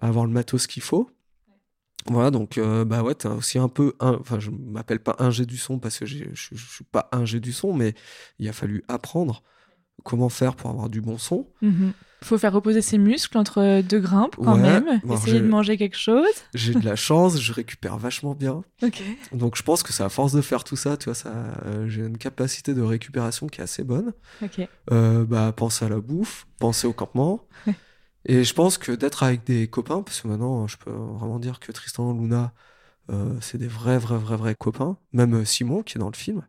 avoir 0.01 0.25
le 0.25 0.31
matos 0.31 0.67
qu'il 0.67 0.83
faut. 0.83 1.09
Voilà, 2.05 2.31
donc 2.31 2.57
euh, 2.57 2.85
bah 2.85 3.03
ouais, 3.03 3.13
t'as 3.13 3.29
aussi 3.29 3.59
un 3.59 3.67
peu, 3.67 3.93
enfin 3.99 4.39
je 4.39 4.51
m'appelle 4.51 4.99
pas 4.99 5.15
ingé 5.19 5.45
du 5.45 5.57
son 5.57 5.79
parce 5.79 5.99
que 5.99 6.05
je 6.05 6.25
suis 6.33 6.85
pas 6.85 7.09
ingé 7.11 7.39
du 7.39 7.51
son, 7.51 7.73
mais 7.73 7.93
il 8.39 8.47
a 8.47 8.53
fallu 8.53 8.83
apprendre 8.87 9.43
comment 10.03 10.29
faire 10.29 10.55
pour 10.55 10.69
avoir 10.69 10.89
du 10.89 11.01
bon 11.01 11.17
son. 11.17 11.47
Il 11.61 11.69
mhm. 11.69 11.93
faut 12.23 12.37
faire 12.37 12.53
reposer 12.53 12.81
ses 12.81 12.97
muscles 12.97 13.37
entre 13.37 13.81
deux 13.81 13.99
grimpes 13.99 14.35
quand 14.37 14.57
même, 14.57 15.01
essayer 15.11 15.39
de 15.39 15.47
manger 15.47 15.77
quelque 15.77 15.97
chose. 15.97 16.25
J'ai 16.53 16.73
de 16.73 16.85
la 16.85 16.95
chance, 17.07 17.39
je 17.39 17.53
récupère 17.53 17.97
vachement 17.97 18.33
bien. 18.33 18.63
Donc 19.33 19.55
je 19.55 19.63
pense 19.63 19.83
que 19.83 19.93
c'est 19.93 20.03
à 20.03 20.09
force 20.09 20.33
de 20.33 20.41
faire 20.41 20.63
tout 20.63 20.75
ça, 20.75 20.97
tu 20.97 21.05
vois, 21.05 21.15
ça, 21.15 21.33
euh, 21.65 21.87
j'ai 21.87 22.01
une 22.01 22.17
capacité 22.17 22.73
de 22.73 22.81
récupération 22.81 23.47
qui 23.47 23.59
est 23.59 23.63
assez 23.63 23.83
bonne. 23.83 24.13
Euh, 24.91 25.25
bah, 25.25 25.51
penser 25.55 25.85
à 25.85 25.89
la 25.89 25.99
bouffe, 25.99 26.47
penser 26.59 26.87
au 26.87 26.93
campement. 26.93 27.45
Et 28.25 28.43
je 28.43 28.53
pense 28.53 28.77
que 28.77 28.91
d'être 28.91 29.23
avec 29.23 29.45
des 29.45 29.67
copains, 29.67 30.01
parce 30.03 30.21
que 30.21 30.27
maintenant 30.27 30.67
je 30.67 30.77
peux 30.77 30.91
vraiment 30.91 31.39
dire 31.39 31.59
que 31.59 31.71
Tristan, 31.71 32.13
Luna, 32.13 32.53
euh, 33.09 33.37
c'est 33.41 33.57
des 33.57 33.67
vrais, 33.67 33.97
vrais, 33.97 34.17
vrais, 34.17 34.37
vrais 34.37 34.55
copains. 34.55 34.97
Même 35.13 35.45
Simon 35.45 35.83
qui 35.83 35.97
est 35.97 35.99
dans 35.99 36.09
le 36.11 36.15
film. 36.17 36.43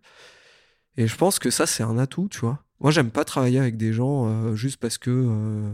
Et 0.96 1.06
je 1.06 1.16
pense 1.16 1.38
que 1.38 1.50
ça, 1.50 1.66
c'est 1.66 1.82
un 1.82 1.98
atout, 1.98 2.28
tu 2.30 2.40
vois. 2.40 2.62
Moi, 2.80 2.90
j'aime 2.90 3.10
pas 3.10 3.24
travailler 3.24 3.58
avec 3.58 3.76
des 3.76 3.92
gens 3.92 4.26
euh, 4.26 4.54
juste 4.54 4.78
parce 4.78 4.98
que 4.98 5.10
euh, 5.10 5.72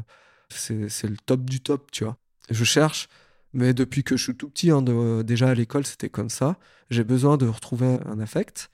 c'est 0.51 1.09
le 1.09 1.17
top 1.17 1.43
du 1.49 1.61
top, 1.61 1.91
tu 1.91 2.05
vois. 2.05 2.17
Je 2.51 2.65
cherche, 2.65 3.09
mais 3.53 3.75
depuis 3.75 4.05
que 4.05 4.17
je 4.17 4.25
suis 4.25 4.37
tout 4.37 4.49
petit, 4.51 4.71
hein, 4.71 4.83
déjà 5.23 5.51
à 5.51 5.55
l'école, 5.55 5.87
c'était 5.87 6.11
comme 6.11 6.31
ça. 6.31 6.59
J'ai 6.91 7.05
besoin 7.05 7.37
de 7.37 7.47
retrouver 7.47 7.99
un 8.07 8.21
affect. 8.21 8.71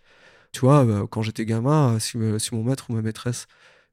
Tu 0.53 0.61
vois, 0.61 0.85
euh, 0.87 1.07
quand 1.07 1.23
j'étais 1.23 1.47
gamin, 1.47 1.99
si, 1.99 2.19
si, 2.39 2.55
mon 2.55 2.65
maître 2.65 2.87
ou 2.91 2.95
ma 2.95 3.03
maîtresse 3.03 3.47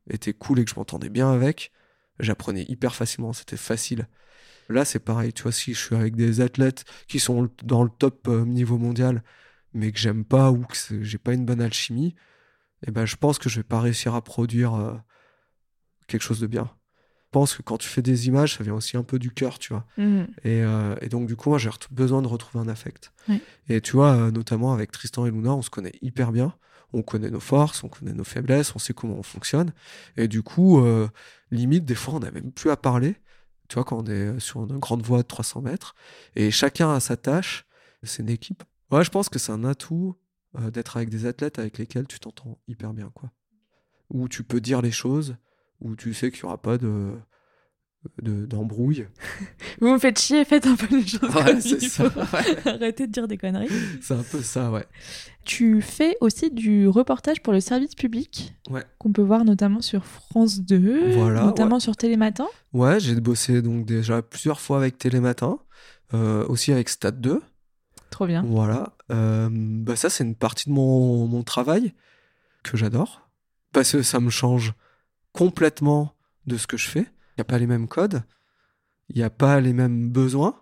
était 0.10 0.34
cool 0.34 0.60
et 0.60 0.66
que 0.66 0.72
je 0.72 0.76
m'entendais 0.76 1.10
bien 1.10 1.32
avec, 1.32 1.72
j'apprenais 2.20 2.66
hyper 2.68 2.96
facilement, 2.96 3.34
c'était 3.34 3.58
facile. 3.58 4.08
Là, 4.70 4.86
c'est 4.86 5.00
pareil, 5.00 5.34
tu 5.34 5.44
vois, 5.44 5.52
si 5.52 5.74
je 5.74 5.80
suis 5.80 5.96
avec 5.96 6.16
des 6.16 6.42
athlètes 6.42 6.86
qui 7.08 7.20
sont 7.20 7.50
dans 7.64 7.84
le 7.84 7.90
top 7.90 8.28
niveau 8.28 8.78
mondial, 8.78 9.24
mais 9.74 9.92
que 9.92 10.00
j'aime 10.00 10.26
pas 10.26 10.52
ou 10.52 10.64
que 10.64 11.04
j'ai 11.04 11.18
pas 11.18 11.34
une 11.34 11.46
bonne 11.46 11.62
alchimie, 11.62 12.16
eh 12.88 12.92
ben, 12.92 13.06
je 13.06 13.16
pense 13.16 13.40
que 13.40 13.50
je 13.50 13.58
vais 13.58 13.64
pas 13.64 13.82
réussir 13.82 14.16
à 14.16 14.22
produire 14.24 14.74
euh, 14.76 14.94
quelque 16.08 16.22
chose 16.22 16.40
de 16.40 16.48
bien. 16.48 16.70
Je 17.26 17.32
pense 17.32 17.56
que 17.56 17.62
quand 17.62 17.78
tu 17.78 17.88
fais 17.88 18.02
des 18.02 18.28
images, 18.28 18.56
ça 18.58 18.64
vient 18.64 18.74
aussi 18.74 18.98
un 18.98 19.04
peu 19.04 19.20
du 19.20 19.32
cœur, 19.32 19.60
tu 19.60 19.74
vois. 19.74 19.86
Mmh. 19.98 20.24
Euh, 20.46 20.96
et, 21.02 21.10
donc, 21.10 21.28
du 21.28 21.36
coup, 21.36 21.50
moi, 21.50 21.60
j'ai 21.60 21.70
besoin 21.92 22.24
de 22.24 22.28
retrouver 22.28 22.64
un 22.64 22.68
affect. 22.68 23.12
Et 23.68 23.82
tu 23.82 23.92
vois, 23.92 24.16
euh, 24.16 24.32
notamment 24.32 24.74
avec 24.74 24.92
Tristan 24.92 25.28
et 25.28 25.32
Luna, 25.32 25.54
on 25.54 25.62
se 25.62 25.70
connaît 25.70 25.94
hyper 26.02 26.32
bien. 26.32 26.56
On 26.94 27.02
connaît 27.02 27.30
nos 27.30 27.40
forces, 27.40 27.84
on 27.84 27.90
connaît 27.90 28.14
nos 28.14 28.24
faiblesses, 28.24 28.76
on 28.76 28.80
sait 28.80 28.94
comment 28.94 29.16
on 29.16 29.24
fonctionne. 29.24 29.74
Et 30.18 30.28
du 30.28 30.42
coup, 30.42 30.84
limite, 31.52 31.86
des 31.86 31.96
fois, 31.96 32.16
on 32.16 32.20
n'a 32.20 32.32
même 32.32 32.52
plus 32.52 32.72
à 32.72 32.78
parler. 32.78 33.16
Tu 33.68 33.76
vois, 33.76 33.84
quand 33.84 33.98
on 33.98 34.06
est 34.06 34.40
sur 34.40 34.62
une 34.62 34.80
grande 34.80 35.04
voie 35.04 35.22
de 35.22 35.28
300 35.28 35.62
mètres, 35.62 35.94
et 36.36 36.50
chacun 36.50 36.92
a 36.92 37.00
sa 37.00 37.16
tâche, 37.16 37.68
c'est 38.04 38.24
une 38.24 38.30
équipe. 38.30 38.64
Ouais, 38.92 39.04
je 39.04 39.12
pense 39.12 39.30
que 39.30 39.38
c'est 39.38 39.52
un 39.52 39.64
atout 39.64 40.16
euh, 40.58 40.72
d'être 40.72 40.98
avec 40.98 41.10
des 41.10 41.26
athlètes 41.26 41.60
avec 41.60 41.78
lesquels 41.78 42.08
tu 42.08 42.20
t'entends 42.20 42.60
hyper 42.68 42.94
bien, 42.94 43.12
quoi. 43.14 43.32
Où 44.10 44.28
tu 44.28 44.44
peux 44.44 44.60
dire 44.60 44.82
les 44.82 44.92
choses, 44.92 45.36
où 45.80 45.96
tu 45.96 46.14
sais 46.16 46.32
qu'il 46.32 46.42
n'y 46.44 46.48
aura 46.48 46.60
pas 46.60 46.80
de 46.80 47.14
d'embrouille. 48.22 49.08
Vous 49.82 49.92
me 49.92 50.00
faites 50.00 50.20
chier, 50.20 50.46
faites 50.46 50.66
un 50.68 50.76
peu 50.76 50.96
les 50.96 51.06
choses 51.06 51.36
ouais, 51.36 51.60
c'est 51.62 51.82
ça, 51.82 52.06
Arrêtez 52.66 53.08
de 53.08 53.12
dire 53.12 53.28
des 53.28 53.38
conneries. 53.38 53.70
C'est 54.02 54.14
un 54.14 54.24
peu 54.24 54.42
ça, 54.42 54.72
ouais. 54.72 54.86
Tu 55.46 55.82
fais 55.82 56.16
aussi 56.22 56.52
du 56.52 56.88
reportage 56.88 57.42
pour 57.42 57.54
le 57.54 57.60
service 57.60 57.96
public, 57.96 58.54
ouais. 58.70 58.84
qu'on 59.00 59.12
peut 59.12 59.22
voir 59.22 59.46
notamment 59.46 59.82
sur 59.82 60.06
France 60.06 60.62
2, 60.62 61.14
voilà, 61.14 61.44
notamment 61.44 61.80
sur 61.80 61.96
Télématin. 61.98 62.48
Ouais, 62.74 63.00
j'ai 63.00 63.20
bossé 63.20 63.62
donc 63.62 63.86
déjà 63.86 64.22
plusieurs 64.22 64.62
fois 64.62 64.78
avec 64.78 64.98
Télématin, 64.98 65.60
euh, 66.14 66.46
aussi 66.48 66.72
avec 66.72 66.90
Stade 66.90 67.20
2. 67.20 67.42
Trop 68.10 68.28
bien. 68.28 68.44
Voilà. 68.44 68.94
Euh, 69.12 69.50
bah 69.52 69.96
ça, 69.96 70.10
c'est 70.10 70.24
une 70.24 70.36
partie 70.36 70.70
de 70.70 70.74
mon, 70.74 71.28
mon 71.28 71.44
travail 71.44 71.94
que 72.64 72.78
j'adore. 72.78 73.30
Parce 73.72 73.92
que 73.92 74.02
ça 74.02 74.20
me 74.20 74.30
change 74.30 74.74
complètement 75.32 76.14
de 76.48 76.58
ce 76.58 76.66
que 76.66 76.78
je 76.78 76.88
fais. 76.88 77.06
N'y 77.40 77.44
a 77.44 77.46
pas 77.46 77.58
les 77.58 77.68
mêmes 77.68 77.88
codes. 77.88 78.24
Il 79.08 79.16
n'y 79.16 79.24
a 79.24 79.30
pas 79.30 79.62
les 79.62 79.72
mêmes 79.72 80.10
besoins. 80.10 80.62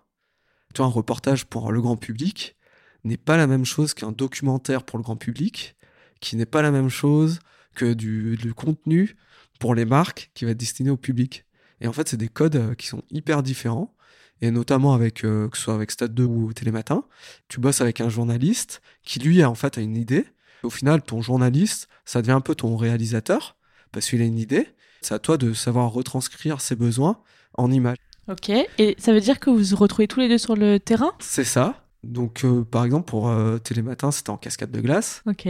Tu 0.72 0.78
vois, 0.78 0.86
un 0.86 0.90
reportage 0.90 1.44
pour 1.44 1.72
le 1.72 1.82
grand 1.82 1.96
public 1.96 2.56
n'est 3.02 3.16
pas 3.16 3.36
la 3.36 3.48
même 3.48 3.64
chose 3.64 3.94
qu'un 3.94 4.12
documentaire 4.12 4.84
pour 4.84 4.96
le 4.96 5.02
grand 5.02 5.16
public, 5.16 5.76
qui 6.20 6.36
n'est 6.36 6.46
pas 6.46 6.62
la 6.62 6.70
même 6.70 6.88
chose 6.88 7.40
que 7.74 7.94
du, 7.94 8.54
contenu 8.54 9.16
pour 9.58 9.74
les 9.74 9.86
marques 9.86 10.30
qui 10.34 10.44
va 10.44 10.52
être 10.52 10.58
destiné 10.58 10.88
au 10.90 10.96
public. 10.96 11.46
Et 11.80 11.88
en 11.88 11.92
fait, 11.92 12.08
c'est 12.08 12.16
des 12.16 12.28
codes 12.28 12.54
euh, 12.54 12.74
qui 12.76 12.86
sont 12.86 13.02
hyper 13.10 13.42
différents 13.42 13.96
et 14.40 14.52
notamment 14.52 14.94
avec 14.94 15.24
euh, 15.24 15.48
que 15.48 15.56
ce 15.56 15.64
soit 15.64 15.74
avec 15.74 15.90
Stade 15.90 16.14
2 16.14 16.22
ou 16.22 16.52
Télématin, 16.52 17.02
tu 17.48 17.58
bosses 17.58 17.80
avec 17.80 18.00
un 18.00 18.08
journaliste 18.08 18.82
qui 19.02 19.18
lui 19.18 19.44
en 19.44 19.56
fait 19.56 19.78
a 19.78 19.80
une 19.80 19.96
idée. 19.96 20.26
Au 20.62 20.70
final, 20.70 21.02
ton 21.02 21.22
journaliste, 21.22 21.88
ça 22.04 22.22
devient 22.22 22.32
un 22.32 22.40
peu 22.40 22.54
ton 22.54 22.76
réalisateur 22.76 23.56
parce 23.90 24.08
qu'il 24.08 24.22
a 24.22 24.24
une 24.24 24.38
idée. 24.38 24.68
C'est 25.00 25.14
à 25.14 25.18
toi 25.18 25.36
de 25.36 25.52
savoir 25.52 25.92
retranscrire 25.92 26.60
ses 26.60 26.76
besoins 26.76 27.20
en 27.54 27.70
images. 27.70 27.96
Ok. 28.28 28.50
Et 28.50 28.94
ça 28.98 29.12
veut 29.12 29.20
dire 29.20 29.40
que 29.40 29.50
vous 29.50 29.62
vous 29.62 29.76
retrouvez 29.76 30.08
tous 30.08 30.20
les 30.20 30.28
deux 30.28 30.38
sur 30.38 30.56
le 30.56 30.78
terrain? 30.78 31.12
C'est 31.18 31.44
ça. 31.44 31.84
Donc, 32.04 32.44
euh, 32.44 32.64
par 32.64 32.84
exemple, 32.84 33.08
pour 33.08 33.28
euh, 33.28 33.58
Télématin, 33.58 34.10
c'était 34.10 34.30
en 34.30 34.36
cascade 34.36 34.70
de 34.70 34.80
glace. 34.80 35.22
Ok. 35.26 35.48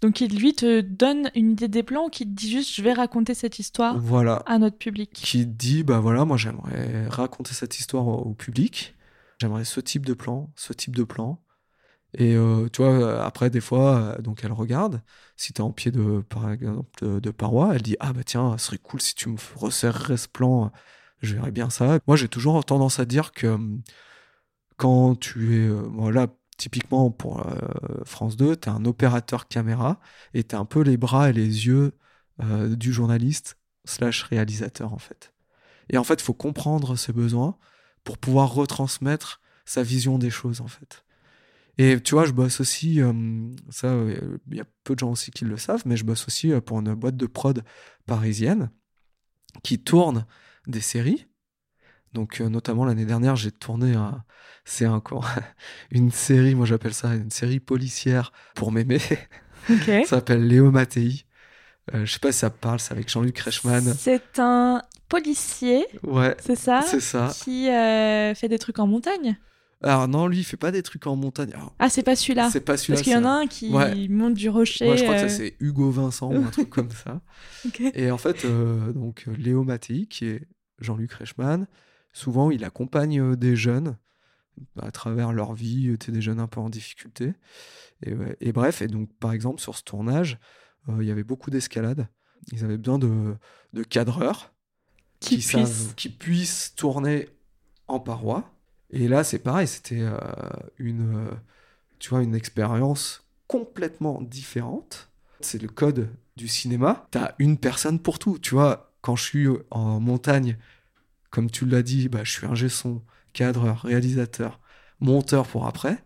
Donc 0.00 0.22
il 0.22 0.38
lui 0.38 0.54
te 0.54 0.80
donne 0.80 1.30
une 1.34 1.52
idée 1.52 1.68
des 1.68 1.82
plans, 1.82 2.08
qui 2.08 2.24
te 2.24 2.30
dit 2.30 2.50
juste 2.50 2.74
je 2.74 2.82
vais 2.82 2.92
raconter 2.92 3.34
cette 3.34 3.58
histoire 3.58 3.98
voilà. 3.98 4.36
à 4.46 4.58
notre 4.58 4.78
public? 4.78 5.10
Qui 5.12 5.44
dit 5.46 5.82
bah 5.82 6.00
voilà 6.00 6.24
moi 6.24 6.38
j'aimerais 6.38 7.06
raconter 7.08 7.52
cette 7.52 7.78
histoire 7.78 8.06
au, 8.06 8.32
public, 8.32 8.94
j'aimerais 9.40 9.64
ce 9.64 9.80
type 9.80 10.06
de 10.06 10.14
plan, 10.14 10.50
ce 10.56 10.72
type 10.72 10.96
de 10.96 11.04
plan. 11.04 11.42
Et 12.14 12.34
euh, 12.34 12.68
tu 12.72 12.82
vois 12.82 13.24
après 13.24 13.50
des 13.50 13.60
fois 13.60 13.96
euh, 13.96 14.18
donc 14.20 14.42
elle 14.44 14.52
regarde 14.52 15.02
si 15.36 15.52
t'es 15.52 15.60
en 15.60 15.70
pied 15.70 15.90
de 15.92 16.20
par 16.28 16.48
de, 17.02 17.30
paroi, 17.30 17.74
elle 17.74 17.82
dit 17.82 17.96
ah 18.00 18.12
bah 18.12 18.24
tiens 18.24 18.58
ce 18.58 18.66
serait 18.66 18.78
cool 18.78 19.00
si 19.00 19.14
tu 19.14 19.28
me 19.28 19.36
resserrerais 19.56 20.16
ce 20.16 20.28
plan, 20.28 20.72
je 21.22 21.34
verrais 21.34 21.52
bien 21.52 21.70
ça. 21.70 21.98
Moi 22.06 22.16
j'ai 22.16 22.28
toujours 22.28 22.64
tendance 22.64 22.98
à 23.00 23.04
dire 23.04 23.32
que 23.32 23.46
hum, 23.46 23.82
quand 24.80 25.14
tu 25.14 25.56
es 25.56 25.68
euh, 25.68 25.82
voilà 25.92 26.28
typiquement 26.56 27.10
pour 27.10 27.46
euh, 27.46 28.04
France 28.04 28.36
2, 28.36 28.56
tu 28.56 28.68
es 28.68 28.72
un 28.72 28.84
opérateur 28.86 29.46
caméra 29.46 30.00
et 30.34 30.42
tu 30.42 30.56
un 30.56 30.64
peu 30.64 30.80
les 30.80 30.96
bras 30.96 31.30
et 31.30 31.32
les 31.34 31.66
yeux 31.66 31.92
euh, 32.42 32.74
du 32.76 32.92
journaliste 32.92 33.58
slash 33.84 34.22
réalisateur 34.24 34.94
en 34.94 34.98
fait. 34.98 35.34
Et 35.90 35.98
en 35.98 36.04
fait, 36.04 36.14
il 36.14 36.22
faut 36.22 36.34
comprendre 36.34 36.96
ses 36.96 37.12
besoins 37.12 37.58
pour 38.04 38.16
pouvoir 38.16 38.54
retransmettre 38.54 39.40
sa 39.66 39.82
vision 39.82 40.18
des 40.18 40.30
choses 40.30 40.62
en 40.62 40.68
fait. 40.68 41.04
Et 41.78 42.00
tu 42.00 42.14
vois, 42.14 42.24
je 42.24 42.32
bosse 42.32 42.60
aussi, 42.60 43.00
euh, 43.00 43.12
ça, 43.70 43.94
il 44.50 44.56
y 44.56 44.60
a 44.60 44.64
peu 44.84 44.94
de 44.94 44.98
gens 44.98 45.10
aussi 45.10 45.30
qui 45.30 45.44
le 45.44 45.56
savent, 45.56 45.82
mais 45.86 45.96
je 45.96 46.04
bosse 46.04 46.26
aussi 46.26 46.52
pour 46.66 46.80
une 46.80 46.94
boîte 46.94 47.16
de 47.16 47.26
prod 47.26 47.62
parisienne 48.06 48.70
qui 49.62 49.82
tourne 49.82 50.26
des 50.66 50.80
séries 50.80 51.30
donc, 52.12 52.40
euh, 52.40 52.48
notamment 52.48 52.84
l'année 52.84 53.04
dernière, 53.04 53.36
j'ai 53.36 53.52
tourné 53.52 53.94
un, 53.94 54.24
c'est 54.64 54.86
encore 54.86 55.28
une 55.90 56.10
série, 56.10 56.54
moi 56.54 56.66
j'appelle 56.66 56.94
ça 56.94 57.14
une 57.14 57.30
série 57.30 57.60
policière 57.60 58.32
pour 58.54 58.72
m'aimer. 58.72 58.98
ça 59.68 60.04
s'appelle 60.04 60.46
Léo 60.46 60.70
Mattei. 60.70 61.24
Euh, 61.94 62.04
je 62.04 62.12
sais 62.12 62.18
pas 62.18 62.32
si 62.32 62.40
ça 62.40 62.50
parle, 62.50 62.80
c'est 62.80 62.92
avec 62.92 63.08
Jean-Luc 63.08 63.38
Reichmann. 63.38 63.94
C'est 63.96 64.38
un 64.38 64.82
policier. 65.08 65.86
Ouais. 66.02 66.36
C'est 66.40 66.56
ça. 66.56 66.82
C'est 66.82 67.00
ça. 67.00 67.32
Qui 67.42 67.68
euh, 67.68 68.34
fait 68.34 68.48
des 68.48 68.58
trucs 68.58 68.78
en 68.78 68.86
montagne. 68.86 69.38
Alors 69.82 70.08
non, 70.08 70.26
lui, 70.26 70.40
il 70.40 70.44
fait 70.44 70.56
pas 70.58 70.72
des 70.72 70.82
trucs 70.82 71.06
en 71.06 71.16
montagne. 71.16 71.54
ah, 71.78 71.88
c'est 71.88 72.02
pas 72.02 72.14
celui-là. 72.14 72.50
C'est 72.50 72.60
pas 72.60 72.76
celui-là. 72.76 72.96
Parce 72.96 73.02
qu'il 73.02 73.12
y 73.12 73.16
en 73.16 73.24
a 73.24 73.30
un 73.30 73.46
qui 73.46 74.08
monte 74.10 74.34
du 74.34 74.48
rocher. 74.48 74.96
Je 74.96 75.02
crois 75.02 75.14
que 75.14 75.20
ça 75.20 75.28
c'est 75.28 75.56
Hugo 75.60 75.90
Vincent 75.90 76.32
ou 76.32 76.44
un 76.44 76.50
truc 76.50 76.68
comme 76.70 76.90
ça. 76.90 77.20
Et 77.94 78.10
en 78.10 78.18
fait, 78.18 78.46
donc 78.94 79.26
Léo 79.38 79.64
Mattei, 79.64 80.06
qui 80.06 80.26
est 80.26 80.46
Jean-Luc 80.80 81.12
Reichmann, 81.12 81.66
souvent 82.12 82.50
il 82.50 82.64
accompagne 82.64 83.20
euh, 83.20 83.36
des 83.36 83.56
jeunes 83.56 83.96
à 84.80 84.90
travers 84.90 85.32
leur 85.32 85.54
vie, 85.54 85.88
euh, 85.88 86.10
des 86.10 86.20
jeunes 86.20 86.40
un 86.40 86.46
peu 86.46 86.60
en 86.60 86.70
difficulté. 86.70 87.34
Et, 88.40 88.52
bref, 88.52 88.80
et 88.80 88.86
donc 88.86 89.12
par 89.18 89.32
exemple 89.32 89.60
sur 89.60 89.76
ce 89.76 89.82
tournage, 89.82 90.38
euh, 90.88 91.02
il 91.02 91.08
y 91.08 91.10
avait 91.10 91.24
beaucoup 91.24 91.50
d'escalade. 91.50 92.08
Ils 92.52 92.64
avaient 92.64 92.78
besoin 92.78 92.98
de, 92.98 93.36
cadreurs 93.84 94.54
qui, 95.20 95.36
puissent. 95.36 95.92
qui 95.96 96.08
puissent 96.08 96.74
tourner 96.74 97.28
en 97.88 98.00
paroi. 98.00 98.50
Et 98.92 99.08
là, 99.08 99.24
c'est 99.24 99.38
pareil, 99.38 99.68
c'était 99.68 100.04
une, 100.78 101.28
tu 101.98 102.10
vois, 102.10 102.22
une 102.22 102.34
expérience 102.34 103.24
complètement 103.46 104.20
différente. 104.20 105.08
C'est 105.40 105.62
le 105.62 105.68
code 105.68 106.10
du 106.36 106.48
cinéma. 106.48 107.06
Tu 107.12 107.18
as 107.18 107.34
une 107.38 107.56
personne 107.56 107.98
pour 108.00 108.18
tout. 108.18 108.38
Tu 108.38 108.54
vois, 108.54 108.92
quand 109.00 109.16
je 109.16 109.24
suis 109.24 109.48
en 109.70 110.00
montagne 110.00 110.56
comme 111.30 111.50
tu 111.50 111.64
l'as 111.64 111.82
dit, 111.82 112.08
bah, 112.08 112.24
je 112.24 112.32
suis 112.32 112.46
un 112.46 112.68
son, 112.68 113.02
cadreur, 113.32 113.82
réalisateur, 113.82 114.60
monteur 114.98 115.46
pour 115.46 115.66
après. 115.66 116.02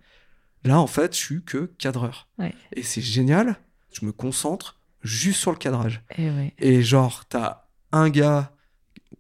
Là, 0.65 0.79
en 0.79 0.87
fait, 0.87 1.15
je 1.15 1.19
suis 1.19 1.43
que 1.43 1.67
cadreur. 1.79 2.29
Et 2.73 2.83
c'est 2.83 3.01
génial. 3.01 3.57
Je 3.93 4.05
me 4.05 4.13
concentre 4.13 4.79
juste 5.03 5.41
sur 5.41 5.51
le 5.51 5.57
cadrage. 5.57 6.03
Et, 6.19 6.53
Et 6.59 6.83
genre, 6.83 7.25
t'as 7.27 7.65
un 7.93 8.11
gars 8.11 8.53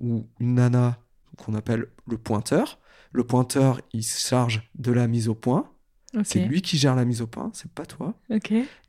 ou 0.00 0.26
une 0.40 0.54
nana 0.54 0.98
qu'on 1.36 1.54
appelle 1.54 1.88
le 2.06 2.18
pointeur. 2.18 2.78
Le 3.14 3.24
pointeur, 3.24 3.80
il 3.92 4.02
se 4.02 4.28
charge 4.28 4.68
de 4.74 4.92
la 4.92 5.06
mise 5.06 5.28
au 5.28 5.34
point. 5.34 5.70
C'est 6.24 6.44
lui 6.44 6.62
qui 6.62 6.78
gère 6.78 6.94
la 6.94 7.04
mise 7.04 7.22
au 7.22 7.26
point, 7.26 7.50
c'est 7.54 7.70
pas 7.70 7.86
toi. 7.86 8.14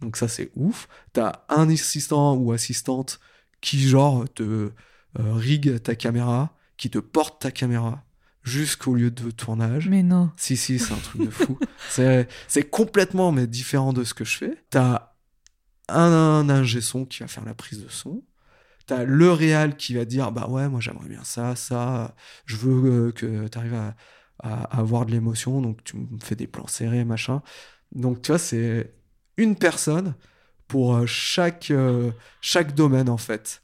Donc 0.01 0.17
ça, 0.17 0.27
c'est 0.27 0.51
ouf. 0.55 0.87
T'as 1.13 1.43
un 1.49 1.69
assistant 1.69 2.35
ou 2.35 2.51
assistante 2.51 3.19
qui, 3.61 3.79
genre, 3.79 4.25
te 4.27 4.43
euh, 4.43 4.71
rigue 5.15 5.81
ta 5.81 5.95
caméra, 5.95 6.55
qui 6.77 6.89
te 6.89 6.99
porte 6.99 7.41
ta 7.41 7.51
caméra 7.51 8.03
jusqu'au 8.43 8.95
lieu 8.95 9.11
de 9.11 9.31
tournage. 9.31 9.89
Mais 9.89 10.03
non. 10.03 10.31
Si, 10.37 10.57
si, 10.57 10.77
c'est 10.79 10.93
un 10.93 10.97
truc 10.97 11.21
de 11.21 11.29
fou. 11.29 11.57
C'est 12.47 12.69
complètement 12.69 13.31
mais 13.31 13.47
différent 13.47 13.93
de 13.93 14.03
ce 14.03 14.13
que 14.13 14.25
je 14.25 14.37
fais. 14.37 14.63
T'as 14.69 15.13
un, 15.87 16.11
un 16.11 16.49
ingé 16.49 16.81
son 16.81 17.05
qui 17.05 17.19
va 17.19 17.27
faire 17.27 17.45
la 17.45 17.53
prise 17.53 17.83
de 17.83 17.89
son. 17.89 18.23
T'as 18.87 19.03
le 19.03 19.31
réal 19.31 19.77
qui 19.77 19.95
va 19.95 20.05
dire 20.05 20.31
bah 20.31 20.47
ouais 20.47 20.69
moi 20.69 20.79
j'aimerais 20.79 21.09
bien 21.09 21.23
ça 21.23 21.55
ça 21.55 22.15
je 22.45 22.55
veux 22.55 23.07
euh, 23.07 23.11
que 23.11 23.47
tu 23.47 23.57
arrives 23.57 23.93
à, 24.39 24.63
à, 24.63 24.79
avoir 24.79 25.05
de 25.05 25.11
l'émotion 25.11 25.61
donc 25.61 25.83
tu 25.83 25.97
me 25.97 26.19
fais 26.21 26.35
des 26.35 26.47
plans 26.47 26.67
serrés 26.67 27.05
machin 27.05 27.41
donc 27.93 28.21
tu 28.21 28.31
vois 28.31 28.39
c'est 28.39 28.93
une 29.37 29.55
personne 29.55 30.15
pour 30.67 31.07
chaque, 31.07 31.71
chaque 32.41 32.75
domaine, 32.75 33.09
en 33.09 33.17
fait. 33.17 33.61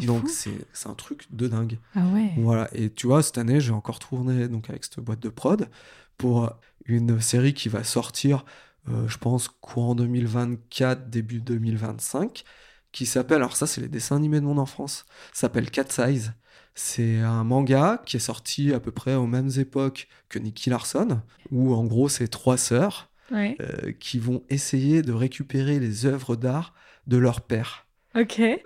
Donc 0.00 0.28
c'est 0.28 0.88
un 0.88 0.94
truc 0.94 1.26
de 1.30 1.48
dingue. 1.48 1.78
Ah 1.94 2.06
ouais. 2.14 2.32
Voilà. 2.38 2.68
Et 2.72 2.90
tu 2.90 3.06
vois, 3.06 3.22
cette 3.22 3.38
année, 3.38 3.60
j'ai 3.60 3.72
encore 3.72 3.98
tourné 3.98 4.48
donc 4.48 4.70
avec 4.70 4.84
cette 4.84 5.00
boîte 5.00 5.20
de 5.20 5.28
prod 5.28 5.68
pour 6.16 6.50
une 6.86 7.20
série 7.20 7.54
qui 7.54 7.68
va 7.68 7.84
sortir, 7.84 8.44
euh, 8.88 9.06
je 9.06 9.18
pense, 9.18 9.48
courant 9.48 9.94
2024, 9.94 11.10
début 11.10 11.40
2025, 11.40 12.44
qui 12.90 13.06
s'appelle, 13.06 13.38
alors 13.38 13.56
ça 13.56 13.66
c'est 13.66 13.80
les 13.80 13.88
dessins 13.88 14.16
animés 14.16 14.40
de 14.40 14.46
mon 14.46 14.58
enfance, 14.58 15.04
s'appelle 15.32 15.70
Cat 15.70 15.86
Size. 15.88 16.32
C'est 16.74 17.18
un 17.18 17.44
manga 17.44 18.02
qui 18.06 18.16
est 18.16 18.20
sorti 18.20 18.72
à 18.72 18.80
peu 18.80 18.90
près 18.90 19.14
aux 19.14 19.26
mêmes 19.26 19.50
époques 19.58 20.08
que 20.28 20.38
Nicky 20.38 20.70
Larson, 20.70 21.20
où 21.50 21.74
en 21.74 21.84
gros 21.84 22.08
c'est 22.08 22.28
trois 22.28 22.56
sœurs 22.56 23.10
euh, 23.32 23.92
qui 23.98 24.18
vont 24.18 24.42
essayer 24.50 25.02
de 25.02 25.12
récupérer 25.12 25.78
les 25.80 26.06
œuvres 26.06 26.36
d'art 26.36 26.74
de 27.06 27.16
leur 27.16 27.40
père. 27.40 27.86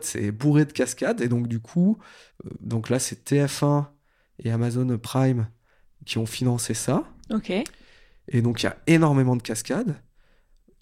C'est 0.01 0.33
bourré 0.33 0.65
de 0.65 0.73
cascades 0.73 1.21
et 1.21 1.29
donc 1.29 1.47
du 1.47 1.61
coup, 1.61 1.99
euh, 2.45 2.51
donc 2.61 2.91
là 2.91 2.99
c'est 2.99 3.29
TF1 3.31 3.87
et 4.43 4.51
Amazon 4.51 4.99
Prime 4.99 5.49
qui 6.05 6.19
ont 6.19 6.27
financé 6.27 6.75
ça. 6.75 7.05
Ok. 7.31 7.53
Et 8.29 8.43
donc 8.43 8.63
il 8.63 8.67
y 8.67 8.69
a 8.69 8.77
énormément 8.87 9.37
de 9.37 9.43
cascades, 9.43 10.01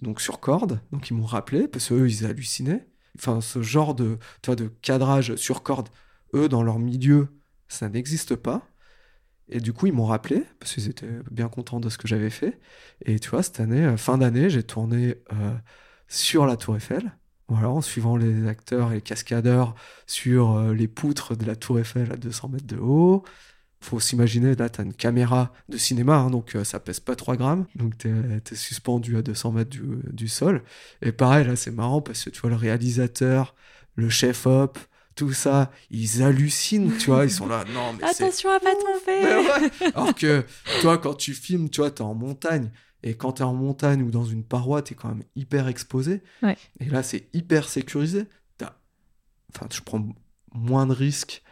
donc 0.00 0.20
sur 0.20 0.40
corde. 0.40 0.80
Donc 0.92 1.10
ils 1.10 1.14
m'ont 1.14 1.26
rappelé 1.26 1.68
parce 1.68 1.88
qu'eux 1.88 2.08
ils 2.08 2.24
hallucinaient. 2.24 2.86
Enfin 3.18 3.40
ce 3.40 3.62
genre 3.62 3.94
de, 3.94 4.18
tu 4.42 4.46
vois, 4.46 4.56
de 4.56 4.68
cadrage 4.80 5.36
sur 5.36 5.62
corde, 5.62 5.88
eux 6.34 6.48
dans 6.48 6.62
leur 6.62 6.78
milieu, 6.78 7.28
ça 7.68 7.88
n'existe 7.88 8.36
pas. 8.36 8.66
Et 9.48 9.60
du 9.60 9.72
coup, 9.72 9.86
ils 9.86 9.92
m'ont 9.92 10.06
rappelé, 10.06 10.44
parce 10.58 10.74
qu'ils 10.74 10.88
étaient 10.88 11.18
bien 11.30 11.48
contents 11.48 11.80
de 11.80 11.90
ce 11.90 11.98
que 11.98 12.08
j'avais 12.08 12.30
fait. 12.30 12.58
Et 13.04 13.18
tu 13.18 13.30
vois, 13.30 13.42
cette 13.42 13.60
année, 13.60 13.84
euh, 13.84 13.96
fin 13.96 14.18
d'année, 14.18 14.48
j'ai 14.48 14.62
tourné 14.62 15.16
euh, 15.32 15.54
sur 16.08 16.46
la 16.46 16.56
Tour 16.56 16.76
Eiffel 16.76 17.12
voilà, 17.48 17.68
en 17.68 17.82
suivant 17.82 18.16
les 18.16 18.46
acteurs 18.46 18.92
et 18.92 18.96
les 18.96 19.00
cascadeurs 19.02 19.74
sur 20.06 20.52
euh, 20.52 20.74
les 20.74 20.88
poutres 20.88 21.36
de 21.36 21.44
la 21.44 21.56
Tour 21.56 21.78
Eiffel 21.78 22.10
à 22.12 22.16
200 22.16 22.48
mètres 22.48 22.66
de 22.66 22.76
haut. 22.76 23.24
Faut 23.80 24.00
s'imaginer, 24.00 24.54
là, 24.54 24.70
tu 24.70 24.80
as 24.80 24.84
une 24.84 24.94
caméra 24.94 25.52
de 25.68 25.76
cinéma, 25.76 26.16
hein, 26.16 26.30
donc 26.30 26.54
euh, 26.56 26.64
ça 26.64 26.80
pèse 26.80 27.00
pas 27.00 27.16
3 27.16 27.36
grammes. 27.36 27.66
Donc 27.76 27.98
tu 27.98 28.08
es, 28.08 28.54
suspendu 28.56 29.16
à 29.16 29.22
200 29.22 29.52
mètres 29.52 29.70
du, 29.70 29.82
du 30.10 30.28
sol. 30.28 30.62
Et 31.02 31.12
pareil, 31.12 31.46
là, 31.46 31.56
c'est 31.56 31.70
marrant 31.70 32.00
parce 32.00 32.24
que 32.24 32.30
tu 32.30 32.40
vois 32.40 32.50
le 32.50 32.56
réalisateur, 32.56 33.54
le 33.96 34.08
chef-op, 34.08 34.78
tout 35.14 35.32
ça, 35.32 35.70
ils 35.90 36.22
hallucinent, 36.22 36.96
tu 36.98 37.10
vois, 37.10 37.24
ils 37.24 37.30
sont 37.30 37.46
là, 37.46 37.64
non, 37.72 37.92
mais 37.92 38.04
Attention 38.04 38.50
à 38.50 38.60
pas 38.60 38.74
tomber 38.74 39.48
Alors 39.94 40.14
que, 40.14 40.44
toi, 40.80 40.98
quand 40.98 41.14
tu 41.14 41.34
filmes, 41.34 41.68
tu 41.70 41.80
vois, 41.80 41.90
t'es 41.90 42.02
en 42.02 42.14
montagne, 42.14 42.70
et 43.02 43.14
quand 43.14 43.34
tu 43.34 43.42
es 43.42 43.44
en 43.44 43.54
montagne 43.54 44.02
ou 44.02 44.10
dans 44.10 44.24
une 44.24 44.44
paroi, 44.44 44.82
tu 44.82 44.94
es 44.94 44.96
quand 44.96 45.08
même 45.08 45.24
hyper 45.36 45.68
exposé. 45.68 46.22
Et 46.80 46.86
là, 46.86 47.02
c'est 47.02 47.28
hyper 47.32 47.68
sécurisé. 47.68 48.26
Enfin, 49.54 49.68
je 49.72 49.80
prends 49.82 50.04
moins 50.52 50.86
de 50.86 50.92
risques 50.92 51.42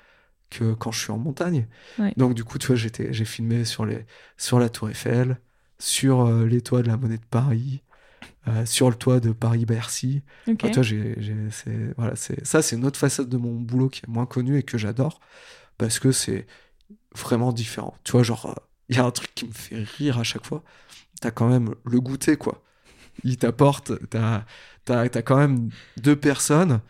que 0.51 0.75
quand 0.75 0.91
je 0.91 1.01
suis 1.01 1.13
en 1.13 1.19
montagne. 1.19 1.69
Donc, 2.17 2.35
du 2.35 2.43
coup, 2.43 2.59
tu 2.59 2.69
vois, 2.69 2.77
j'ai 2.77 3.25
filmé 3.25 3.65
sur, 3.65 3.87
les, 3.87 4.07
sur 4.37 4.59
la 4.59 4.69
Tour 4.69 4.91
Eiffel, 4.91 5.39
sur 5.79 6.23
euh, 6.27 6.47
les 6.47 6.61
toits 6.63 6.83
de 6.83 6.89
la 6.89 6.97
Monnaie 6.97 7.19
de 7.19 7.25
Paris, 7.31 7.83
euh, 8.49 8.67
sur 8.67 8.89
le 8.91 8.97
toit 8.97 9.21
de 9.21 9.33
Paris-Bercy. 9.33 10.23
voilà, 11.97 12.15
ça, 12.17 12.63
c'est 12.63 12.77
une 12.77 12.85
autre 12.85 12.99
facette 12.99 13.29
de 13.29 13.37
mon 13.37 13.55
boulot 13.55 13.89
qui 13.89 14.01
est 14.01 14.09
moins 14.09 14.27
connue 14.27 14.59
et 14.59 14.63
que 14.63 14.79
j'adore 14.79 15.21
parce 15.79 15.99
que 15.99 16.13
c'est 16.13 16.47
vraiment 17.17 17.53
différent. 17.53 17.97
Tu 18.05 18.13
vois, 18.13 18.23
genre, 18.23 18.55
il 18.89 18.97
y 18.97 18.99
a 18.99 19.05
un 19.05 19.11
truc 19.11 19.35
qui 19.35 19.47
me 19.47 19.53
fait 19.53 19.83
rire 19.99 20.19
à 20.19 20.23
chaque 20.23 20.47
fois 20.47 20.63
t'as 21.23 21.31
quand 21.31 21.49
même 21.49 21.75
le 21.85 22.01
goûter, 22.01 22.37
quoi. 22.37 22.63
Il 23.25 23.39
t'apporte, 23.39 23.93
t'as 24.11 24.45
as, 24.89 25.01
as, 25.01 25.23
quand 25.23 25.37
même 25.37 25.71
deux 25.97 26.17
personnes 26.17 26.81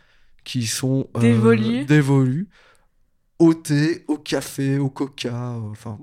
qui 0.43 0.67
sont 0.67 1.09
euh, 1.17 1.85
dévolues. 1.85 2.49
au 3.39 3.55
thé, 3.55 4.05
au 4.09 4.17
café, 4.17 4.79
au 4.79 4.89
coca, 4.89 5.53
euh, 5.53 5.71
enfin, 5.71 5.99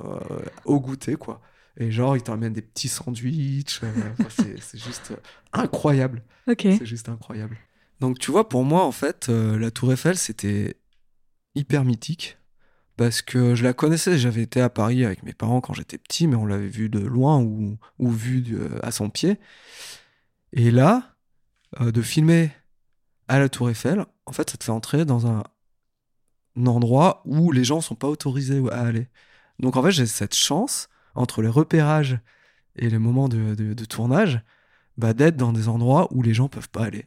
euh, 0.00 0.18
au 0.64 0.80
goûter, 0.80 1.16
quoi. 1.16 1.40
Et 1.76 1.90
genre, 1.90 2.16
ils 2.16 2.22
t'emmènent 2.22 2.52
des 2.52 2.62
petits 2.62 2.88
sandwichs. 2.88 3.80
c'est 4.60 4.78
juste 4.78 5.12
incroyable. 5.52 6.22
C'est 6.46 6.86
juste 6.86 7.08
incroyable. 7.08 7.56
Donc, 8.00 8.18
tu 8.18 8.30
vois, 8.30 8.48
pour 8.48 8.64
moi, 8.64 8.84
en 8.84 8.92
fait, 8.92 9.28
la 9.28 9.70
Tour 9.70 9.92
Eiffel, 9.92 10.16
c'était 10.16 10.76
hyper 11.54 11.84
mythique 11.84 12.38
parce 12.96 13.22
que 13.22 13.54
je 13.54 13.64
la 13.64 13.72
connaissais. 13.72 14.18
J'avais 14.18 14.42
été 14.42 14.60
à 14.60 14.68
Paris 14.68 15.04
avec 15.04 15.22
mes 15.22 15.32
parents 15.32 15.60
quand 15.60 15.74
j'étais 15.74 15.98
petit, 15.98 16.26
mais 16.26 16.36
on 16.36 16.46
l'avait 16.46 16.68
vu 16.68 16.88
de 16.88 17.00
loin 17.00 17.40
ou, 17.40 17.76
ou 17.98 18.10
vu 18.10 18.56
à 18.82 18.90
son 18.92 19.10
pied. 19.10 19.38
Et 20.52 20.70
là, 20.70 21.14
euh, 21.80 21.90
de 21.90 22.02
filmer 22.02 22.52
à 23.28 23.38
la 23.38 23.48
Tour 23.48 23.70
Eiffel, 23.70 24.04
en 24.26 24.32
fait, 24.32 24.50
ça 24.50 24.56
te 24.56 24.64
fait 24.64 24.70
entrer 24.70 25.04
dans 25.04 25.26
un, 25.26 25.42
endroit 26.56 27.22
où 27.24 27.50
les 27.50 27.64
gens 27.64 27.80
sont 27.80 27.96
pas 27.96 28.06
autorisés 28.08 28.62
à 28.70 28.82
aller. 28.82 29.08
Donc 29.58 29.76
en 29.76 29.82
fait, 29.82 29.90
j'ai 29.90 30.06
cette 30.06 30.36
chance 30.36 30.88
entre 31.14 31.42
les 31.42 31.48
repérages 31.48 32.18
et 32.76 32.88
les 32.88 32.98
moments 32.98 33.28
de, 33.28 33.74
tournage, 33.84 34.40
bah, 34.96 35.12
d'être 35.12 35.36
dans 35.36 35.52
des 35.52 35.68
endroits 35.68 36.08
où 36.12 36.22
les 36.22 36.34
gens 36.34 36.48
peuvent 36.48 36.70
pas 36.70 36.84
aller. 36.84 37.06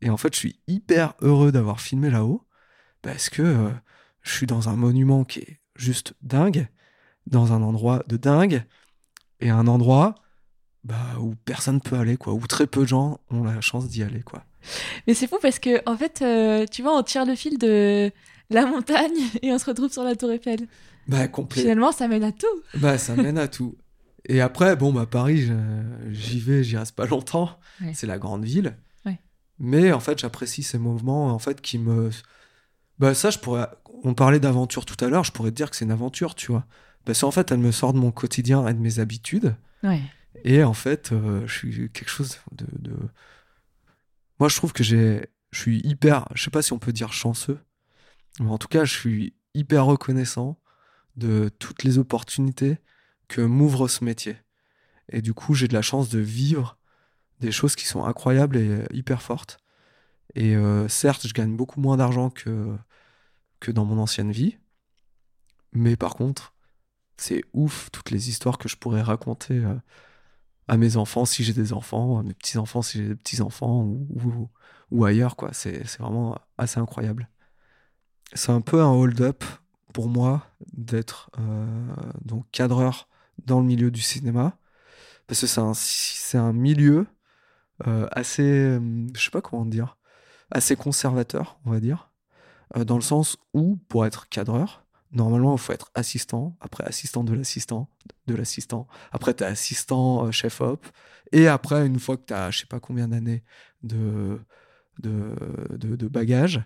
Et 0.00 0.10
en 0.10 0.16
fait, 0.16 0.34
je 0.34 0.38
suis 0.38 0.60
hyper 0.66 1.14
heureux 1.20 1.52
d'avoir 1.52 1.80
filmé 1.80 2.10
là-haut 2.10 2.46
parce 3.02 3.28
que 3.28 3.42
euh, 3.42 3.70
je 4.22 4.32
suis 4.32 4.46
dans 4.46 4.68
un 4.68 4.76
monument 4.76 5.24
qui 5.24 5.40
est 5.40 5.60
juste 5.76 6.14
dingue, 6.22 6.68
dans 7.26 7.52
un 7.52 7.62
endroit 7.62 8.02
de 8.08 8.16
dingue, 8.16 8.64
et 9.40 9.50
un 9.50 9.66
endroit 9.66 10.16
bah, 10.84 10.96
où 11.20 11.34
personne 11.44 11.80
peut 11.80 11.96
aller, 11.96 12.16
quoi, 12.16 12.32
où 12.32 12.46
très 12.46 12.66
peu 12.66 12.82
de 12.82 12.88
gens 12.88 13.20
ont 13.30 13.44
la 13.44 13.60
chance 13.60 13.88
d'y 13.88 14.02
aller, 14.02 14.22
quoi. 14.22 14.44
Mais 15.06 15.14
c'est 15.14 15.26
fou 15.26 15.38
parce 15.40 15.58
que, 15.58 15.82
en 15.88 15.96
fait, 15.96 16.22
euh, 16.22 16.66
tu 16.66 16.82
vois, 16.82 16.96
on 16.96 17.02
tire 17.02 17.24
le 17.24 17.34
fil 17.34 17.58
de 17.58 18.10
la 18.50 18.66
montagne 18.66 19.16
et 19.42 19.52
on 19.52 19.58
se 19.58 19.66
retrouve 19.66 19.92
sur 19.92 20.02
la 20.02 20.16
Tour 20.16 20.30
Eiffel. 20.30 20.66
Bah, 21.08 21.26
complet. 21.26 21.62
Finalement, 21.62 21.90
ça 21.90 22.06
mène 22.06 22.24
à 22.24 22.32
tout. 22.32 22.46
Bah, 22.74 22.98
ça 22.98 23.16
mène 23.16 23.38
à 23.38 23.48
tout. 23.48 23.76
Et 24.28 24.40
après, 24.40 24.76
bon, 24.76 24.92
bah, 24.92 25.06
Paris, 25.06 25.50
j'y 26.10 26.38
vais, 26.38 26.62
j'y 26.62 26.76
reste 26.76 26.94
pas 26.94 27.06
longtemps. 27.06 27.58
C'est 27.94 28.06
la 28.06 28.18
grande 28.18 28.44
ville. 28.44 28.76
Mais 29.60 29.90
en 29.90 29.98
fait, 29.98 30.20
j'apprécie 30.20 30.62
ces 30.62 30.78
mouvements 30.78 31.34
en 31.34 31.40
fait 31.40 31.60
qui 31.60 31.78
me 31.78 32.10
bah 32.98 33.14
ça, 33.14 33.30
je 33.30 33.38
pourrais. 33.38 33.68
On 34.04 34.14
parlait 34.14 34.40
d'aventure 34.40 34.84
tout 34.84 35.02
à 35.04 35.08
l'heure, 35.08 35.24
je 35.24 35.32
pourrais 35.32 35.50
te 35.50 35.56
dire 35.56 35.70
que 35.70 35.76
c'est 35.76 35.84
une 35.84 35.90
aventure, 35.90 36.34
tu 36.34 36.52
vois. 36.52 36.64
Parce 37.04 37.20
qu'en 37.20 37.30
fait, 37.30 37.50
elle 37.50 37.58
me 37.58 37.72
sort 37.72 37.92
de 37.92 37.98
mon 37.98 38.10
quotidien 38.10 38.66
et 38.66 38.74
de 38.74 38.78
mes 38.78 38.98
habitudes. 38.98 39.56
Et 40.44 40.62
en 40.62 40.74
fait, 40.74 41.12
euh, 41.12 41.46
je 41.46 41.52
suis 41.52 41.90
quelque 41.90 42.10
chose 42.10 42.38
de, 42.52 42.92
Moi, 44.38 44.48
je 44.48 44.56
trouve 44.56 44.72
que 44.72 44.84
j'ai. 44.84 45.26
Je 45.50 45.60
suis 45.60 45.80
hyper. 45.84 46.28
Je 46.34 46.42
sais 46.42 46.50
pas 46.50 46.62
si 46.62 46.72
on 46.72 46.78
peut 46.78 46.92
dire 46.92 47.12
chanceux. 47.12 47.58
Mais 48.40 48.50
en 48.50 48.58
tout 48.58 48.68
cas, 48.68 48.84
je 48.84 48.94
suis 48.94 49.34
hyper 49.54 49.86
reconnaissant 49.86 50.60
de 51.18 51.50
toutes 51.58 51.84
les 51.84 51.98
opportunités 51.98 52.78
que 53.28 53.40
m'ouvre 53.40 53.88
ce 53.88 54.04
métier. 54.04 54.36
Et 55.10 55.22
du 55.22 55.34
coup, 55.34 55.54
j'ai 55.54 55.68
de 55.68 55.74
la 55.74 55.82
chance 55.82 56.08
de 56.08 56.18
vivre 56.18 56.78
des 57.40 57.52
choses 57.52 57.76
qui 57.76 57.86
sont 57.86 58.04
incroyables 58.04 58.56
et 58.56 58.84
hyper 58.92 59.22
fortes. 59.22 59.58
Et 60.34 60.56
euh, 60.56 60.88
certes, 60.88 61.26
je 61.26 61.32
gagne 61.32 61.56
beaucoup 61.56 61.80
moins 61.80 61.96
d'argent 61.96 62.30
que, 62.30 62.76
que 63.60 63.70
dans 63.70 63.84
mon 63.84 63.98
ancienne 63.98 64.32
vie. 64.32 64.58
Mais 65.72 65.96
par 65.96 66.14
contre, 66.14 66.54
c'est 67.16 67.42
ouf 67.52 67.90
toutes 67.92 68.10
les 68.10 68.28
histoires 68.28 68.58
que 68.58 68.68
je 68.68 68.76
pourrais 68.76 69.02
raconter 69.02 69.58
euh, 69.58 69.74
à 70.68 70.76
mes 70.76 70.96
enfants 70.96 71.24
si 71.24 71.44
j'ai 71.44 71.52
des 71.52 71.72
enfants, 71.72 72.18
à 72.18 72.22
mes 72.22 72.34
petits-enfants 72.34 72.82
si 72.82 72.98
j'ai 72.98 73.08
des 73.08 73.16
petits-enfants 73.16 73.82
ou, 73.82 74.48
ou, 74.90 75.04
ailleurs. 75.04 75.36
quoi. 75.36 75.50
C'est 75.52 75.82
vraiment 75.98 76.38
assez 76.58 76.80
incroyable. 76.80 77.28
C'est 78.34 78.52
un 78.52 78.60
peu 78.60 78.82
un 78.82 78.90
hold-up 78.90 79.44
pour 79.92 80.08
moi 80.08 80.46
d'être 80.72 81.30
euh, 81.38 81.66
donc 82.24 82.44
cadreur 82.50 83.08
dans 83.46 83.60
le 83.60 83.66
milieu 83.66 83.90
du 83.90 84.00
cinéma. 84.00 84.58
Parce 85.26 85.40
que 85.40 85.46
c'est 85.46 86.38
un, 86.38 86.40
un 86.40 86.52
milieu 86.52 87.06
assez. 87.84 88.78
je 89.14 89.22
sais 89.22 89.30
pas 89.30 89.42
comment 89.42 89.66
dire 89.66 89.98
assez 90.50 90.76
conservateur, 90.76 91.58
on 91.64 91.70
va 91.70 91.80
dire, 91.80 92.10
euh, 92.76 92.84
dans 92.84 92.96
le 92.96 93.02
sens 93.02 93.36
où, 93.54 93.76
pour 93.88 94.06
être 94.06 94.28
cadreur, 94.28 94.84
normalement, 95.12 95.54
il 95.54 95.58
faut 95.58 95.72
être 95.72 95.90
assistant, 95.94 96.56
après 96.60 96.84
assistant 96.84 97.24
de 97.24 97.34
l'assistant, 97.34 97.88
de 98.26 98.34
l'assistant, 98.34 98.86
après 99.12 99.34
tu 99.34 99.44
es 99.44 99.46
assistant 99.46 100.26
euh, 100.26 100.30
chef-op, 100.30 100.86
et 101.32 101.48
après, 101.48 101.86
une 101.86 101.98
fois 101.98 102.16
que 102.16 102.24
tu 102.26 102.34
as 102.34 102.50
je 102.50 102.60
sais 102.60 102.66
pas 102.66 102.80
combien 102.80 103.08
d'années 103.08 103.42
de, 103.82 104.40
de, 105.00 105.34
de, 105.70 106.08
bagages, 106.08 106.62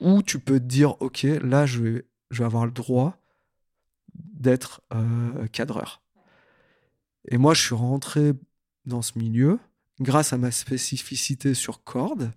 où 0.00 0.22
tu 0.22 0.38
peux 0.38 0.58
te 0.58 0.64
dire, 0.64 1.00
ok, 1.00 1.22
là, 1.42 1.66
je 1.66 1.82
vais, 1.82 2.06
je 2.32 2.38
vais 2.38 2.44
avoir 2.44 2.66
le 2.66 2.72
droit 2.72 3.16
d'être 4.14 4.82
euh, 4.92 5.46
cadreur. 5.48 6.02
Et 7.28 7.38
moi, 7.38 7.54
je 7.54 7.62
suis 7.62 7.74
rentré 7.74 8.32
dans 8.84 9.02
ce 9.02 9.16
milieu 9.18 9.60
grâce 10.00 10.32
à 10.32 10.38
ma 10.38 10.50
spécificité 10.50 11.54
sur 11.54 11.84
corde, 11.84 12.32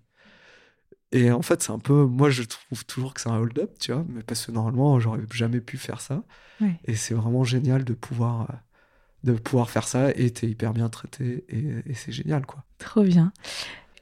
et 1.12 1.30
en 1.30 1.42
fait, 1.42 1.62
c'est 1.62 1.72
un 1.72 1.78
peu. 1.78 2.04
Moi, 2.04 2.30
je 2.30 2.42
trouve 2.42 2.84
toujours 2.84 3.14
que 3.14 3.20
c'est 3.20 3.28
un 3.28 3.38
hold-up, 3.38 3.78
tu 3.78 3.92
vois, 3.92 4.04
mais 4.08 4.22
parce 4.22 4.46
que 4.46 4.52
normalement, 4.52 4.98
j'aurais 5.00 5.20
jamais 5.32 5.60
pu 5.60 5.78
faire 5.78 6.00
ça. 6.00 6.22
Et 6.84 6.96
c'est 6.96 7.14
vraiment 7.14 7.44
génial 7.44 7.84
de 7.84 7.92
pouvoir, 7.92 8.48
de 9.22 9.32
pouvoir 9.32 9.70
faire 9.70 9.86
ça 9.86 10.10
et 10.10 10.30
t'es 10.30 10.48
hyper 10.48 10.72
bien 10.72 10.88
traité 10.88 11.44
et, 11.48 11.94
c'est 11.94 12.12
génial, 12.12 12.44
quoi. 12.46 12.64
Trop 12.78 13.02
bien. 13.02 13.32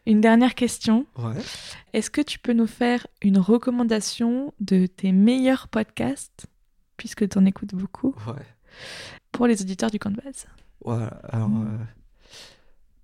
Une 0.06 0.20
dernière 0.20 0.54
question. 0.54 1.06
Ouais. 1.16 1.40
Est-ce 1.92 2.10
que 2.10 2.20
tu 2.20 2.38
peux 2.38 2.52
nous 2.52 2.66
faire 2.66 3.06
une 3.22 3.38
recommandation 3.38 4.52
de 4.60 4.86
tes 4.86 5.12
meilleurs 5.12 5.68
podcasts, 5.68 6.46
puisque 6.96 7.28
tu 7.28 7.38
en 7.38 7.44
écoutes 7.46 7.74
beaucoup, 7.74 8.14
ouais. 8.26 8.44
pour 9.32 9.46
les 9.46 9.62
auditeurs 9.62 9.90
du 9.90 9.98
base 9.98 10.46
Voilà. 10.84 11.08
Alors, 11.28 11.50
euh, 11.50 11.78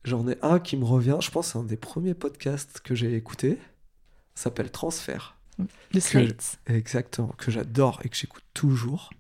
j'en 0.05 0.29
ai 0.29 0.37
un 0.43 0.59
qui 0.59 0.77
me 0.77 0.85
revient. 0.85 1.17
Je 1.21 1.31
pense 1.31 1.47
que 1.47 1.53
c'est 1.53 1.59
un 1.59 1.65
des 1.65 1.77
premiers 1.77 2.15
podcasts 2.15 2.81
que 2.81 2.95
j'ai 2.95 3.15
écouté. 3.15 3.59
S'appelle 4.35 4.71
Transfert. 4.71 5.37
De 5.93 6.01
Slates. 6.01 6.59
exactement. 6.67 7.35
Que 7.37 7.51
j'adore 7.51 8.01
et 8.05 8.09
que 8.09 8.17
j'écoute 8.17 8.45
toujours. 8.55 9.11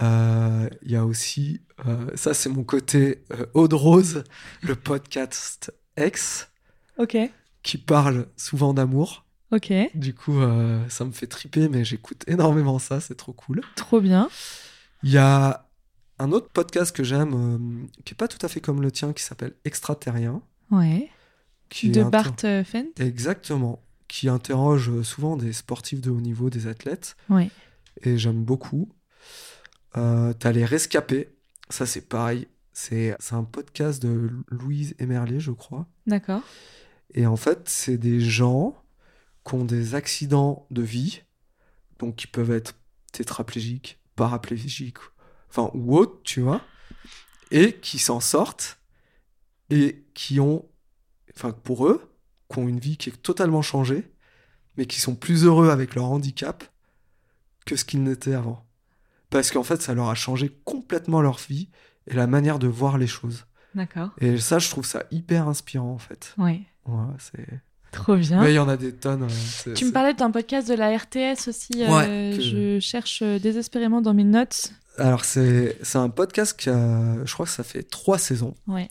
Euh, 0.00 0.68
Il 0.82 0.90
y 0.90 0.96
a 0.96 1.04
aussi, 1.04 1.60
euh, 1.86 2.06
ça 2.14 2.32
c'est 2.34 2.48
mon 2.48 2.64
côté 2.64 3.24
euh, 3.32 3.46
Aude 3.54 3.72
Rose, 3.74 4.24
le 4.62 4.74
podcast 4.76 5.72
X, 5.98 6.48
Ok. 6.98 7.16
qui 7.62 7.78
parle 7.78 8.26
souvent 8.36 8.74
d'amour. 8.74 9.24
Ok. 9.50 9.72
Du 9.94 10.14
coup, 10.14 10.40
euh, 10.40 10.80
ça 10.88 11.04
me 11.04 11.12
fait 11.12 11.26
triper, 11.26 11.68
mais 11.68 11.84
j'écoute 11.84 12.24
énormément 12.26 12.78
ça, 12.78 13.00
c'est 13.00 13.14
trop 13.14 13.32
cool. 13.32 13.60
Trop 13.76 14.00
bien. 14.00 14.28
Il 15.02 15.10
y 15.10 15.18
a 15.18 15.68
un 16.18 16.32
autre 16.32 16.48
podcast 16.50 16.94
que 16.94 17.04
j'aime, 17.04 17.34
euh, 17.34 17.86
qui 18.04 18.14
est 18.14 18.16
pas 18.16 18.28
tout 18.28 18.44
à 18.44 18.48
fait 18.48 18.60
comme 18.60 18.80
le 18.82 18.90
tien, 18.90 19.12
qui 19.12 19.22
s'appelle 19.22 19.54
Extraterrien. 19.64 20.40
Ouais. 20.70 21.10
Qui 21.68 21.90
de 21.90 22.02
Bart 22.02 22.34
euh, 22.44 22.64
Fent. 22.64 22.86
Exactement. 22.98 23.82
Qui 24.08 24.28
interroge 24.28 25.02
souvent 25.02 25.36
des 25.36 25.52
sportifs 25.52 26.00
de 26.00 26.10
haut 26.10 26.20
niveau, 26.20 26.50
des 26.50 26.66
athlètes. 26.66 27.16
Ouais. 27.28 27.50
Et 28.02 28.18
j'aime 28.18 28.42
beaucoup. 28.44 28.88
Euh, 29.96 30.32
T'as 30.32 30.52
les 30.52 30.64
rescapés. 30.64 31.28
Ça, 31.68 31.86
c'est 31.86 32.08
pareil. 32.08 32.46
C'est 32.72 33.16
un 33.30 33.44
podcast 33.44 34.02
de 34.02 34.30
Louise 34.48 34.94
Emerlé, 34.98 35.40
je 35.40 35.50
crois. 35.50 35.86
D'accord. 36.06 36.42
Et 37.14 37.26
en 37.26 37.36
fait, 37.36 37.68
c'est 37.68 37.98
des 37.98 38.20
gens 38.20 38.82
qui 39.46 39.54
ont 39.54 39.64
des 39.64 39.94
accidents 39.94 40.66
de 40.70 40.82
vie, 40.82 41.22
donc 41.98 42.16
qui 42.16 42.26
peuvent 42.26 42.50
être 42.50 42.74
tétraplégiques, 43.12 44.00
paraplégiques, 44.16 44.98
enfin, 45.50 45.70
ou 45.74 45.96
autres, 45.96 46.22
tu 46.22 46.40
vois, 46.40 46.62
et 47.50 47.74
qui 47.74 47.98
s'en 47.98 48.20
sortent 48.20 48.78
et 49.68 50.04
qui 50.14 50.40
ont, 50.40 50.66
enfin, 51.36 51.52
pour 51.52 51.86
eux, 51.86 52.14
qui 52.50 52.58
ont 52.58 52.68
une 52.68 52.80
vie 52.80 52.96
qui 52.96 53.10
est 53.10 53.22
totalement 53.22 53.62
changée, 53.62 54.10
mais 54.76 54.86
qui 54.86 55.00
sont 55.00 55.14
plus 55.14 55.44
heureux 55.44 55.68
avec 55.68 55.94
leur 55.94 56.04
handicap 56.04 56.64
que 57.66 57.76
ce 57.76 57.84
qu'ils 57.84 58.02
n'étaient 58.02 58.34
avant. 58.34 58.66
Parce 59.28 59.50
qu'en 59.50 59.62
fait, 59.62 59.82
ça 59.82 59.94
leur 59.94 60.08
a 60.08 60.14
changé 60.14 60.48
complètement 60.64 61.20
leur 61.20 61.38
vie 61.38 61.68
et 62.06 62.14
la 62.14 62.26
manière 62.26 62.58
de 62.58 62.66
voir 62.68 62.98
les 62.98 63.06
choses. 63.06 63.46
D'accord. 63.74 64.10
Et 64.20 64.36
ça, 64.38 64.58
je 64.58 64.68
trouve 64.70 64.84
ça 64.84 65.04
hyper 65.10 65.48
inspirant, 65.48 65.92
en 65.92 65.98
fait. 65.98 66.34
Ouais. 66.38 66.60
Voilà, 66.84 67.10
c'est... 67.18 67.46
Trop 67.90 68.16
bien. 68.16 68.40
Mais 68.42 68.52
il 68.52 68.56
y 68.56 68.58
en 68.58 68.68
a 68.70 68.76
des 68.78 68.92
tonnes. 68.94 69.26
Tu 69.76 69.84
me 69.84 69.92
parlais 69.92 70.14
d'un 70.14 70.30
podcast 70.30 70.66
de 70.66 70.72
la 70.74 70.96
RTS 70.96 71.48
aussi. 71.48 71.72
euh, 71.84 71.88
Ouais, 71.94 72.36
que- 72.36 72.42
Je 72.42 72.80
cherche 72.80 73.20
euh, 73.22 73.38
désespérément 73.38 74.00
dans 74.00 74.14
mes 74.14 74.24
notes. 74.24 74.72
Alors, 74.96 75.24
c'est 75.26 75.76
c'est 75.82 75.98
un 75.98 76.08
podcast 76.08 76.58
qui 76.58 76.70
a... 76.70 77.22
Je 77.24 77.32
crois 77.34 77.44
que 77.46 77.52
ça 77.52 77.62
fait 77.64 77.82
trois 77.82 78.16
saisons. 78.18 78.54
Ouais. 78.66 78.90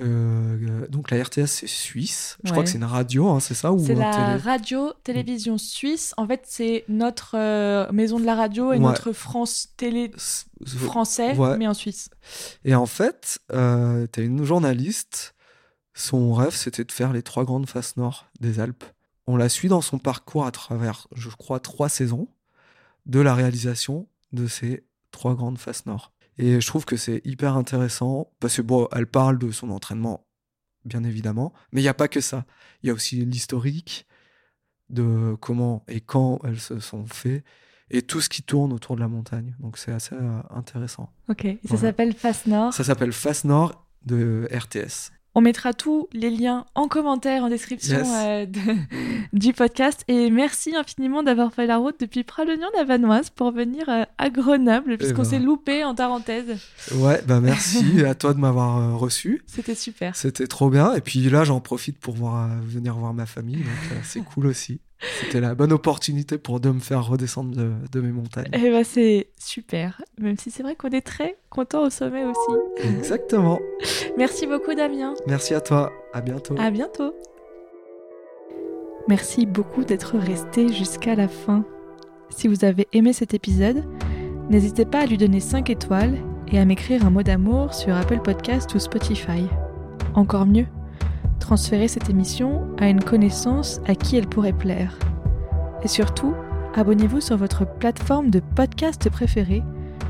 Euh, 0.00 0.86
donc, 0.88 1.10
la 1.10 1.22
RTS, 1.22 1.46
c'est 1.46 1.66
suisse. 1.66 2.36
Je 2.44 2.48
Ouais. 2.48 2.52
crois 2.52 2.64
que 2.64 2.70
c'est 2.70 2.78
une 2.78 2.84
radio, 2.84 3.28
hein, 3.28 3.40
c'est 3.40 3.54
ça 3.54 3.72
ou 3.72 3.84
C'est 3.84 3.94
la 3.94 4.10
télé? 4.12 4.36
radio 4.42 4.92
télévision 5.04 5.58
suisse. 5.58 6.14
En 6.16 6.26
fait, 6.26 6.42
c'est 6.46 6.84
notre 6.88 7.36
euh, 7.36 7.90
maison 7.92 8.18
de 8.20 8.24
la 8.24 8.34
radio 8.34 8.72
et 8.72 8.76
Ouais. 8.76 8.82
notre 8.82 9.12
France 9.12 9.68
télé 9.76 10.12
français, 10.66 11.34
Ouais. 11.36 11.56
mais 11.56 11.66
en 11.66 11.74
Suisse. 11.74 12.10
Et 12.64 12.74
en 12.74 12.86
fait, 12.86 13.38
euh, 13.52 14.06
t'as 14.06 14.22
une 14.22 14.44
journaliste. 14.44 15.34
Son 15.94 16.32
rêve, 16.32 16.54
c'était 16.54 16.84
de 16.84 16.92
faire 16.92 17.12
les 17.12 17.22
trois 17.22 17.44
grandes 17.44 17.68
faces 17.68 17.96
nord 17.96 18.26
des 18.40 18.60
Alpes. 18.60 18.84
On 19.26 19.36
la 19.36 19.48
suit 19.48 19.68
dans 19.68 19.80
son 19.80 19.98
parcours 19.98 20.46
à 20.46 20.52
travers, 20.52 21.08
je 21.14 21.28
crois, 21.30 21.58
trois 21.60 21.88
saisons 21.88 22.28
de 23.06 23.18
la 23.20 23.34
réalisation 23.34 24.06
de 24.32 24.46
ces 24.46 24.84
trois 25.10 25.34
grandes 25.34 25.58
faces 25.58 25.86
nord. 25.86 26.12
Et 26.38 26.60
je 26.60 26.66
trouve 26.66 26.84
que 26.84 26.96
c'est 26.96 27.20
hyper 27.24 27.56
intéressant 27.56 28.30
parce 28.40 28.56
que, 28.56 28.62
bon, 28.62 28.88
elle 28.92 29.06
parle 29.06 29.38
de 29.38 29.50
son 29.50 29.70
entraînement, 29.70 30.26
bien 30.84 31.02
évidemment, 31.04 31.52
mais 31.72 31.80
il 31.80 31.84
n'y 31.84 31.88
a 31.88 31.94
pas 31.94 32.08
que 32.08 32.20
ça. 32.20 32.44
Il 32.82 32.86
y 32.86 32.90
a 32.90 32.94
aussi 32.94 33.24
l'historique 33.24 34.06
de 34.88 35.36
comment 35.40 35.84
et 35.88 36.00
quand 36.00 36.38
elles 36.44 36.60
se 36.60 36.78
sont 36.80 37.04
faites 37.06 37.44
et 37.90 38.02
tout 38.02 38.20
ce 38.20 38.28
qui 38.28 38.42
tourne 38.42 38.72
autour 38.72 38.96
de 38.96 39.00
la 39.00 39.08
montagne. 39.08 39.56
Donc 39.60 39.78
c'est 39.78 39.92
assez 39.92 40.14
euh, 40.14 40.40
intéressant. 40.50 41.10
Ok. 41.28 41.44
Et 41.44 41.54
ça 41.54 41.58
Voilà. 41.76 41.80
s'appelle 41.88 42.14
Face 42.14 42.46
Nord? 42.46 42.72
Ça 42.72 42.84
s'appelle 42.84 43.12
Face 43.12 43.44
Nord 43.44 43.86
de 44.04 44.48
RTS. 44.52 45.10
On 45.38 45.40
mettra 45.40 45.72
tous 45.72 46.08
les 46.12 46.30
liens 46.30 46.64
en 46.74 46.88
commentaire, 46.88 47.44
en 47.44 47.48
description 47.48 47.98
Yes. 47.98 48.08
euh, 48.12 48.44
de- 48.46 48.58
du 49.38 49.52
podcast. 49.52 50.02
Et 50.08 50.30
merci 50.30 50.74
infiniment 50.74 51.22
d'avoir 51.22 51.52
fait 51.54 51.68
la 51.68 51.76
route 51.76 51.94
depuis 52.00 52.24
Pralognan 52.24 52.66
la 52.76 52.82
Vanoise 52.82 53.30
pour 53.30 53.52
venir 53.52 53.88
euh, 53.88 54.02
à 54.18 54.30
Grenoble, 54.30 54.98
puisqu'on 54.98 55.22
ben. 55.22 55.28
s'est 55.28 55.38
loupé 55.38 55.84
en 55.84 55.94
parenthèse. 55.94 56.56
Ouais, 56.96 57.22
bah 57.24 57.38
merci 57.42 58.04
à 58.04 58.16
toi 58.16 58.34
de 58.34 58.40
m'avoir 58.40 58.78
euh, 58.78 58.96
reçu. 58.96 59.44
C'était 59.46 59.76
super. 59.76 60.16
C'était 60.16 60.48
trop 60.48 60.70
bien. 60.70 60.94
Et 60.94 61.00
puis 61.00 61.20
là, 61.30 61.44
j'en 61.44 61.60
profite 61.60 61.98
pour 62.00 62.16
voir, 62.16 62.48
venir 62.64 62.96
voir 62.96 63.14
ma 63.14 63.26
famille. 63.26 63.58
Donc 63.58 64.02
c'est 64.02 64.24
cool 64.24 64.46
aussi. 64.48 64.80
C'était 65.20 65.40
la 65.40 65.54
bonne 65.54 65.72
opportunité 65.72 66.38
pour 66.38 66.60
de 66.60 66.70
me 66.70 66.80
faire 66.80 67.06
redescendre 67.06 67.56
de, 67.56 67.72
de 67.92 68.00
mes 68.00 68.10
montagnes. 68.10 68.50
Et 68.52 68.70
bah 68.70 68.84
c'est 68.84 69.28
super. 69.38 70.02
Même 70.18 70.36
si 70.36 70.50
c'est 70.50 70.62
vrai 70.62 70.74
qu'on 70.74 70.90
est 70.90 71.06
très 71.06 71.36
content 71.50 71.86
au 71.86 71.90
sommet 71.90 72.24
aussi. 72.24 72.88
Exactement. 72.96 73.60
Merci 74.16 74.46
beaucoup 74.46 74.74
Damien. 74.74 75.14
Merci 75.26 75.54
à 75.54 75.60
toi. 75.60 75.92
À 76.12 76.20
bientôt. 76.20 76.54
À 76.58 76.70
bientôt. 76.70 77.14
Merci 79.08 79.46
beaucoup 79.46 79.84
d'être 79.84 80.18
resté 80.18 80.68
jusqu'à 80.72 81.14
la 81.14 81.28
fin. 81.28 81.64
Si 82.30 82.46
vous 82.46 82.64
avez 82.64 82.88
aimé 82.92 83.12
cet 83.12 83.32
épisode, 83.32 83.84
n'hésitez 84.50 84.84
pas 84.84 85.00
à 85.00 85.06
lui 85.06 85.16
donner 85.16 85.40
5 85.40 85.70
étoiles 85.70 86.18
et 86.52 86.58
à 86.58 86.64
m'écrire 86.64 87.06
un 87.06 87.10
mot 87.10 87.22
d'amour 87.22 87.72
sur 87.72 87.94
Apple 87.96 88.20
Podcast 88.20 88.74
ou 88.74 88.78
Spotify. 88.78 89.46
Encore 90.14 90.46
mieux, 90.46 90.66
transférez 91.48 91.88
cette 91.88 92.10
émission 92.10 92.68
à 92.76 92.90
une 92.90 93.02
connaissance 93.02 93.80
à 93.86 93.94
qui 93.94 94.18
elle 94.18 94.26
pourrait 94.26 94.52
plaire. 94.52 94.98
Et 95.82 95.88
surtout, 95.88 96.34
abonnez-vous 96.74 97.22
sur 97.22 97.38
votre 97.38 97.64
plateforme 97.64 98.28
de 98.28 98.42
podcast 98.54 99.08
préférée 99.08 99.62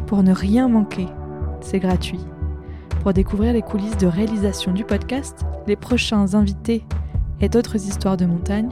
pour 0.09 0.25
ne 0.25 0.33
rien 0.33 0.67
manquer. 0.67 1.07
C'est 1.61 1.79
gratuit. 1.79 2.19
Pour 3.03 3.13
découvrir 3.13 3.53
les 3.53 3.63
coulisses 3.63 3.99
de 3.99 4.09
réalisation 4.09 4.73
du 4.73 4.83
podcast, 4.83 5.47
les 5.69 5.77
prochains 5.77 6.35
invités 6.35 6.85
et 7.41 7.49
d'autres 7.49 7.77
histoires 7.77 8.17
de 8.17 8.27
montagne, 8.27 8.71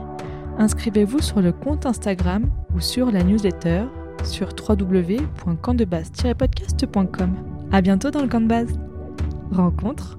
inscrivez-vous 0.59 1.23
sur 1.23 1.41
le 1.41 1.53
compte 1.53 1.87
Instagram 1.87 2.51
ou 2.75 2.81
sur 2.81 3.13
la 3.13 3.23
newsletter 3.23 3.85
sur 4.25 4.49
www.campdebase-podcast.com. 4.69 7.31
À 7.71 7.81
bientôt 7.81 8.11
dans 8.11 8.23
le 8.23 8.29
camp 8.29 8.41
de 8.41 8.49
base. 8.49 8.73
Rencontre 9.53 10.17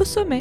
au 0.00 0.04
sommet. 0.04 0.40